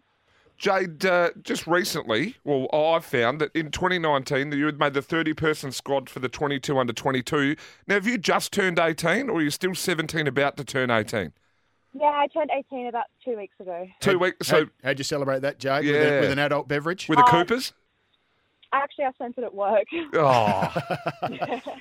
Jade, 0.59 1.07
uh, 1.07 1.31
just 1.43 1.67
recently, 1.67 2.37
well, 2.45 2.69
I 2.71 2.99
found 3.01 3.41
that 3.41 3.51
in 3.57 3.71
2019 3.71 4.51
that 4.51 4.57
you 4.59 4.67
had 4.67 4.79
made 4.79 4.93
the 4.93 5.01
30-person 5.01 5.73
squad 5.73 6.11
for 6.11 6.21
the 6.21 6.29
22 6.29 6.79
under 6.79 6.93
22. 6.93 7.57
Now, 7.87 7.95
have 7.95 8.07
you 8.07 8.19
just 8.19 8.53
turned 8.53 8.79
18, 8.79 9.31
or 9.31 9.39
are 9.39 9.43
you 9.43 9.49
still 9.51 9.75
17, 9.75 10.27
about 10.27 10.59
to 10.59 10.65
turn 10.65 10.91
18? 10.91 11.33
Yeah, 11.99 12.05
I 12.07 12.27
turned 12.29 12.51
18 12.55 12.89
about 12.89 13.07
two 13.25 13.39
weeks 13.39 13.55
ago. 13.59 13.89
Two 14.01 14.19
weeks. 14.19 14.47
So 14.49 14.67
How, 14.67 14.71
how'd 14.85 14.99
you 14.99 15.05
celebrate 15.05 15.41
that, 15.43 15.59
Jade? 15.59 15.87
With, 15.87 15.95
a, 15.97 15.99
Yeah. 15.99 16.21
with 16.21 16.31
an 16.31 16.39
adult 16.39 16.69
beverage? 16.69 17.09
with 17.09 17.17
the 17.19 17.25
Um, 17.25 17.31
Coopers. 17.31 17.73
I 18.73 18.79
actually, 18.79 19.05
I 19.07 19.13
spent 19.13 19.37
it 19.39 19.45
at 19.45 19.55
work. 19.55 19.85
Oh, 20.15 20.75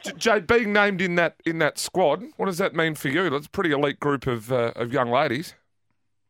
Jade, 0.17 0.47
being 0.47 0.73
named 0.73 1.01
in 1.01 1.15
that 1.15 1.35
in 1.45 1.59
that 1.59 1.77
squad, 1.77 2.23
what 2.37 2.47
does 2.47 2.57
that 2.57 2.73
mean 2.73 2.95
for 2.95 3.09
you? 3.09 3.29
That's 3.29 3.45
a 3.45 3.49
pretty 3.49 3.71
elite 3.71 3.99
group 3.99 4.25
of 4.27 4.51
uh, 4.51 4.71
of 4.75 4.91
young 4.91 5.09
ladies. 5.11 5.53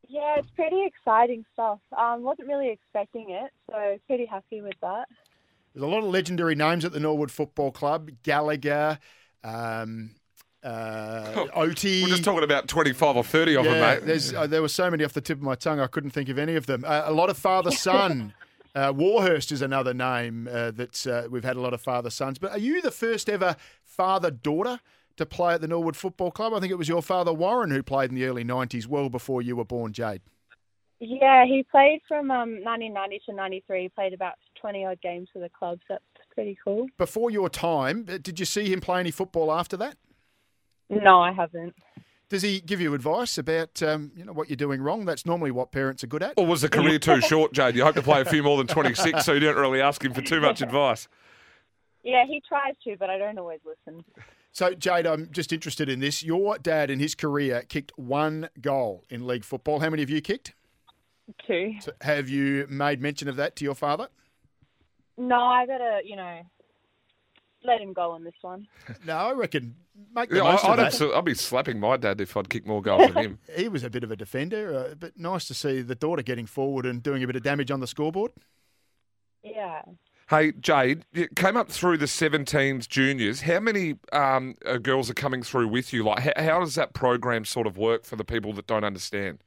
yeah, 0.07 0.35
it's 0.37 0.49
pretty 0.55 0.83
exciting 0.85 1.45
stuff. 1.53 1.79
Um, 1.97 2.23
wasn't 2.23 2.47
really 2.47 2.69
expecting 2.71 3.29
it, 3.29 3.51
so 3.71 3.97
pretty 4.07 4.25
happy 4.25 4.61
with 4.61 4.75
that. 4.81 5.07
There's 5.73 5.83
a 5.83 5.87
lot 5.87 5.99
of 5.99 6.05
legendary 6.09 6.55
names 6.55 6.83
at 6.83 6.91
the 6.91 6.99
Norwood 6.99 7.31
Football 7.31 7.71
Club. 7.71 8.09
Gallagher, 8.23 8.97
um, 9.43 10.15
uh, 10.63 11.45
Oatey. 11.55 12.01
We're 12.03 12.09
just 12.09 12.23
talking 12.23 12.43
about 12.43 12.67
25 12.67 13.15
or 13.17 13.23
30 13.23 13.55
of 13.57 13.63
them, 13.65 13.79
mate. 13.79 14.05
there's, 14.05 14.33
uh, 14.33 14.47
there 14.47 14.61
were 14.61 14.67
so 14.67 14.89
many 14.89 15.03
off 15.03 15.13
the 15.13 15.21
tip 15.21 15.37
of 15.37 15.43
my 15.43 15.55
tongue, 15.55 15.79
I 15.79 15.87
couldn't 15.87 16.09
think 16.09 16.27
of 16.27 16.37
any 16.39 16.55
of 16.55 16.65
them. 16.65 16.83
Uh, 16.85 17.03
a 17.05 17.13
lot 17.13 17.29
of 17.29 17.37
father 17.37 17.71
son. 17.71 18.33
Uh, 18.75 18.93
Warhurst 18.95 19.51
is 19.51 19.61
another 19.61 19.93
name 19.93 20.47
uh, 20.51 20.71
that 20.71 21.07
uh, 21.07 21.27
we've 21.29 21.43
had 21.43 21.57
a 21.57 21.61
lot 21.61 21.73
of 21.73 21.81
father 21.81 22.09
sons. 22.09 22.37
But 22.37 22.51
are 22.51 22.59
you 22.59 22.81
the 22.81 22.91
first 22.91 23.29
ever 23.29 23.55
father 23.83 24.29
daughter 24.29 24.79
to 25.17 25.25
play 25.25 25.55
at 25.55 25.61
the 25.61 25.67
Norwood 25.67 25.95
Football 25.95 26.31
Club? 26.31 26.53
I 26.53 26.59
think 26.59 26.71
it 26.71 26.77
was 26.77 26.87
your 26.87 27.01
father 27.01 27.33
Warren 27.33 27.71
who 27.71 27.81
played 27.81 28.11
in 28.11 28.15
the 28.15 28.25
early 28.25 28.43
90s, 28.43 28.87
well 28.87 29.09
before 29.09 29.41
you 29.41 29.55
were 29.55 29.65
born, 29.65 29.91
Jade. 29.91 30.21
Yeah, 30.99 31.45
he 31.45 31.63
played 31.63 32.01
from 32.07 32.29
um, 32.29 32.61
1990 32.63 33.21
to 33.27 33.33
93. 33.33 33.83
He 33.83 33.89
played 33.89 34.13
about 34.13 34.33
20 34.61 34.85
odd 34.85 35.01
games 35.01 35.29
for 35.31 35.39
the 35.39 35.49
club, 35.49 35.79
so 35.87 35.93
that's 35.93 36.27
pretty 36.33 36.57
cool. 36.63 36.87
Before 36.97 37.31
your 37.31 37.49
time, 37.49 38.05
uh, 38.09 38.17
did 38.21 38.39
you 38.39 38.45
see 38.45 38.71
him 38.71 38.81
play 38.81 38.99
any 38.99 39.11
football 39.11 39.51
after 39.51 39.77
that? 39.77 39.95
No, 40.89 41.21
I 41.21 41.31
haven't. 41.31 41.75
Does 42.29 42.43
he 42.43 42.59
give 42.61 42.79
you 42.79 42.93
advice 42.93 43.39
about 43.39 43.81
um, 43.81 44.11
you 44.15 44.23
know 44.23 44.33
what 44.33 44.49
you're 44.49 44.55
doing 44.55 44.81
wrong? 44.81 45.03
That's 45.03 45.25
normally 45.25 45.49
what 45.49 45.71
parents 45.71 46.03
are 46.03 46.07
good 46.07 46.21
at. 46.21 46.33
Or 46.37 46.45
was 46.45 46.61
the 46.61 46.69
career 46.69 46.99
too 46.99 47.21
short, 47.21 47.53
Jade? 47.53 47.75
You 47.75 47.83
hope 47.83 47.95
to 47.95 48.03
play 48.03 48.21
a 48.21 48.25
few 48.25 48.43
more 48.43 48.57
than 48.57 48.67
26, 48.67 49.25
so 49.25 49.33
you 49.33 49.39
don't 49.39 49.57
really 49.57 49.81
ask 49.81 50.03
him 50.03 50.13
for 50.13 50.21
too 50.21 50.39
much 50.39 50.61
advice. 50.61 51.07
Yeah, 52.03 52.25
he 52.27 52.41
tries 52.47 52.75
to, 52.83 52.95
but 52.97 53.09
I 53.09 53.17
don't 53.17 53.37
always 53.39 53.59
listen. 53.65 54.05
So, 54.51 54.73
Jade, 54.73 55.05
I'm 55.05 55.29
just 55.31 55.51
interested 55.51 55.89
in 55.89 55.99
this. 55.99 56.23
Your 56.23 56.57
dad, 56.57 56.89
in 56.89 56.99
his 56.99 57.15
career, 57.15 57.63
kicked 57.67 57.91
one 57.97 58.49
goal 58.61 59.03
in 59.09 59.25
league 59.25 59.43
football. 59.43 59.79
How 59.79 59.89
many 59.89 60.01
have 60.01 60.09
you 60.09 60.21
kicked? 60.21 60.53
Two. 61.45 61.75
So 61.81 61.91
have 62.01 62.29
you 62.29 62.65
made 62.69 63.01
mention 63.01 63.27
of 63.27 63.35
that 63.35 63.55
to 63.57 63.63
your 63.63 63.75
father? 63.75 64.07
No, 65.17 65.39
I 65.39 65.65
got 65.65 65.81
a, 65.81 65.99
you 66.03 66.15
know, 66.15 66.41
let 67.63 67.81
him 67.81 67.93
go 67.93 68.11
on 68.11 68.23
this 68.23 68.33
one. 68.41 68.67
No, 69.05 69.15
I 69.17 69.33
reckon 69.33 69.75
make 70.15 70.29
the 70.29 70.37
Yeah, 70.37 70.43
most 70.43 70.65
I, 70.65 70.73
of 70.73 70.79
I'd, 70.79 70.85
that. 70.85 70.93
abso- 70.93 71.15
I'd 71.15 71.25
be 71.25 71.33
slapping 71.33 71.79
my 71.79 71.97
dad 71.97 72.21
if 72.21 72.35
I'd 72.37 72.49
kick 72.49 72.65
more 72.65 72.81
goals 72.81 73.13
than 73.13 73.23
him. 73.23 73.39
He 73.55 73.67
was 73.67 73.83
a 73.83 73.89
bit 73.89 74.03
of 74.03 74.11
a 74.11 74.15
defender, 74.15 74.73
uh, 74.91 74.95
but 74.95 75.17
nice 75.17 75.45
to 75.47 75.53
see 75.53 75.81
the 75.81 75.95
daughter 75.95 76.21
getting 76.23 76.45
forward 76.45 76.85
and 76.85 77.01
doing 77.03 77.23
a 77.23 77.27
bit 77.27 77.35
of 77.35 77.43
damage 77.43 77.71
on 77.71 77.79
the 77.79 77.87
scoreboard. 77.87 78.31
Yeah. 79.43 79.81
Hey, 80.29 80.51
Jade, 80.51 81.05
you 81.11 81.27
came 81.35 81.57
up 81.57 81.69
through 81.69 81.97
the 81.97 82.05
17s 82.05 82.87
juniors. 82.87 83.41
How 83.41 83.59
many 83.59 83.95
um, 84.13 84.55
uh, 84.63 84.77
girls 84.77 85.09
are 85.09 85.15
coming 85.15 85.41
through 85.41 85.69
with 85.69 85.91
you? 85.91 86.03
Like, 86.03 86.19
how, 86.19 86.43
how 86.43 86.59
does 86.59 86.75
that 86.75 86.93
program 86.93 87.45
sort 87.45 87.65
of 87.65 87.77
work 87.77 88.05
for 88.05 88.15
the 88.15 88.23
people 88.23 88.53
that 88.53 88.67
don't 88.67 88.83
understand? 88.83 89.39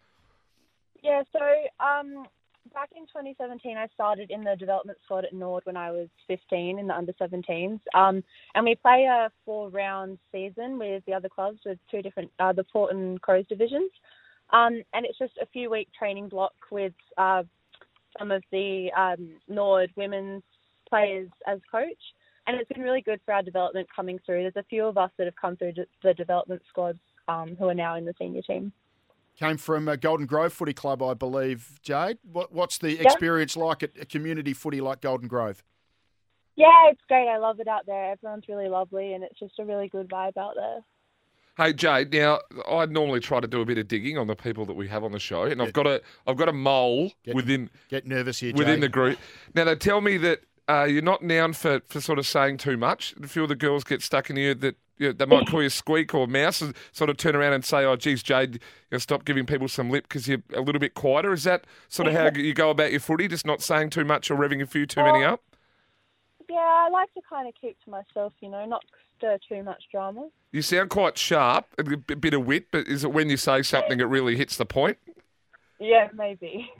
Yeah, 1.02 1.22
so 1.32 1.40
um, 1.84 2.26
back 2.72 2.90
in 2.96 3.02
2017, 3.06 3.76
I 3.76 3.86
started 3.94 4.30
in 4.30 4.42
the 4.42 4.56
development 4.58 4.98
squad 5.04 5.24
at 5.24 5.32
Nord 5.32 5.64
when 5.64 5.76
I 5.76 5.90
was 5.90 6.08
15 6.28 6.78
in 6.78 6.86
the 6.86 6.94
under 6.94 7.12
17s. 7.14 7.80
Um, 7.94 8.22
and 8.54 8.64
we 8.64 8.74
play 8.74 9.04
a 9.04 9.30
four 9.44 9.68
round 9.68 10.18
season 10.30 10.78
with 10.78 11.04
the 11.06 11.14
other 11.14 11.28
clubs 11.28 11.60
with 11.64 11.78
two 11.90 12.02
different, 12.02 12.30
uh, 12.38 12.52
the 12.52 12.64
Port 12.64 12.94
and 12.94 13.20
Crows 13.20 13.46
divisions. 13.48 13.90
Um, 14.52 14.82
and 14.94 15.06
it's 15.06 15.18
just 15.18 15.32
a 15.40 15.46
few 15.46 15.70
week 15.70 15.88
training 15.98 16.28
block 16.28 16.54
with 16.70 16.92
uh, 17.18 17.42
some 18.18 18.30
of 18.30 18.42
the 18.52 18.90
um, 18.96 19.30
Nord 19.48 19.90
women's 19.96 20.42
players 20.88 21.28
as 21.46 21.60
coach. 21.70 21.92
And 22.46 22.56
it's 22.58 22.68
been 22.68 22.82
really 22.82 23.02
good 23.02 23.20
for 23.24 23.34
our 23.34 23.42
development 23.42 23.88
coming 23.94 24.18
through. 24.24 24.42
There's 24.42 24.56
a 24.56 24.68
few 24.68 24.84
of 24.84 24.98
us 24.98 25.10
that 25.16 25.26
have 25.26 25.36
come 25.36 25.56
through 25.56 25.74
the 26.02 26.14
development 26.14 26.62
squads 26.68 26.98
um, 27.28 27.56
who 27.58 27.68
are 27.68 27.74
now 27.74 27.96
in 27.96 28.04
the 28.04 28.14
senior 28.18 28.42
team. 28.42 28.72
Came 29.38 29.56
from 29.56 29.88
uh, 29.88 29.96
Golden 29.96 30.26
Grove 30.26 30.52
Footy 30.52 30.74
Club, 30.74 31.02
I 31.02 31.14
believe, 31.14 31.78
Jade. 31.82 32.18
What, 32.22 32.52
what's 32.52 32.78
the 32.78 33.00
experience 33.00 33.56
like 33.56 33.82
at 33.82 33.90
a 34.00 34.04
community 34.04 34.52
footy 34.52 34.80
like 34.80 35.00
Golden 35.00 35.26
Grove? 35.26 35.64
Yeah, 36.54 36.90
it's 36.90 37.00
great. 37.08 37.28
I 37.28 37.38
love 37.38 37.58
it 37.60 37.66
out 37.66 37.86
there. 37.86 38.12
Everyone's 38.12 38.44
really 38.48 38.68
lovely, 38.68 39.14
and 39.14 39.24
it's 39.24 39.38
just 39.38 39.58
a 39.58 39.64
really 39.64 39.88
good 39.88 40.08
vibe 40.08 40.36
out 40.36 40.54
there. 40.54 40.80
Hey 41.58 41.74
Jade, 41.74 42.12
now 42.14 42.40
I 42.70 42.86
normally 42.86 43.20
try 43.20 43.38
to 43.40 43.46
do 43.46 43.60
a 43.60 43.64
bit 43.66 43.76
of 43.76 43.86
digging 43.86 44.16
on 44.16 44.26
the 44.26 44.34
people 44.34 44.64
that 44.66 44.72
we 44.74 44.88
have 44.88 45.04
on 45.04 45.12
the 45.12 45.18
show, 45.18 45.42
and 45.42 45.60
I've 45.60 45.74
got 45.74 45.86
a 45.86 46.00
I've 46.26 46.38
got 46.38 46.48
a 46.48 46.52
mole 46.52 47.12
Get- 47.24 47.34
within 47.34 47.68
Get 47.90 48.06
nervous 48.06 48.38
here, 48.40 48.54
within 48.54 48.76
Jade. 48.76 48.82
the 48.84 48.88
group. 48.88 49.18
Now 49.54 49.64
they 49.64 49.74
tell 49.76 50.00
me 50.00 50.16
that 50.16 50.40
uh, 50.66 50.84
you're 50.84 51.02
not 51.02 51.22
known 51.22 51.52
for, 51.52 51.80
for 51.88 52.00
sort 52.00 52.18
of 52.18 52.26
saying 52.26 52.56
too 52.56 52.78
much. 52.78 53.14
A 53.22 53.26
few 53.28 53.42
of 53.42 53.50
the 53.50 53.54
girls 53.56 53.84
get 53.84 54.00
stuck 54.00 54.30
in 54.30 54.36
here 54.36 54.54
that 54.54 54.76
they 54.98 55.26
might 55.26 55.46
call 55.46 55.62
you 55.62 55.68
squeak 55.68 56.14
or 56.14 56.26
mouse, 56.26 56.60
and 56.60 56.74
sort 56.92 57.10
of 57.10 57.16
turn 57.16 57.34
around 57.34 57.52
and 57.52 57.64
say, 57.64 57.84
"Oh, 57.84 57.96
geez, 57.96 58.22
Jade, 58.22 58.54
you 58.54 58.60
know, 58.92 58.98
stop 58.98 59.24
giving 59.24 59.46
people 59.46 59.68
some 59.68 59.90
lip 59.90 60.04
because 60.08 60.28
you're 60.28 60.42
a 60.54 60.60
little 60.60 60.80
bit 60.80 60.94
quieter." 60.94 61.32
Is 61.32 61.44
that 61.44 61.64
sort 61.88 62.08
of 62.08 62.14
how 62.14 62.30
you 62.34 62.54
go 62.54 62.70
about 62.70 62.90
your 62.90 63.00
footy, 63.00 63.28
just 63.28 63.46
not 63.46 63.62
saying 63.62 63.90
too 63.90 64.04
much 64.04 64.30
or 64.30 64.36
revving 64.36 64.62
a 64.62 64.66
few 64.66 64.86
too 64.86 65.02
many 65.02 65.24
up? 65.24 65.42
Yeah, 66.48 66.58
I 66.58 66.88
like 66.90 67.12
to 67.14 67.20
kind 67.28 67.48
of 67.48 67.54
keep 67.60 67.82
to 67.84 67.90
myself, 67.90 68.32
you 68.40 68.48
know, 68.48 68.66
not 68.66 68.84
stir 69.16 69.38
too 69.48 69.62
much 69.62 69.84
drama. 69.90 70.28
You 70.50 70.60
sound 70.60 70.90
quite 70.90 71.16
sharp, 71.16 71.66
a 71.78 71.84
bit 71.84 72.34
of 72.34 72.44
wit, 72.44 72.66
but 72.70 72.86
is 72.86 73.04
it 73.04 73.12
when 73.12 73.30
you 73.30 73.36
say 73.36 73.62
something 73.62 74.00
it 74.00 74.04
really 74.04 74.36
hits 74.36 74.56
the 74.56 74.66
point? 74.66 74.98
Yeah, 75.78 76.08
maybe. 76.14 76.70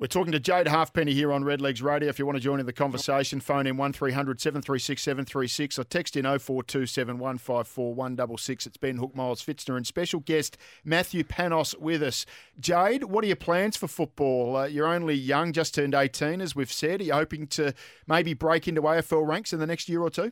We're 0.00 0.06
talking 0.06 0.30
to 0.30 0.38
Jade 0.38 0.68
Halfpenny 0.68 1.12
here 1.12 1.32
on 1.32 1.42
Red 1.42 1.60
Legs 1.60 1.82
Radio. 1.82 2.08
If 2.08 2.20
you 2.20 2.26
want 2.26 2.36
to 2.36 2.40
join 2.40 2.60
in 2.60 2.66
the 2.66 2.72
conversation, 2.72 3.40
phone 3.40 3.66
in 3.66 3.76
1300 3.76 4.40
736 4.40 5.02
736 5.02 5.76
or 5.76 5.82
text 5.82 6.16
in 6.16 6.22
0427 6.22 7.18
154 7.18 7.94
166. 7.94 8.66
It's 8.68 8.76
Ben 8.76 8.98
Hook, 8.98 9.16
Miles 9.16 9.44
Fitzner, 9.44 9.76
and 9.76 9.84
special 9.84 10.20
guest 10.20 10.56
Matthew 10.84 11.24
Panos 11.24 11.76
with 11.80 12.04
us. 12.04 12.26
Jade, 12.60 13.04
what 13.04 13.24
are 13.24 13.26
your 13.26 13.34
plans 13.34 13.76
for 13.76 13.88
football? 13.88 14.58
Uh, 14.58 14.66
you're 14.66 14.86
only 14.86 15.14
young, 15.14 15.52
just 15.52 15.74
turned 15.74 15.96
18, 15.96 16.40
as 16.40 16.54
we've 16.54 16.70
said. 16.70 17.00
Are 17.00 17.04
you 17.04 17.14
hoping 17.14 17.48
to 17.48 17.74
maybe 18.06 18.34
break 18.34 18.68
into 18.68 18.82
AFL 18.82 19.26
ranks 19.26 19.52
in 19.52 19.58
the 19.58 19.66
next 19.66 19.88
year 19.88 20.00
or 20.00 20.10
two? 20.10 20.30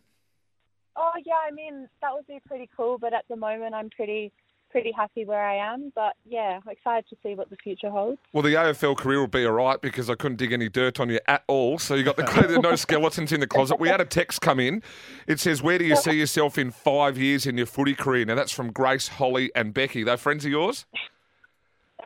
Oh, 0.94 1.10
yeah, 1.24 1.34
I 1.44 1.50
mean, 1.50 1.88
that 2.02 2.14
would 2.14 2.28
be 2.28 2.38
pretty 2.46 2.70
cool, 2.76 2.98
but 2.98 3.12
at 3.12 3.24
the 3.28 3.36
moment 3.36 3.74
I'm 3.74 3.90
pretty 3.90 4.32
pretty 4.76 4.92
happy 4.92 5.24
where 5.24 5.42
I 5.42 5.56
am. 5.56 5.90
But 5.94 6.16
yeah, 6.28 6.60
excited 6.68 7.08
to 7.08 7.16
see 7.22 7.34
what 7.34 7.48
the 7.48 7.56
future 7.56 7.88
holds. 7.88 8.18
Well, 8.34 8.42
the 8.42 8.52
AFL 8.52 8.94
career 8.98 9.18
will 9.18 9.26
be 9.26 9.46
all 9.46 9.52
right 9.52 9.80
because 9.80 10.10
I 10.10 10.16
couldn't 10.16 10.36
dig 10.36 10.52
any 10.52 10.68
dirt 10.68 11.00
on 11.00 11.08
you 11.08 11.18
at 11.26 11.44
all. 11.46 11.78
So 11.78 11.94
you 11.94 12.04
got 12.04 12.18
the 12.18 12.60
no 12.62 12.76
skeletons 12.76 13.32
in 13.32 13.40
the 13.40 13.46
closet. 13.46 13.80
We 13.80 13.88
had 13.88 14.02
a 14.02 14.04
text 14.04 14.42
come 14.42 14.60
in. 14.60 14.82
It 15.26 15.40
says, 15.40 15.62
"Where 15.62 15.78
do 15.78 15.86
you 15.86 15.96
see 15.96 16.12
yourself 16.12 16.58
in 16.58 16.70
five 16.70 17.16
years 17.16 17.46
in 17.46 17.56
your 17.56 17.64
footy 17.64 17.94
career?" 17.94 18.26
Now 18.26 18.34
that's 18.34 18.52
from 18.52 18.70
Grace, 18.70 19.08
Holly, 19.08 19.50
and 19.56 19.72
Becky. 19.72 20.04
They're 20.04 20.18
friends 20.18 20.44
of 20.44 20.50
yours. 20.50 20.84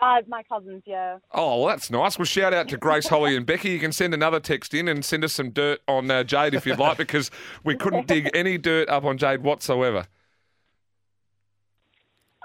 Uh, 0.01 0.23
my 0.29 0.45
cousins, 0.45 0.85
yeah. 0.87 1.19
Oh, 1.33 1.59
well, 1.59 1.67
that's 1.67 1.91
nice. 1.91 2.19
Well, 2.19 2.25
shout 2.25 2.55
out 2.55 2.69
to 2.69 2.77
Grace, 2.77 3.09
Holly, 3.09 3.37
and 3.37 3.45
Becky. 3.45 3.71
You 3.71 3.81
can 3.81 3.93
send 3.93 4.15
another 4.15 4.39
text 4.39 4.73
in 4.75 4.87
and 4.87 5.05
send 5.05 5.25
us 5.25 5.33
some 5.33 5.51
dirt 5.51 5.81
on 5.89 6.09
uh, 6.09 6.23
Jade 6.23 6.55
if 6.55 6.65
you'd 6.65 6.79
like, 6.79 6.97
because 6.97 7.31
we 7.65 7.77
couldn't 7.77 8.07
dig 8.07 8.31
any 8.33 8.57
dirt 8.57 8.89
up 8.89 9.05
on 9.05 9.19
Jade 9.19 9.43
whatsoever. 9.43 10.07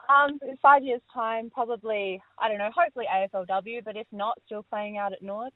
Um, 0.07 0.39
in 0.47 0.57
five 0.61 0.83
years' 0.83 1.01
time, 1.13 1.49
probably 1.49 2.21
I 2.39 2.47
don't 2.47 2.57
know. 2.57 2.69
Hopefully 2.75 3.05
AFLW, 3.11 3.83
but 3.83 3.97
if 3.97 4.07
not, 4.11 4.37
still 4.45 4.63
playing 4.63 4.97
out 4.97 5.13
at 5.13 5.21
Nord. 5.21 5.51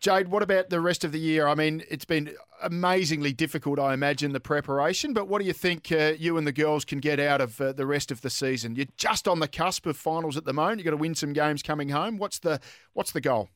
Jade, 0.00 0.28
what 0.28 0.42
about 0.42 0.70
the 0.70 0.80
rest 0.80 1.04
of 1.04 1.12
the 1.12 1.20
year? 1.20 1.46
I 1.46 1.54
mean, 1.54 1.82
it's 1.90 2.06
been 2.06 2.34
amazingly 2.62 3.34
difficult, 3.34 3.78
I 3.78 3.92
imagine, 3.92 4.32
the 4.32 4.40
preparation. 4.40 5.12
But 5.12 5.28
what 5.28 5.42
do 5.42 5.46
you 5.46 5.52
think 5.52 5.92
uh, 5.92 6.14
you 6.18 6.38
and 6.38 6.46
the 6.46 6.52
girls 6.52 6.86
can 6.86 7.00
get 7.00 7.20
out 7.20 7.42
of 7.42 7.60
uh, 7.60 7.72
the 7.72 7.84
rest 7.84 8.10
of 8.10 8.22
the 8.22 8.30
season? 8.30 8.76
You're 8.76 8.86
just 8.96 9.28
on 9.28 9.40
the 9.40 9.48
cusp 9.48 9.84
of 9.84 9.98
finals 9.98 10.38
at 10.38 10.46
the 10.46 10.54
moment. 10.54 10.78
You've 10.78 10.86
got 10.86 10.92
to 10.92 10.96
win 10.96 11.14
some 11.14 11.34
games 11.34 11.62
coming 11.62 11.90
home. 11.90 12.16
What's 12.16 12.38
the 12.38 12.60
what's 12.94 13.12
the 13.12 13.20
goal? 13.20 13.50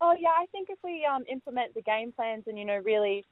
Oh 0.00 0.14
yeah, 0.16 0.28
I 0.28 0.46
think 0.52 0.68
if 0.70 0.78
we 0.84 1.04
um, 1.04 1.24
implement 1.28 1.74
the 1.74 1.82
game 1.82 2.12
plans 2.12 2.44
and 2.46 2.56
you 2.56 2.64
know 2.64 2.78
really 2.84 3.24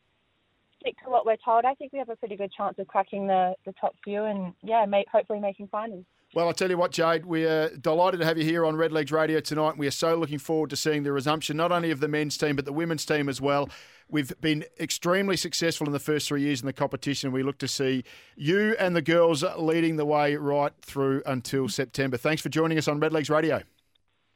stick 0.86 0.96
to 1.04 1.10
what 1.10 1.26
we're 1.26 1.36
told, 1.44 1.64
I 1.64 1.74
think 1.74 1.92
we 1.92 1.98
have 1.98 2.08
a 2.08 2.16
pretty 2.16 2.36
good 2.36 2.52
chance 2.52 2.78
of 2.78 2.86
cracking 2.86 3.26
the, 3.26 3.54
the 3.64 3.72
top 3.80 3.94
few 4.04 4.24
and 4.24 4.52
yeah, 4.62 4.84
make, 4.86 5.08
hopefully 5.08 5.40
making 5.40 5.68
finals. 5.68 6.04
Well, 6.34 6.48
I'll 6.48 6.54
tell 6.54 6.70
you 6.70 6.76
what, 6.76 6.90
Jade, 6.90 7.24
we 7.24 7.44
are 7.44 7.70
delighted 7.76 8.20
to 8.20 8.26
have 8.26 8.36
you 8.36 8.44
here 8.44 8.64
on 8.64 8.74
Redlegs 8.74 9.12
Radio 9.12 9.40
tonight. 9.40 9.78
We 9.78 9.86
are 9.86 9.92
so 9.92 10.16
looking 10.16 10.38
forward 10.38 10.70
to 10.70 10.76
seeing 10.76 11.02
the 11.02 11.12
resumption, 11.12 11.56
not 11.56 11.72
only 11.72 11.90
of 11.90 12.00
the 12.00 12.08
men's 12.08 12.36
team, 12.36 12.56
but 12.56 12.64
the 12.64 12.72
women's 12.72 13.06
team 13.06 13.28
as 13.28 13.40
well. 13.40 13.70
We've 14.08 14.32
been 14.40 14.64
extremely 14.78 15.36
successful 15.36 15.86
in 15.86 15.92
the 15.92 15.98
first 15.98 16.28
three 16.28 16.42
years 16.42 16.60
in 16.60 16.66
the 16.66 16.72
competition. 16.72 17.32
We 17.32 17.42
look 17.42 17.58
to 17.58 17.68
see 17.68 18.04
you 18.36 18.76
and 18.78 18.94
the 18.94 19.02
girls 19.02 19.44
leading 19.56 19.96
the 19.96 20.04
way 20.04 20.36
right 20.36 20.72
through 20.82 21.22
until 21.26 21.68
September. 21.68 22.16
Thanks 22.16 22.42
for 22.42 22.48
joining 22.48 22.76
us 22.76 22.88
on 22.88 23.00
Redlegs 23.00 23.30
Radio. 23.30 23.62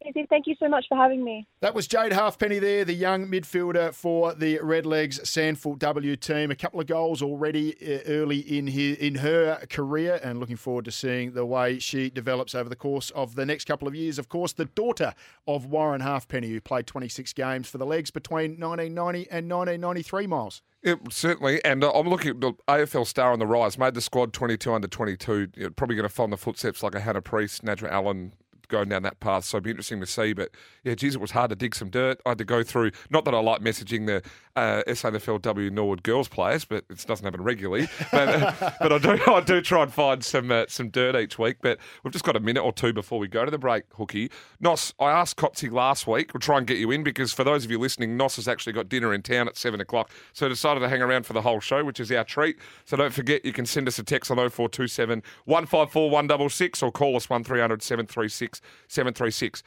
Easy. 0.09 0.27
Thank 0.31 0.47
you 0.47 0.55
so 0.59 0.69
much 0.69 0.87
for 0.89 0.97
having 0.97 1.23
me. 1.23 1.47
That 1.61 1.75
was 1.75 1.87
Jade 1.87 2.13
Halfpenny 2.13 2.59
there, 2.59 2.87
the 2.87 2.95
young 2.95 3.27
midfielder 3.27 3.93
for 3.95 4.33
the 4.33 4.59
Redlegs 4.59 5.21
SANFL 5.21 5.79
W 5.79 6.17
team. 6.17 6.51
A 6.51 6.57
couple 6.57 6.81
of 6.81 6.87
goals 6.87 7.21
already 7.21 7.75
uh, 7.83 8.01
early 8.07 8.39
in 8.39 8.69
his, 8.69 8.97
in 8.97 9.17
her 9.17 9.57
career, 9.69 10.19
and 10.23 10.41
looking 10.41 10.57
forward 10.57 10.87
to 10.87 10.91
seeing 10.91 11.33
the 11.33 11.45
way 11.45 11.79
she 11.79 12.09
develops 12.09 12.55
over 12.55 12.69
the 12.71 12.77
course 12.77 13.11
of 13.11 13.35
the 13.35 13.45
next 13.45 13.67
couple 13.67 13.87
of 13.87 13.95
years. 13.95 14.19
Of 14.19 14.31
course, 14.31 14.55
the 14.55 14.65
daughter 14.65 15.15
of 15.47 15.67
Warren 15.67 16.01
Halfpenny, 16.01 16.49
who 16.49 16.63
played 16.63 16.87
26 16.87 17.35
games 17.35 17.69
for 17.69 17.77
the 17.77 17.87
Legs 17.87 18.11
between 18.11 18.59
1990 18.59 19.31
and 19.31 19.51
1993 19.51 20.27
miles. 20.27 20.63
It, 20.83 20.99
certainly, 21.11 21.63
and 21.63 21.85
uh, 21.85 21.91
I'm 21.93 22.09
looking 22.09 22.31
at 22.31 22.41
the 22.41 22.55
AFL 22.67 23.07
star 23.07 23.33
on 23.33 23.39
the 23.39 23.47
rise. 23.47 23.77
Made 23.77 23.93
the 23.93 24.01
squad 24.01 24.33
22 24.33 24.73
under 24.73 24.89
22. 24.89 25.49
You're 25.57 25.71
probably 25.71 25.97
going 25.97 26.09
to 26.09 26.15
follow 26.15 26.29
in 26.29 26.31
the 26.31 26.39
footsteps 26.39 26.83
like 26.83 26.95
a 26.95 27.01
Hannah 27.01 27.21
Priest, 27.21 27.63
Nadra 27.63 27.91
Allen, 27.91 28.33
going 28.71 28.89
down 28.89 29.03
that 29.03 29.21
path. 29.21 29.45
So 29.45 29.57
it'd 29.57 29.64
be 29.64 29.71
interesting 29.71 30.01
to 30.01 30.07
see. 30.07 30.33
But 30.33 30.51
yeah, 30.85 30.95
geez, 30.95 31.14
it 31.14 31.21
was 31.21 31.33
hard 31.33 31.51
to 31.51 31.57
dig 31.57 31.75
some 31.75 31.91
dirt. 31.91 32.21
I 32.25 32.31
had 32.31 32.39
to 32.39 32.45
go 32.45 32.62
through. 32.62 32.93
Not 33.11 33.25
that 33.27 33.35
I 33.35 33.41
like 33.41 33.61
messaging 33.61 34.07
the 34.07 34.23
uh, 34.57 35.71
Norwood 35.71 36.03
girls 36.03 36.29
players, 36.29 36.64
but 36.64 36.85
it 36.89 37.05
doesn't 37.07 37.25
happen 37.25 37.43
regularly. 37.43 37.89
But, 38.11 38.29
uh, 38.29 38.71
but 38.81 38.93
I 38.93 38.99
do 38.99 39.21
I 39.33 39.41
do 39.41 39.61
try 39.61 39.83
and 39.83 39.93
find 39.93 40.25
some 40.25 40.51
uh, 40.51 40.64
some 40.68 40.89
dirt 40.89 41.14
each 41.14 41.39
week. 41.39 41.59
But 41.61 41.79
we've 42.03 42.12
just 42.12 42.25
got 42.25 42.35
a 42.35 42.41
minute 42.41 42.62
or 42.62 42.73
two 42.73 42.93
before 42.93 43.18
we 43.18 43.29
go 43.29 43.45
to 43.45 43.51
the 43.51 43.59
break, 43.59 43.89
Hookie. 43.91 44.31
Nos, 44.59 44.95
I 44.99 45.11
asked 45.11 45.37
Cotsy 45.37 45.71
last 45.71 46.07
week. 46.07 46.35
We'll 46.35 46.41
try 46.41 46.59
and 46.59 46.66
get 46.66 46.79
you 46.79 46.91
in 46.91 47.05
because 47.05 47.33
for 47.33 47.45
those 47.45 47.64
of 47.64 47.71
you 47.71 47.79
listening, 47.79 48.16
Nos 48.16 48.37
has 48.37 48.49
actually 48.49 48.73
got 48.73 48.89
dinner 48.89 49.14
in 49.14 49.23
town 49.23 49.49
at 49.49 49.57
seven 49.57 49.81
o'clock. 49.81 50.11
So 50.33 50.47
I 50.47 50.49
decided 50.49 50.81
to 50.81 50.89
hang 50.89 51.03
around 51.03 51.25
for 51.25 51.35
the 51.35 51.43
whole 51.43 51.61
show, 51.61 51.85
which 51.85 52.01
is 52.01 52.11
our 52.11 52.25
treat. 52.25 52.59
So 52.85 52.97
don't 52.97 53.12
forget, 53.12 53.45
you 53.45 53.53
can 53.53 53.66
send 53.66 53.87
us 53.87 53.99
a 53.99 54.03
text 54.03 54.31
on 54.31 54.37
0427 54.37 55.23
154 55.45 56.11
166 56.11 56.83
or 56.83 56.93
call 56.93 57.16
us 57.16 57.29
1300 57.29 57.83
736 57.83 58.60
736. 58.89 59.63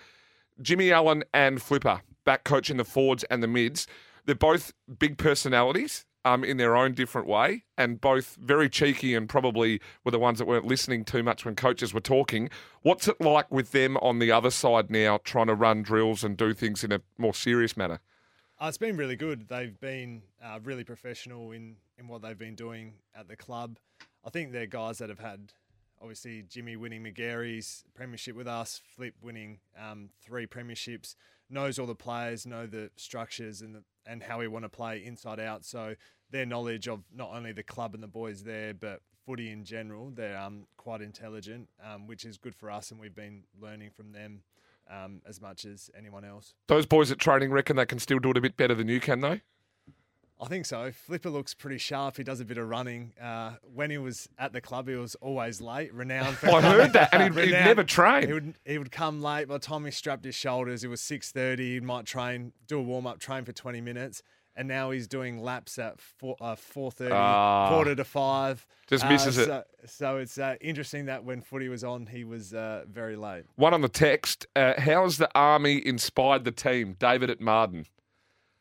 Jimmy 0.62 0.92
Allen 0.92 1.24
and 1.34 1.62
Flipper, 1.62 2.02
back 2.26 2.44
coaching 2.44 2.78
the 2.78 2.84
Fords 2.84 3.24
and 3.26 3.42
the 3.42 3.48
Mids. 3.48 3.88
They're 4.26 4.36
both 4.36 4.74
big 5.00 5.18
personalities 5.18 6.06
um, 6.26 6.44
in 6.44 6.58
their 6.58 6.76
own 6.76 6.94
different 6.94 7.28
way, 7.28 7.66
and 7.78 8.00
both 8.00 8.38
very 8.40 8.70
cheeky 8.70 9.14
and 9.14 9.28
probably 9.28 9.82
were 10.04 10.12
the 10.12 10.20
ones 10.20 10.40
that 10.40 10.46
weren't 10.46 10.66
listening 10.66 11.04
too 11.04 11.24
much 11.24 11.44
when 11.44 11.56
coaches 11.56 11.94
were 11.94 12.00
talking. 12.00 12.50
What's 12.82 13.08
it 13.08 13.20
like 13.20 13.52
with 13.52 13.72
them 13.72 13.98
on 13.98 14.20
the 14.20 14.32
other 14.32 14.52
side 14.52 14.90
now, 14.90 15.20
trying 15.24 15.48
to 15.48 15.56
run 15.56 15.84
drills 15.84 16.24
and 16.24 16.38
do 16.38 16.54
things 16.54 16.84
in 16.84 16.92
a 16.92 17.02
more 17.18 17.34
serious 17.34 17.76
manner? 17.76 18.00
Uh, 18.62 18.68
it's 18.68 18.78
been 18.78 18.96
really 18.96 19.18
good. 19.18 19.50
They've 19.50 19.78
been 19.80 20.22
uh, 20.42 20.60
really 20.64 20.86
professional 20.86 21.52
in, 21.52 21.76
in 21.98 22.08
what 22.08 22.22
they've 22.22 22.38
been 22.38 22.56
doing 22.56 22.94
at 23.14 23.28
the 23.28 23.36
club. 23.36 23.78
I 24.26 24.30
think 24.30 24.52
they're 24.52 24.66
guys 24.66 25.00
that 25.00 25.10
have 25.10 25.20
had 25.20 25.52
obviously 26.04 26.44
Jimmy 26.48 26.76
winning 26.76 27.04
Magarey's 27.04 27.86
premiership 27.96 28.36
with 28.36 28.48
us, 28.48 28.82
Flip 28.96 29.16
winning 29.22 29.60
um, 29.82 30.10
three 30.22 30.46
premierships, 30.46 31.16
knows 31.50 31.80
all 31.80 31.88
the 31.88 31.96
players, 31.96 32.46
know 32.46 32.68
the 32.68 32.92
structures 32.98 33.62
and 33.62 33.76
the, 33.76 33.84
and 34.06 34.22
how 34.22 34.40
we 34.40 34.48
want 34.48 34.66
to 34.66 34.70
play 34.70 35.04
inside 35.04 35.40
out. 35.40 35.64
So 35.64 35.96
their 36.30 36.46
knowledge 36.46 36.90
of 36.90 37.04
not 37.16 37.32
only 37.34 37.54
the 37.54 37.64
club 37.64 37.94
and 37.94 38.04
the 38.04 38.08
boys 38.08 38.44
there, 38.44 38.74
but 38.74 39.00
footy 39.26 39.50
in 39.50 39.64
general, 39.64 40.12
they're 40.14 40.38
um, 40.38 40.68
quite 40.76 41.02
intelligent, 41.02 41.70
um, 41.82 42.06
which 42.06 42.26
is 42.26 42.38
good 42.38 42.54
for 42.54 42.70
us, 42.70 42.92
and 42.92 43.00
we've 43.00 43.16
been 43.16 43.44
learning 43.60 43.92
from 43.96 44.12
them. 44.12 44.44
Um, 44.92 45.22
as 45.26 45.40
much 45.40 45.64
as 45.64 45.90
anyone 45.98 46.26
else. 46.26 46.56
Those 46.68 46.86
boys 46.86 47.10
at 47.10 47.18
training 47.18 47.52
reckon 47.52 47.78
they 47.78 47.86
can 47.86 48.00
still 48.00 48.20
do 48.20 48.32
it 48.32 48.38
a 48.38 48.42
bit 48.42 48.58
better 48.58 48.76
than 48.76 48.90
you 48.90 49.00
can, 49.00 49.22
though. 49.22 49.40
I 50.44 50.48
think 50.48 50.66
so. 50.66 50.92
Flipper 50.92 51.30
looks 51.30 51.54
pretty 51.54 51.78
sharp. 51.78 52.18
He 52.18 52.24
does 52.24 52.40
a 52.42 52.46
bit 52.46 52.58
of 52.58 52.68
running. 52.68 53.14
Uh, 53.22 53.54
when 53.74 53.90
he 53.90 53.98
was 53.98 54.28
at 54.38 54.52
the 54.52 54.60
club, 54.62 54.90
he 54.90 54.96
was 54.96 55.16
always 55.16 55.62
late, 55.62 55.94
renowned 55.94 56.38
for. 56.38 56.50
I 56.56 56.62
heard 56.62 56.94
that, 56.94 57.14
and 57.14 57.34
he'd, 57.34 57.44
he'd 57.46 57.52
never 57.52 57.84
train. 57.84 58.28
He 58.28 58.34
would 58.34 58.54
he 58.66 58.78
would 58.78 58.92
come 58.92 59.22
late. 59.22 59.48
By 59.48 59.54
the 59.56 59.60
time 59.60 59.86
he 59.86 59.92
strapped 59.92 60.26
his 60.26 60.36
shoulders, 60.36 60.84
it 60.84 60.90
was 60.90 61.02
six 61.02 61.32
thirty. 61.32 61.76
He 61.76 61.80
might 61.80 62.06
train, 62.06 62.52
do 62.68 62.78
a 62.80 62.82
warm 62.82 63.08
up, 63.08 63.20
train 63.20 63.46
for 63.46 63.54
twenty 63.54 63.80
minutes, 63.80 64.22
and 64.56 64.68
now 64.68 64.92
he's 64.92 65.08
doing 65.08 65.42
laps 65.42 65.80
at 65.80 66.02
four 66.02 66.36
uh, 66.42 66.56
four 66.56 66.92
thirty, 66.92 67.14
Ah. 67.16 67.70
quarter 67.70 67.96
to 67.96 68.04
five. 68.04 68.68
Just 68.88 69.06
Uh, 69.06 69.10
misses 69.10 69.38
it. 69.38 69.46
So, 69.46 69.64
so 69.86 70.18
it's 70.18 70.38
uh, 70.38 70.56
interesting 70.60 71.06
that 71.06 71.24
when 71.24 71.42
footy 71.42 71.70
was 71.70 71.86
on, 71.86 72.06
he 72.08 72.26
was 72.26 72.54
uh, 72.54 72.84
very 72.92 73.16
late. 73.16 73.46
One 73.56 73.74
on 73.74 73.80
the 73.80 73.88
text. 73.88 74.46
Uh, 74.58 74.74
how 74.78 75.04
has 75.04 75.18
the 75.18 75.30
army 75.34 75.82
inspired 75.86 76.44
the 76.44 76.52
team? 76.52 76.98
David 77.00 77.30
at 77.30 77.40
Marden. 77.40 77.86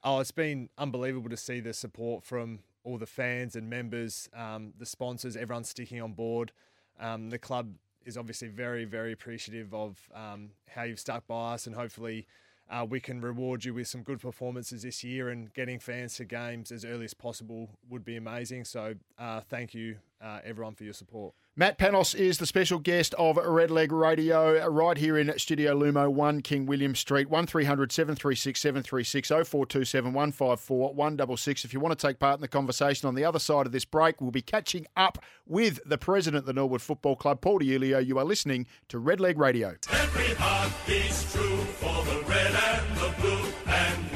Oh, 0.05 0.19
it's 0.19 0.33
been 0.33 0.69
unbelievable 0.79 1.31
to 1.31 1.37
see 1.37 1.61
the 1.61 1.73
support 1.73 2.25
from 2.25 2.59
all 2.83 2.99
the 2.99 3.07
fans 3.07 3.55
and 3.55 3.71
members, 3.71 4.29
um, 4.35 4.73
the 4.77 4.87
sponsors, 4.87 5.37
everyone 5.37 5.63
sticking 5.63 6.03
on 6.03 6.13
board. 6.13 6.51
Um, 6.99 7.31
the 7.31 7.39
club 7.39 7.75
is 8.05 8.17
obviously 8.17 8.49
very, 8.49 8.85
very 8.85 9.13
appreciative 9.13 9.73
of 9.73 10.11
um, 10.13 10.51
how 10.69 10.83
you've 10.83 10.99
stuck 10.99 11.29
by 11.29 11.55
us, 11.55 11.69
and 11.69 11.77
hopefully 11.77 12.27
uh, 12.69 12.85
we 12.89 12.99
can 12.99 13.21
reward 13.21 13.65
you 13.65 13.75
with 13.75 13.87
some 13.87 14.03
good 14.03 14.21
performances 14.21 14.83
this 14.83 15.05
year. 15.05 15.29
And 15.29 15.53
getting 15.55 15.79
fans 15.79 16.17
to 16.17 16.25
games 16.25 16.73
as 16.73 16.85
early 16.85 17.05
as 17.05 17.15
possible 17.15 17.71
would 17.89 18.05
be 18.05 18.17
amazing. 18.17 18.65
So, 18.65 18.95
uh, 19.19 19.43
thank 19.43 19.73
you, 19.73 19.99
uh, 20.23 20.41
everyone, 20.45 20.75
for 20.75 20.85
your 20.85 20.93
support. 20.93 21.35
Matt 21.55 21.79
Panos 21.79 22.15
is 22.15 22.39
the 22.39 22.47
special 22.47 22.79
guest 22.79 23.13
of 23.19 23.37
Red 23.37 23.71
Leg 23.71 23.93
Radio 23.93 24.67
right 24.69 24.97
here 24.97 25.19
in 25.19 25.39
Studio 25.39 25.79
Lumo 25.79 26.11
1 26.11 26.41
King 26.41 26.65
William 26.65 26.95
Street 26.95 27.29
1300 27.29 27.93
736 27.93 28.59
736 28.59 29.29
0427 29.29 30.15
154 30.15 30.95
166. 30.95 31.67
If 31.67 31.75
you 31.75 31.81
want 31.81 31.99
to 31.99 32.07
take 32.07 32.19
part 32.19 32.37
in 32.39 32.41
the 32.41 32.49
conversation 32.49 33.07
on 33.07 33.15
the 33.15 33.27
other 33.27 33.39
side 33.39 33.67
of 33.67 33.73
this 33.73 33.85
break, 33.85 34.23
we'll 34.23 34.31
be 34.31 34.41
catching 34.41 34.87
up 34.97 35.19
with 35.47 35.79
the 35.85 35.99
president 35.99 36.41
of 36.41 36.47
the 36.47 36.55
Norwood 36.55 36.81
Football 36.81 37.17
Club, 37.17 37.43
Paul 37.43 37.59
Di 37.59 37.67
Iulio. 37.67 38.05
You 38.05 38.19
are 38.19 38.25
listening 38.25 38.67
to 38.89 38.99
Red 38.99 39.21
Leg 39.21 39.39
Radio. 39.39 39.77
Every 39.91 40.35
heart 40.37 40.73
beats 40.87 41.31
true 41.35 41.59
for 41.81 42.03
the 42.05 42.23
red 42.27 42.55
and 42.55 42.97
the 42.97 43.15
blue, 43.21 43.31
and 43.33 43.52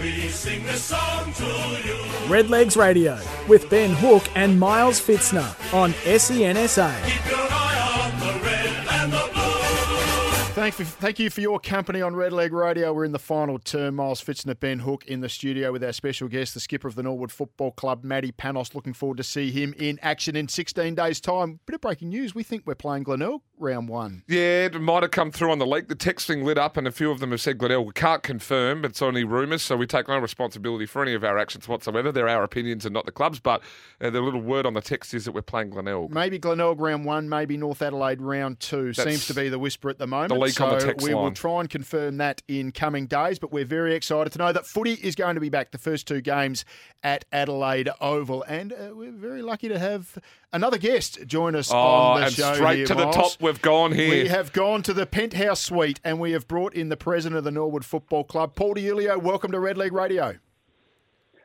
we 0.07 0.29
sing 0.29 0.63
this 0.63 0.85
song 0.85 1.33
to 1.33 1.45
you. 1.45 1.97
Redlegs 2.29 2.77
Radio 2.77 3.19
with 3.49 3.69
Ben 3.69 3.91
Hook 3.91 4.23
and 4.37 4.59
Miles 4.59 5.01
Fitzner 5.01 5.55
on 5.75 5.93
SEN 6.05 6.69
SA. 6.69 7.46
Thank, 10.67 10.75
for, 10.75 10.85
thank 10.85 11.21
you 11.21 11.31
for 11.31 11.41
your 11.41 11.61
company 11.61 12.03
on 12.03 12.17
Red 12.17 12.33
Leg 12.33 12.53
Radio. 12.53 12.93
We're 12.93 13.05
in 13.05 13.13
the 13.13 13.21
final 13.21 13.57
term. 13.57 13.95
Miles 13.95 14.21
Fitzner, 14.21 14.59
Ben 14.59 14.81
Hook 14.81 15.07
in 15.07 15.21
the 15.21 15.29
studio 15.29 15.71
with 15.71 15.85
our 15.85 15.93
special 15.93 16.27
guest, 16.27 16.55
the 16.55 16.61
skipper 16.61 16.89
of 16.89 16.97
the 16.97 17.05
Norwood 17.05 17.31
Football 17.31 17.71
Club, 17.71 18.03
Matty 18.03 18.33
Panos. 18.33 18.75
Looking 18.75 18.93
forward 18.93 19.19
to 19.19 19.23
see 19.23 19.53
him 19.53 19.77
in 19.79 20.01
action 20.03 20.35
in 20.35 20.49
16 20.49 20.97
days' 20.97 21.21
time. 21.21 21.61
Bit 21.67 21.77
of 21.77 21.81
breaking 21.83 22.09
news. 22.09 22.35
We 22.35 22.43
think 22.43 22.65
we're 22.67 22.75
playing 22.75 23.05
Glenelg 23.05 23.43
round 23.59 23.89
one. 23.89 24.25
Yeah, 24.27 24.67
it 24.67 24.81
might 24.81 25.03
have 25.03 25.13
come 25.13 25.31
through 25.31 25.53
on 25.53 25.61
the 25.61 25.67
leak. 25.67 25.87
The 25.87 25.95
texting 25.95 26.43
lit 26.43 26.59
up, 26.59 26.77
and 26.77 26.87
a 26.89 26.93
few 26.93 27.13
of 27.13 27.21
them 27.21 27.31
have 27.31 27.41
said 27.41 27.59
Glenelg. 27.59 27.87
We 27.87 27.93
can't 27.93 28.25
confirm, 28.25 28.83
but 28.83 28.91
it's 28.91 29.03
only 29.03 29.23
rumours, 29.23 29.63
so 29.63 29.77
we 29.77 29.87
take 29.87 30.09
no 30.09 30.19
responsibility 30.19 30.87
for 30.87 31.01
any 31.01 31.15
of 31.15 31.23
our 31.23 31.39
actions 31.39 31.69
whatsoever. 31.69 32.11
They're 32.11 32.29
our 32.29 32.43
opinions 32.43 32.85
and 32.85 32.93
not 32.93 33.07
the 33.07 33.13
club's. 33.13 33.39
But 33.39 33.63
uh, 34.01 34.11
the 34.11 34.21
little 34.21 34.41
word 34.43 34.67
on 34.67 34.75
the 34.75 34.81
text 34.81 35.15
is 35.15 35.27
that 35.27 35.33
we're 35.33 35.43
playing 35.43 35.71
Glenelg. 35.71 36.13
Maybe 36.13 36.39
Glenelg 36.39 36.81
round 36.81 37.05
one, 37.05 37.29
maybe 37.29 37.57
North 37.57 37.83
Adelaide 37.83 38.21
round 38.21 38.59
two. 38.59 38.93
That's 38.93 39.09
Seems 39.09 39.27
to 39.29 39.35
be 39.35 39.49
the 39.49 39.61
whisper 39.61 39.89
at 39.89 39.99
the 39.99 40.09
moment. 40.09 40.31
the 40.31 40.56
leak 40.61 40.69
so 40.71 40.75
on 40.75 40.79
the 40.79 40.85
text 40.87 41.07
we 41.07 41.15
will 41.15 41.31
try 41.33 41.61
and 41.61 41.71
confirm 41.71 42.17
that 42.19 42.43
in 42.49 42.73
coming 42.73 43.07
days, 43.07 43.39
but 43.39 43.53
we're 43.53 43.65
very 43.65 43.95
excited 43.95 44.33
to 44.33 44.39
know 44.39 44.53
that 44.53 44.67
footy 44.67 44.95
is 44.95 45.15
going 45.15 45.35
to 45.35 45.41
be 45.41 45.49
back 45.49 45.71
the 45.71 45.79
first 45.79 46.07
two 46.09 46.21
games 46.21 46.65
at 47.03 47.25
Adelaide 47.33 47.89
Oval. 48.01 48.43
And 48.45 48.73
uh, 48.73 48.91
we're 48.93 49.13
very 49.13 49.43
lucky 49.43 49.69
to 49.69 49.79
have 49.79 50.19
another 50.53 50.79
guest 50.79 51.27
join 51.27 51.55
us 51.55 51.71
Oh, 51.73 51.77
on 51.77 52.21
the 52.21 52.27
and 52.27 52.35
show. 52.35 52.55
straight 52.55 52.77
here, 52.79 52.87
to 52.87 52.95
the 52.95 53.11
top 53.11 53.33
we've 53.41 53.61
gone 53.63 53.93
here. 53.93 54.11
We 54.25 54.29
have 54.29 54.53
gone 54.53 54.83
to 54.83 54.93
the 54.93 55.07
penthouse 55.07 55.61
suite 55.63 56.01
and 56.05 56.19
we 56.21 56.33
have 56.33 56.49
brought 56.49 56.75
in 56.75 56.89
the 56.89 56.97
president 56.97 57.39
of 57.39 57.45
the 57.45 57.51
Norwood 57.51 57.85
Football 57.85 58.25
Club, 58.25 58.55
Paul 58.55 58.75
Di 58.75 58.83
Iulio. 58.87 59.21
Welcome 59.21 59.53
to 59.53 59.61
Red 59.61 59.77
Leg 59.77 59.93
Radio. 59.93 60.37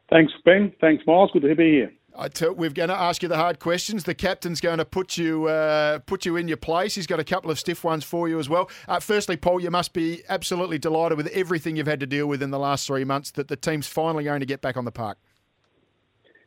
Thanks, 0.10 0.34
Ben. 0.44 0.74
Thanks, 0.82 1.04
Miles. 1.08 1.30
Good 1.32 1.44
to 1.44 1.56
be 1.56 1.72
here. 1.72 1.92
Tell, 2.30 2.54
we're 2.54 2.70
going 2.70 2.90
to 2.90 2.96
ask 2.96 3.24
you 3.24 3.30
the 3.30 3.38
hard 3.38 3.60
questions. 3.60 4.04
The 4.04 4.14
captain's 4.14 4.62
going 4.62 4.78
to 4.78 4.86
put 4.86 5.18
you 5.18 5.46
uh, 5.46 6.00
put 6.00 6.26
you 6.26 6.36
in 6.36 6.48
your 6.48 6.58
place. 6.58 6.96
He's 6.96 7.08
got 7.08 7.20
a 7.20 7.24
couple 7.24 7.52
of 7.52 7.60
stiff 7.60 7.84
ones 7.84 8.04
for 8.04 8.28
you 8.28 8.40
as 8.40 8.50
well. 8.50 8.70
Uh, 8.88 9.00
firstly, 9.00 9.38
Paul, 9.38 9.62
you 9.62 9.72
must 9.72 9.94
be 9.94 10.24
absolutely 10.30 10.78
delighted 10.78 11.18
with 11.18 11.28
everything 11.28 11.76
you've 11.76 11.88
had 11.88 12.00
to 12.00 12.08
deal 12.08 12.28
with 12.28 12.42
in 12.42 12.52
the 12.52 12.60
last 12.60 12.88
three 12.88 13.04
months. 13.04 13.32
That 13.32 13.48
the 13.48 13.56
team's 13.56 13.88
finally 13.88 14.24
going 14.24 14.40
to 14.40 14.46
get 14.46 14.62
back 14.62 14.78
on 14.78 14.86
the 14.86 14.92
park. 14.92 15.18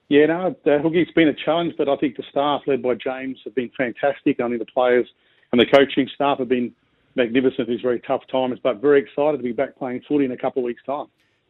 Yeah, 0.09 0.27
no, 0.27 0.47
uh, 0.67 0.83
Hookie's 0.83 1.11
been 1.15 1.29
a 1.29 1.35
challenge, 1.35 1.75
but 1.79 1.89
I 1.89 1.97
think 1.97 2.17
the 2.17 2.25
staff, 2.31 2.63
led 2.67 2.83
by 2.83 2.95
James, 2.95 3.39
have 3.45 3.55
been 3.55 3.71
fantastic. 3.77 4.39
I 4.39 4.49
think 4.49 4.59
the 4.59 4.67
players 4.67 5.09
and 5.51 5.61
the 5.61 5.67
coaching 5.67 6.09
staff 6.15 6.39
have 6.39 6.49
been 6.49 6.73
magnificent 7.17 7.69
these 7.69 7.81
very 7.81 8.01
tough 8.01 8.23
times, 8.31 8.59
but 8.63 8.83
very 8.83 9.01
excited 9.01 9.39
to 9.39 9.43
be 9.43 9.53
back 9.53 9.77
playing 9.77 10.03
footy 10.07 10.25
in 10.25 10.33
a 10.33 10.37
couple 10.37 10.63
of 10.63 10.65
weeks' 10.65 10.83
time. 10.85 11.07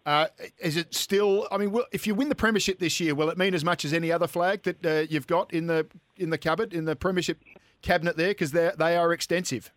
Uh, 0.06 0.26
is 0.58 0.76
it 0.76 0.94
still? 0.94 1.48
I 1.50 1.56
mean, 1.56 1.70
will, 1.72 1.86
if 1.90 2.06
you 2.06 2.14
win 2.14 2.28
the 2.28 2.34
premiership 2.34 2.78
this 2.78 3.00
year, 3.00 3.14
will 3.14 3.30
it 3.30 3.38
mean 3.38 3.54
as 3.54 3.64
much 3.64 3.84
as 3.84 3.92
any 3.92 4.12
other 4.12 4.26
flag 4.26 4.62
that 4.64 4.84
uh, 4.84 5.06
you've 5.08 5.26
got 5.26 5.52
in 5.52 5.66
the 5.66 5.86
in 6.16 6.30
the 6.30 6.36
cupboard 6.36 6.74
in 6.74 6.84
the 6.84 6.94
premiership 6.94 7.38
cabinet 7.80 8.16
there? 8.16 8.28
Because 8.28 8.52
they 8.52 8.70
they 8.78 8.96
are 8.96 9.12
extensive. 9.12 9.72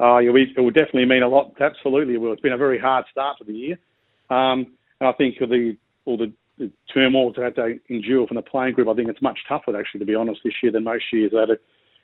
Uh, 0.00 0.18
it 0.18 0.30
will 0.30 0.70
definitely 0.70 1.06
mean 1.06 1.22
a 1.22 1.28
lot. 1.28 1.52
Absolutely, 1.60 2.14
it 2.14 2.20
will. 2.20 2.32
It's 2.32 2.42
been 2.42 2.52
a 2.52 2.58
very 2.58 2.78
hard 2.78 3.04
start 3.10 3.38
to 3.38 3.44
the 3.44 3.52
year, 3.52 3.78
um, 4.30 4.66
and 5.00 5.08
I 5.08 5.12
think 5.12 5.38
for 5.38 5.46
the 5.46 5.76
all 6.04 6.16
the, 6.16 6.32
the 6.58 6.70
turmoil 6.92 7.32
to 7.32 7.40
have 7.40 7.54
to 7.56 7.80
endure 7.88 8.26
from 8.28 8.36
the 8.36 8.42
playing 8.42 8.74
group, 8.74 8.88
I 8.88 8.94
think 8.94 9.08
it's 9.08 9.22
much 9.22 9.38
tougher 9.48 9.76
actually, 9.76 10.00
to 10.00 10.06
be 10.06 10.14
honest, 10.14 10.40
this 10.44 10.54
year 10.62 10.70
than 10.70 10.84
most 10.84 11.04
years. 11.12 11.32
They 11.32 11.38
had 11.38 11.50
a 11.50 11.58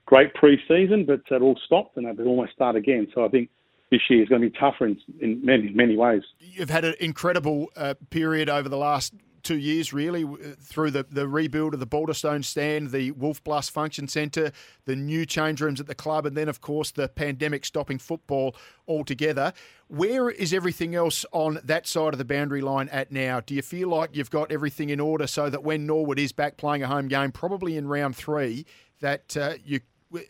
great 0.07 0.35
pre-season, 0.35 1.05
but 1.07 1.23
it 1.31 1.43
all 1.43 1.59
stopped 1.67 1.97
and 1.97 2.19
they 2.19 2.25
almost 2.25 2.53
start 2.53 2.75
again. 2.75 3.07
So 3.15 3.25
I 3.25 3.29
think 3.29 3.51
this 3.91 4.01
year 4.09 4.23
is 4.23 4.29
going 4.29 4.43
to 4.43 4.51
be 4.51 4.59
tougher 4.59 4.87
in, 4.87 4.99
in 5.21 5.45
many 5.45 5.71
many 5.71 5.97
ways. 5.97 6.23
You've 6.39 6.71
had 6.71 6.85
an 6.85 6.95
incredible 7.01 7.69
uh, 7.77 7.95
period 8.11 8.49
over 8.49 8.69
the 8.69 8.77
last 8.79 9.15
two 9.43 9.57
years, 9.57 9.93
really, 9.93 10.27
through 10.61 10.91
the, 10.91 11.05
the 11.11 11.27
rebuild 11.27 11.75
of 11.75 11.81
the 11.81 11.87
Balderstone 11.87 12.45
stand, 12.45 12.91
the 12.91 13.11
Wolf 13.13 13.43
Blass 13.43 13.69
Function 13.69 14.09
Centre, 14.09 14.53
the 14.85 14.97
new 14.97 15.25
change 15.25 15.61
rooms 15.61 15.81
at 15.81 15.87
the 15.87 15.95
club, 15.95 16.27
and 16.27 16.37
then, 16.37 16.49
of 16.49 16.61
course, 16.61 16.91
the 16.91 17.09
pandemic 17.09 17.65
stopping 17.65 17.99
football 17.99 18.55
altogether. 18.87 19.53
Where 19.89 20.31
is 20.31 20.53
everything 20.53 20.95
else 20.95 21.25
on 21.33 21.59
that 21.65 21.87
side 21.87 22.13
of 22.13 22.19
the 22.19 22.25
boundary 22.25 22.61
line 22.61 22.89
at 22.91 23.11
now? 23.11 23.41
Do 23.41 23.55
you 23.55 23.63
feel 23.63 23.89
like 23.89 24.11
you've 24.15 24.31
got 24.31 24.53
everything 24.53 24.91
in 24.91 25.01
order 25.01 25.27
so 25.27 25.51
that 25.51 25.63
when 25.63 25.87
Norwood 25.87 26.19
is 26.19 26.33
back 26.33 26.57
playing 26.57 26.83
a 26.83 26.87
home 26.87 27.09
game, 27.09 27.33
probably 27.33 27.77
in 27.77 27.89
round 27.89 28.17
three, 28.17 28.67
that 29.01 29.37
uh, 29.37 29.55
you 29.65 29.81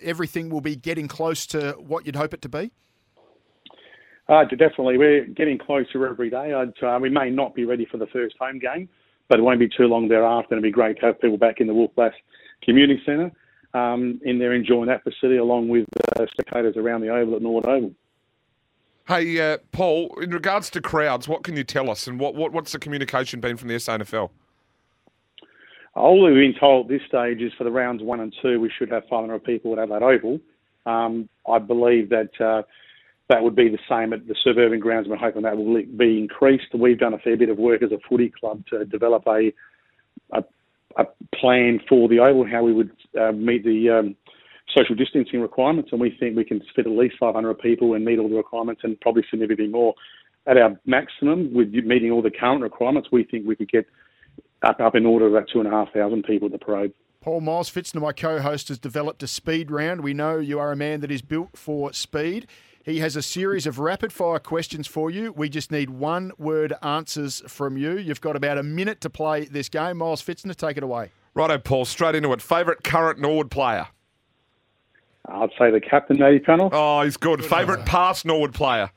everything 0.03 0.51
will 0.51 0.61
be 0.61 0.77
getting 0.77 1.09
close 1.09 1.47
to 1.47 1.73
what 1.79 2.05
you'd 2.05 2.17
hope 2.17 2.35
it 2.35 2.43
to 2.43 2.49
be? 2.49 2.71
Uh, 4.31 4.45
definitely, 4.45 4.97
we're 4.97 5.27
getting 5.27 5.59
closer 5.59 6.07
every 6.07 6.31
day. 6.31 6.53
Uh, 6.53 6.99
we 7.01 7.11
may 7.11 7.29
not 7.29 7.53
be 7.53 7.65
ready 7.65 7.85
for 7.85 7.97
the 7.97 8.07
first 8.07 8.37
home 8.39 8.61
game, 8.61 8.89
but 9.29 9.41
it 9.41 9.43
won't 9.43 9.59
be 9.59 9.69
too 9.69 9.89
long 9.89 10.07
thereafter. 10.07 10.55
It'll 10.55 10.63
be 10.63 10.71
great 10.71 11.01
to 11.01 11.07
have 11.07 11.21
people 11.21 11.37
back 11.37 11.61
in 11.61 11.67
the 11.67 11.75
Wolf 11.75 11.91
Blass 11.97 12.13
Community 12.63 13.03
Centre 13.05 13.33
um, 13.75 14.21
in 14.25 14.39
there 14.39 14.55
enjoying 14.55 14.87
that 14.87 15.03
facility 15.03 15.39
along 15.39 15.69
with 15.69 15.85
uh, 16.17 16.27
spectators 16.31 16.77
around 16.77 17.01
the 17.01 17.09
Oval 17.09 17.35
at 17.35 17.43
Norwood 17.43 17.67
Oval. 17.67 17.93
Hey, 19.09 19.41
uh, 19.41 19.59
Paul, 19.73 20.17
in 20.23 20.31
regards 20.31 20.71
to 20.71 20.81
crowds, 20.81 21.27
what 21.27 21.43
can 21.43 21.57
you 21.57 21.65
tell 21.65 21.91
us 21.91 22.07
and 22.07 22.21
what, 22.21 22.37
what 22.37 22.53
what's 22.53 22.71
the 22.71 22.79
communication 22.79 23.41
been 23.41 23.57
from 23.57 23.67
the 23.67 23.75
SANFL? 23.75 24.31
All 25.97 26.23
we've 26.23 26.35
been 26.35 26.55
told 26.61 26.87
at 26.87 26.91
this 26.91 27.03
stage 27.09 27.41
is 27.43 27.53
for 27.59 27.65
the 27.65 27.73
rounds 27.73 28.01
one 28.01 28.21
and 28.21 28.33
two, 28.41 28.61
we 28.61 28.71
should 28.79 28.93
have 28.93 29.03
500 29.11 29.43
people 29.43 29.73
at 29.73 29.81
Adelaide 29.81 30.05
Oval. 30.05 30.41
Um, 30.87 31.29
I 31.49 31.59
believe 31.59 32.11
that 32.11 32.41
uh, 32.41 32.63
that 33.31 33.43
would 33.43 33.57
be 33.57 33.69
the 33.69 33.79
same 33.89 34.13
at 34.13 34.27
the 34.27 34.35
suburban 34.45 34.81
grounds. 34.81 35.09
We're 35.09 35.17
hoping 35.17 35.43
that 35.43 35.57
will 35.57 35.83
be 35.97 36.19
increased. 36.19 36.67
We've 36.75 36.99
done 36.99 37.15
a 37.15 37.19
fair 37.19 37.37
bit 37.37 37.49
of 37.49 37.59
work 37.59 37.83
as 37.83 37.93
a 37.93 37.99
footy 38.09 38.31
club 38.39 38.65
to 38.71 38.85
develop 38.85 39.23
a 39.27 39.53
a, 40.33 40.45
a 40.97 41.05
plan 41.35 41.81
for 41.89 42.09
the 42.09 42.19
oval, 42.19 42.47
how 42.47 42.63
we 42.63 42.73
would 42.73 42.91
uh, 43.21 43.33
meet 43.33 43.65
the 43.65 43.89
um, 43.89 44.17
social 44.77 44.95
distancing 44.95 45.41
requirements, 45.41 45.91
and 45.93 46.01
we 46.01 46.15
think 46.19 46.37
we 46.37 46.45
can 46.45 46.61
fit 46.75 46.87
at 46.87 46.93
least 46.93 47.17
500 47.19 47.59
people 47.59 47.95
and 47.95 48.05
meet 48.05 48.19
all 48.19 48.29
the 48.29 48.37
requirements, 48.37 48.83
and 48.85 49.01
probably 49.01 49.25
significantly 49.31 49.73
more. 49.73 49.95
At 50.47 50.57
our 50.57 50.79
maximum, 50.87 51.55
with 51.55 51.69
meeting 51.73 52.11
all 52.11 52.23
the 52.23 52.31
current 52.31 52.63
requirements, 52.63 53.11
we 53.13 53.25
think 53.25 53.47
we 53.47 53.57
could 53.57 53.71
get 53.71 53.87
up 54.63 54.81
up 54.81 54.95
in 54.95 55.07
order 55.07 55.27
of 55.27 55.35
about 55.35 55.49
two 55.53 55.61
and 55.61 55.69
a 55.69 55.71
half 55.71 55.93
thousand 55.93 56.25
people 56.25 56.47
at 56.47 56.53
the 56.53 56.59
parade. 56.59 56.93
Paul 57.21 57.43
Miles 57.43 57.71
Fitzner, 57.71 58.01
my 58.01 58.13
co-host, 58.13 58.69
has 58.69 58.79
developed 58.79 59.23
a 59.23 59.27
speed 59.27 59.71
round. 59.71 60.01
We 60.01 60.15
know 60.15 60.39
you 60.39 60.59
are 60.59 60.73
a 60.73 60.77
man 60.77 61.01
that 61.01 61.11
is 61.11 61.21
built 61.21 61.57
for 61.57 61.93
speed. 61.93 62.47
He 62.85 63.01
has 63.01 63.15
a 63.15 63.23
series 63.23 63.67
of 63.67 63.79
rapid 63.79 64.11
fire 64.13 64.39
questions 64.39 64.87
for 64.87 65.11
you. 65.11 65.33
We 65.33 65.51
just 65.51 65.71
need 65.71 65.91
one 65.91 66.33
word 66.39 66.73
answers 66.83 67.43
from 67.47 67.77
you. 67.77 67.99
You've 67.99 68.23
got 68.23 68.37
about 68.37 68.57
a 68.57 68.63
minute 68.63 69.03
to 69.03 69.11
play 69.11 69.45
this 69.45 69.69
game. 69.69 69.99
Miles 69.99 70.23
Fitzner, 70.23 70.57
take 70.57 70.79
it 70.79 70.83
away. 70.83 71.11
Righto, 71.35 71.59
Paul, 71.59 71.85
straight 71.85 72.15
into 72.15 72.33
it. 72.33 72.41
Favourite 72.41 72.83
current 72.83 73.21
Norwood 73.21 73.51
player? 73.51 73.89
I'd 75.29 75.51
say 75.59 75.71
the 75.71 75.81
captain, 75.81 76.19
Matty 76.19 76.39
Panos. 76.39 76.71
Oh, 76.73 77.03
he's 77.03 77.19
good. 77.19 77.41
good 77.41 77.51
Favourite 77.51 77.85
past 77.85 78.25
Norwood 78.25 78.55
player? 78.55 78.91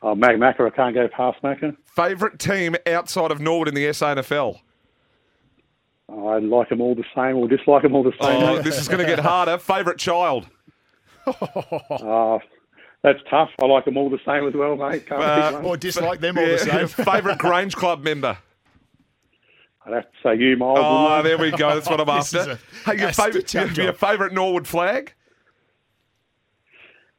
Oh, 0.00 0.14
Mag 0.14 0.36
Macca. 0.36 0.66
I 0.66 0.70
can't 0.70 0.94
go 0.94 1.08
past 1.08 1.42
Macca. 1.42 1.76
Favourite 1.84 2.38
team 2.38 2.76
outside 2.86 3.32
of 3.32 3.40
Norwood 3.40 3.66
in 3.66 3.74
the 3.74 3.86
SANFL? 3.86 4.60
Oh, 6.10 6.28
I 6.28 6.38
like 6.38 6.68
them 6.68 6.80
all 6.80 6.94
the 6.94 7.04
same 7.14 7.36
or 7.36 7.48
dislike 7.48 7.82
them 7.82 7.94
all 7.96 8.04
the 8.04 8.12
same. 8.22 8.42
Oh, 8.42 8.62
this 8.62 8.80
is 8.80 8.86
going 8.86 9.00
to 9.00 9.06
get 9.06 9.18
harder. 9.18 9.58
Favourite 9.58 9.98
child? 9.98 10.46
oh, 11.26 12.40
that's 13.02 13.20
tough. 13.30 13.50
I 13.62 13.66
like 13.66 13.84
them 13.84 13.96
all 13.96 14.10
the 14.10 14.18
same 14.26 14.46
as 14.46 14.54
well, 14.54 14.76
mate. 14.76 15.10
Uh, 15.10 15.60
or 15.64 15.76
dislike 15.76 16.20
them 16.20 16.36
all 16.38 16.44
yeah. 16.46 16.56
the 16.56 16.88
same. 16.88 17.04
Favourite 17.04 17.38
Grange 17.38 17.76
Club 17.76 18.02
member? 18.02 18.38
I'd 19.86 19.94
have 19.94 20.04
to 20.04 20.18
say 20.22 20.36
you, 20.36 20.56
Miles. 20.56 20.78
Oh, 20.80 21.22
there 21.22 21.38
we 21.38 21.50
go. 21.50 21.74
That's 21.74 21.88
what 21.88 22.00
I'm 22.00 22.08
after. 22.10 22.58
Hey, 22.84 22.98
your 22.98 23.12
favourite, 23.12 23.54
your, 23.54 23.66
your 23.72 23.92
favourite 23.92 24.32
Norwood 24.32 24.66
flag? 24.66 25.14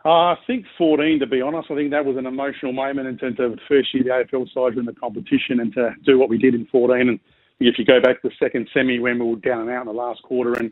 Uh, 0.05 0.31
I 0.31 0.37
think 0.47 0.65
14, 0.77 1.19
to 1.19 1.27
be 1.27 1.41
honest. 1.41 1.71
I 1.71 1.75
think 1.75 1.91
that 1.91 2.05
was 2.05 2.17
an 2.17 2.25
emotional 2.25 2.71
moment 2.71 3.07
in 3.07 3.17
terms 3.17 3.39
of 3.39 3.51
the 3.51 3.59
first 3.67 3.93
year 3.93 4.03
the 4.03 4.37
AFL 4.37 4.53
side 4.53 4.77
in 4.77 4.85
the 4.85 4.93
competition 4.93 5.59
and 5.59 5.73
to 5.73 5.93
do 6.05 6.17
what 6.17 6.29
we 6.29 6.37
did 6.37 6.55
in 6.55 6.65
14. 6.67 7.09
And 7.09 7.19
if 7.59 7.77
you 7.77 7.85
go 7.85 7.99
back 7.99 8.21
to 8.21 8.29
the 8.29 8.35
second 8.39 8.69
semi 8.73 8.99
when 8.99 9.19
we 9.19 9.25
were 9.25 9.35
down 9.37 9.61
and 9.61 9.69
out 9.69 9.81
in 9.81 9.87
the 9.87 9.93
last 9.93 10.21
quarter 10.23 10.53
and 10.53 10.71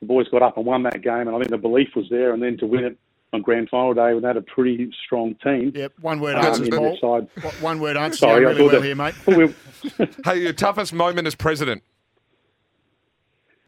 the 0.00 0.06
boys 0.06 0.28
got 0.28 0.42
up 0.42 0.56
and 0.56 0.64
won 0.64 0.82
that 0.84 1.02
game, 1.02 1.28
and 1.28 1.30
I 1.30 1.38
think 1.38 1.50
the 1.50 1.58
belief 1.58 1.88
was 1.94 2.06
there. 2.10 2.32
And 2.32 2.42
then 2.42 2.56
to 2.58 2.66
win 2.66 2.84
it 2.84 2.98
on 3.32 3.42
grand 3.42 3.68
final 3.68 3.94
day 3.94 4.14
with 4.14 4.22
that 4.22 4.36
a 4.36 4.42
pretty 4.42 4.90
strong 5.04 5.34
team. 5.42 5.72
Yep, 5.74 5.92
one 6.00 6.20
word 6.20 6.36
um, 6.36 6.44
answer, 6.44 6.68
Paul. 6.68 6.98
Side. 7.00 7.52
One 7.62 7.80
word 7.80 7.96
answer. 7.96 8.18
Sorry, 8.18 8.44
really 8.44 8.62
well 8.62 8.80
that, 8.80 8.84
here, 8.84 8.94
mate. 8.94 9.14
hey, 10.24 10.42
your 10.42 10.52
toughest 10.52 10.92
moment 10.92 11.26
as 11.26 11.34
president? 11.34 11.82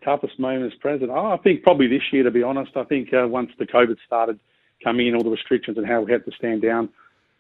Toughest 0.05 0.39
moment 0.39 0.71
as 0.71 0.79
president? 0.79 1.13
Oh, 1.13 1.33
I 1.33 1.39
think 1.39 1.63
probably 1.63 1.87
this 1.87 2.03
year, 2.13 2.23
to 2.25 2.31
be 2.31 2.43
honest. 2.43 2.77
I 2.77 2.85
think 2.85 3.13
uh, 3.15 3.27
once 3.27 3.51
the 3.59 3.67
COVID 3.67 3.97
started 4.07 4.39
coming 4.83 5.07
in, 5.07 5.15
all 5.15 5.25
the 5.25 5.31
restrictions 5.31 5.79
and 5.79 5.87
how 5.87 6.03
we 6.03 6.13
had 6.13 6.25
to 6.27 6.33
stand 6.33 6.63
down 6.63 6.91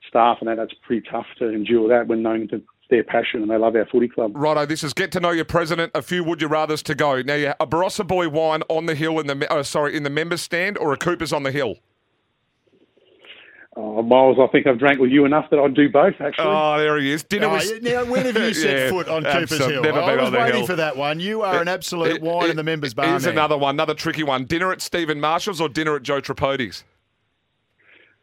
staff 0.09 0.39
and 0.41 0.49
that, 0.49 0.57
that's 0.57 0.75
pretty 0.83 1.07
tough 1.11 1.27
to 1.39 1.49
endure 1.49 1.89
that 1.89 2.07
when 2.07 2.23
knowing 2.23 2.47
that 2.51 2.63
their 2.91 3.03
passion 3.03 3.41
and 3.41 3.51
they 3.51 3.57
love 3.57 3.75
our 3.75 3.87
footy 3.87 4.09
club. 4.09 4.33
Righto, 4.35 4.67
this 4.67 4.85
is 4.85 4.93
get 4.93 5.11
to 5.13 5.21
know 5.21 5.31
your 5.31 5.47
president. 5.47 5.91
A 5.95 6.03
few 6.03 6.23
would 6.25 6.43
you 6.43 6.49
rather's 6.49 6.83
to 6.85 6.95
go. 6.95 7.23
Now, 7.23 7.35
you 7.35 7.55
a 7.59 7.67
Barossa 7.67 8.07
Boy 8.07 8.29
wine 8.29 8.63
on 8.69 8.87
the 8.87 8.95
hill 8.95 9.19
in 9.19 9.27
the 9.27 9.47
oh, 9.51 9.63
sorry 9.63 9.97
in 9.97 10.03
the 10.03 10.11
members 10.11 10.43
stand 10.43 10.77
or 10.79 10.93
a 10.93 10.97
Cooper's 10.97 11.33
on 11.33 11.43
the 11.43 11.51
hill. 11.51 11.77
Oh, 13.77 14.03
Miles, 14.03 14.39
I 14.41 14.47
think 14.49 14.69
I've 14.69 14.79
drank 14.79 15.01
with 15.01 15.11
you 15.11 15.25
enough 15.25 15.51
that 15.51 15.59
I'd 15.59 15.75
do 15.75 15.89
both, 15.89 16.15
actually. 16.21 16.47
Oh, 16.47 16.79
there 16.79 16.97
he 16.99 17.11
is. 17.11 17.25
Dinner 17.25 17.47
oh, 17.47 17.51
ah, 17.51 17.55
was... 17.55 17.83
Now, 17.83 18.05
when 18.05 18.25
have 18.25 18.37
you 18.37 18.55
set 18.55 18.77
yeah, 18.77 18.91
foot 18.91 19.09
on 19.09 19.25
Cooper's 19.25 19.59
Hill? 19.59 19.83
Never 19.83 20.01
I 20.01 20.15
was 20.15 20.31
waiting 20.31 20.59
hill. 20.59 20.67
for 20.67 20.77
that 20.77 20.97
one. 20.97 21.19
You 21.19 21.43
are 21.43 21.57
it, 21.57 21.63
an 21.63 21.69
absolute 21.69 22.17
it, 22.17 22.23
wine 22.23 22.45
it, 22.45 22.51
in 22.51 22.57
the 22.57 22.63
members' 22.63 22.95
bar. 22.95 23.07
Here's 23.07 23.27
another 23.27 23.59
one, 23.59 23.75
another 23.75 23.95
tricky 23.95 24.23
one. 24.23 24.45
Dinner 24.45 24.71
at 24.71 24.81
Stephen 24.81 25.21
Marshall's 25.21 25.61
or 25.61 25.69
dinner 25.69 25.97
at 25.97 26.05
Joe 26.05 26.21
Tripodi's? 26.21 26.85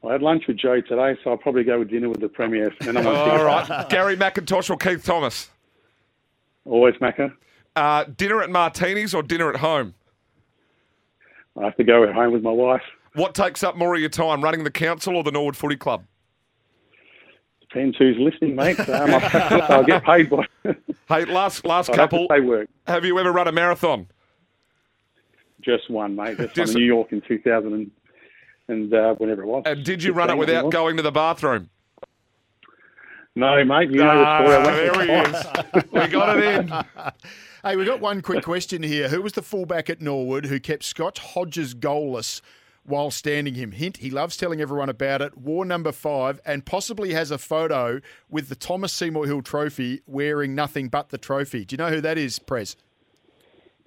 I 0.08 0.14
had 0.14 0.22
lunch 0.22 0.48
with 0.48 0.58
Joe 0.58 0.80
today, 0.80 1.20
so 1.24 1.32
I'll 1.32 1.38
probably 1.38 1.66
go 1.66 1.80
with 1.80 1.90
dinner 1.90 2.10
with 2.10 2.22
the 2.22 2.30
Premier. 2.30 2.74
And 2.88 2.98
I'm 2.98 3.06
All 3.06 3.44
right. 3.44 3.86
Garry 3.90 4.16
McIntosh 4.16 4.70
or 4.70 4.78
Keith 4.78 5.04
Thomas? 5.04 5.50
Always 6.66 6.96
Macca. 6.96 7.34
Uh, 7.76 8.06
dinner 8.06 8.42
at 8.42 8.50
Martini's 8.50 9.14
or 9.14 9.22
dinner 9.22 9.50
at 9.50 9.58
home? 9.58 9.96
I 11.60 11.66
have 11.66 11.76
to 11.76 11.84
go 11.84 12.04
at 12.06 12.16
home 12.16 12.32
with 12.32 12.42
my 12.42 12.52
wife. 12.52 12.82
What 13.14 13.36
takes 13.36 13.64
up 13.64 13.76
more 13.76 13.94
of 13.94 14.00
your 14.00 14.10
time, 14.10 14.42
running 14.42 14.64
the 14.64 14.72
council 14.72 15.16
or 15.16 15.24
the 15.24 15.32
Norwood 15.32 15.58
Footy 15.58 15.76
Club? 15.76 16.06
Depends 17.62 17.98
who's 17.98 18.18
listening, 18.18 18.56
mate. 18.56 18.80
Um, 18.80 19.10
I'll 19.70 19.84
get 19.84 20.04
paid 20.04 20.30
by. 20.30 20.46
hey, 21.08 21.26
last 21.26 21.66
last 21.66 21.90
I'd 21.90 21.96
couple. 21.96 22.28
Have, 22.30 22.44
work. 22.44 22.70
have 22.86 23.06
you 23.06 23.18
ever 23.18 23.32
run 23.32 23.48
a 23.48 23.52
marathon? 23.52 24.08
Just 25.62 25.90
one, 25.90 26.16
mate. 26.16 26.38
Just, 26.38 26.56
Just 26.56 26.74
in 26.74 26.80
New 26.80 26.86
York 26.86 27.12
in 27.12 27.22
2000 27.22 27.74
and, 27.74 27.92
and 28.68 28.94
uh, 28.94 29.14
whenever 29.16 29.44
it 29.44 29.48
was. 29.48 29.64
And 29.66 29.84
did 29.86 30.04
you 30.04 30.12
run 30.12 30.30
it 30.30 30.38
without 30.38 30.72
going 30.72 30.98
to 30.98 31.04
the 31.04 31.12
bathroom? 31.12 31.70
No, 33.36 33.64
mate. 33.64 33.92
You 33.92 33.98
know 33.98 34.24
ah, 34.26 34.42
the 34.42 34.72
There 34.72 35.06
he 35.06 35.12
is. 35.12 35.84
we 35.92 36.08
got 36.08 36.38
it 36.38 36.44
in. 36.44 36.74
Hey, 37.64 37.76
we 37.76 37.86
got 37.86 38.00
one 38.00 38.24
quick 38.24 38.44
question 38.44 38.82
here. 38.82 39.08
Who 39.08 39.22
was 39.22 39.34
the 39.34 39.44
fullback 39.44 39.88
at 39.88 40.02
Norwood 40.02 40.48
who 40.48 40.60
kept 40.60 40.82
Scott 40.82 41.20
Hodges 41.20 41.76
goalless 41.76 42.42
while 42.84 43.12
standing 43.12 43.54
him. 43.56 43.72
Hint, 43.72 43.98
he 43.98 44.10
loves 44.10 44.36
telling 44.38 44.62
everyone 44.62 44.90
about 44.90 45.22
it. 45.22 45.38
War 45.38 45.66
number 45.66 45.92
five, 45.92 46.40
and 46.46 46.66
possibly 46.66 47.14
has 47.14 47.32
a 47.32 47.38
photo 47.38 48.02
with 48.30 48.50
the 48.50 48.56
Thomas 48.56 48.92
Seymour 48.94 49.26
Hill 49.28 49.42
trophy 49.42 50.02
wearing 50.08 50.56
nothing 50.56 50.90
but 50.90 51.10
the 51.10 51.18
trophy. 51.18 51.66
Do 51.66 51.74
you 51.74 51.78
know 51.78 51.90
who 51.90 52.02
that 52.02 52.18
is, 52.18 52.40
Prez? 52.40 52.76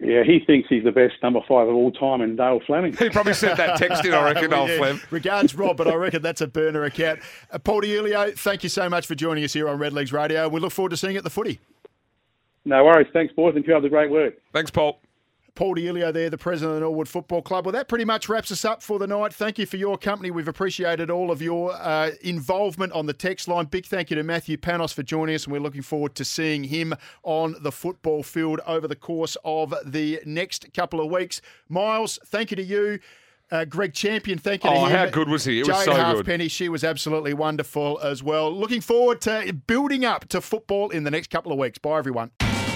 Yeah, 0.01 0.25
he 0.25 0.41
thinks 0.45 0.69
he's 0.69 0.83
the 0.85 0.91
best 0.91 1.15
number 1.23 1.41
five 1.49 1.69
of 1.69 1.75
all 1.75 1.93
time 1.93 2.21
in 2.21 2.35
Dale 2.37 2.61
Fleming. 2.67 2.93
He 2.99 3.11
probably 3.11 3.33
sent 3.33 3.57
that 3.59 3.79
text 3.79 4.05
in, 4.05 4.13
I 4.13 4.25
reckon, 4.33 4.51
Well, 4.51 4.63
old 4.63 4.71
yeah. 4.71 4.77
Flem. 4.79 5.01
Regards, 5.11 5.55
Rob, 5.55 5.77
but 5.77 5.87
I 5.87 5.95
reckon 5.95 6.21
that's 6.21 6.41
a 6.41 6.49
burner 6.49 6.83
account. 6.85 7.21
Uh, 7.51 7.59
Paul 7.59 7.81
Di 7.83 7.89
Iulio, 7.89 8.37
thank 8.37 8.65
you 8.65 8.69
so 8.69 8.89
much 8.91 9.07
for 9.07 9.15
joining 9.15 9.45
us 9.45 9.53
here 9.53 9.69
on 9.69 9.79
Red 9.79 9.93
Legs 9.93 10.13
Radio. 10.13 10.49
We 10.49 10.59
look 10.61 10.73
forward 10.73 10.91
to 10.91 10.97
seeing 10.97 11.13
you 11.13 11.19
at 11.19 11.25
the 11.25 11.31
footy. 11.31 11.61
No 12.65 12.85
worries. 12.85 13.07
Thanks, 13.13 13.33
boys, 13.35 13.55
and 13.55 13.65
keep 13.65 13.75
up 13.75 13.83
the 13.83 13.89
great 13.89 14.11
work. 14.11 14.35
Thanks, 14.53 14.71
Paul. 14.71 15.01
Paul 15.55 15.75
Di 15.75 15.83
Iulio 15.83 16.13
there, 16.13 16.29
the 16.31 16.37
president 16.39 16.71
of 16.73 16.75
the 16.77 16.81
Norwood 16.81 17.09
Football 17.09 17.41
Club. 17.43 17.65
Well, 17.65 17.73
that 17.73 17.87
pretty 17.89 18.05
much 18.05 18.29
wraps 18.29 18.51
us 18.51 18.65
up 18.65 18.83
for 18.83 18.99
the 18.99 19.07
night. 19.07 19.33
Thank 19.33 19.59
you 19.59 19.67
for 19.67 19.77
your 19.77 19.97
company. 19.97 20.31
We've 20.33 20.49
appreciated 20.49 21.11
all 21.11 21.31
of 21.31 21.41
your 21.41 21.73
uh, 21.75 22.11
involvement 22.23 22.93
on 22.93 23.07
the 23.07 23.13
text 23.13 23.47
line. 23.47 23.67
Big 23.67 23.87
thank 23.87 24.11
you 24.11 24.17
to 24.17 24.25
Matthew 24.25 24.57
Panos 24.57 24.93
for 24.93 25.05
joining 25.05 25.37
us, 25.37 25.45
and 25.45 25.53
we're 25.53 25.61
looking 25.61 25.83
forward 25.83 26.17
to 26.17 26.25
seeing 26.25 26.65
him 26.65 26.95
on 27.23 27.55
the 27.61 27.71
football 27.71 28.25
field 28.25 28.61
over 28.67 28.89
the 28.89 28.97
course 28.97 29.37
of 29.45 29.73
the 29.85 30.21
next 30.27 30.73
couple 30.75 31.01
of 31.01 31.09
weeks. 31.11 31.41
Miles, 31.69 32.19
thank 32.27 32.51
you 32.51 32.57
to 32.57 32.63
you. 32.65 32.99
Uh, 33.53 33.65
Greg 33.65 33.93
Champion, 33.95 34.39
thank 34.39 34.65
you 34.65 34.71
to 34.71 34.77
Oh, 34.77 34.85
how 34.87 35.07
good 35.07 35.29
was 35.29 35.45
he? 35.45 35.61
It 35.61 35.69
was 35.69 35.77
Jade 35.77 35.85
so 35.85 35.93
good. 35.93 36.01
Halfpenny, 36.01 36.49
she 36.49 36.69
was 36.69 36.83
absolutely 36.83 37.35
wonderful 37.35 38.01
as 38.03 38.23
well. 38.23 38.51
Looking 38.51 38.81
forward 38.81 39.21
to 39.21 39.53
building 39.67 40.05
up 40.05 40.27
to 40.31 40.41
football 40.41 40.91
in 40.91 41.05
the 41.05 41.11
next 41.13 41.31
couple 41.31 41.53
of 41.53 41.59
weeks. 41.59 41.79
Bye, 41.79 41.99
everyone. 41.99 42.33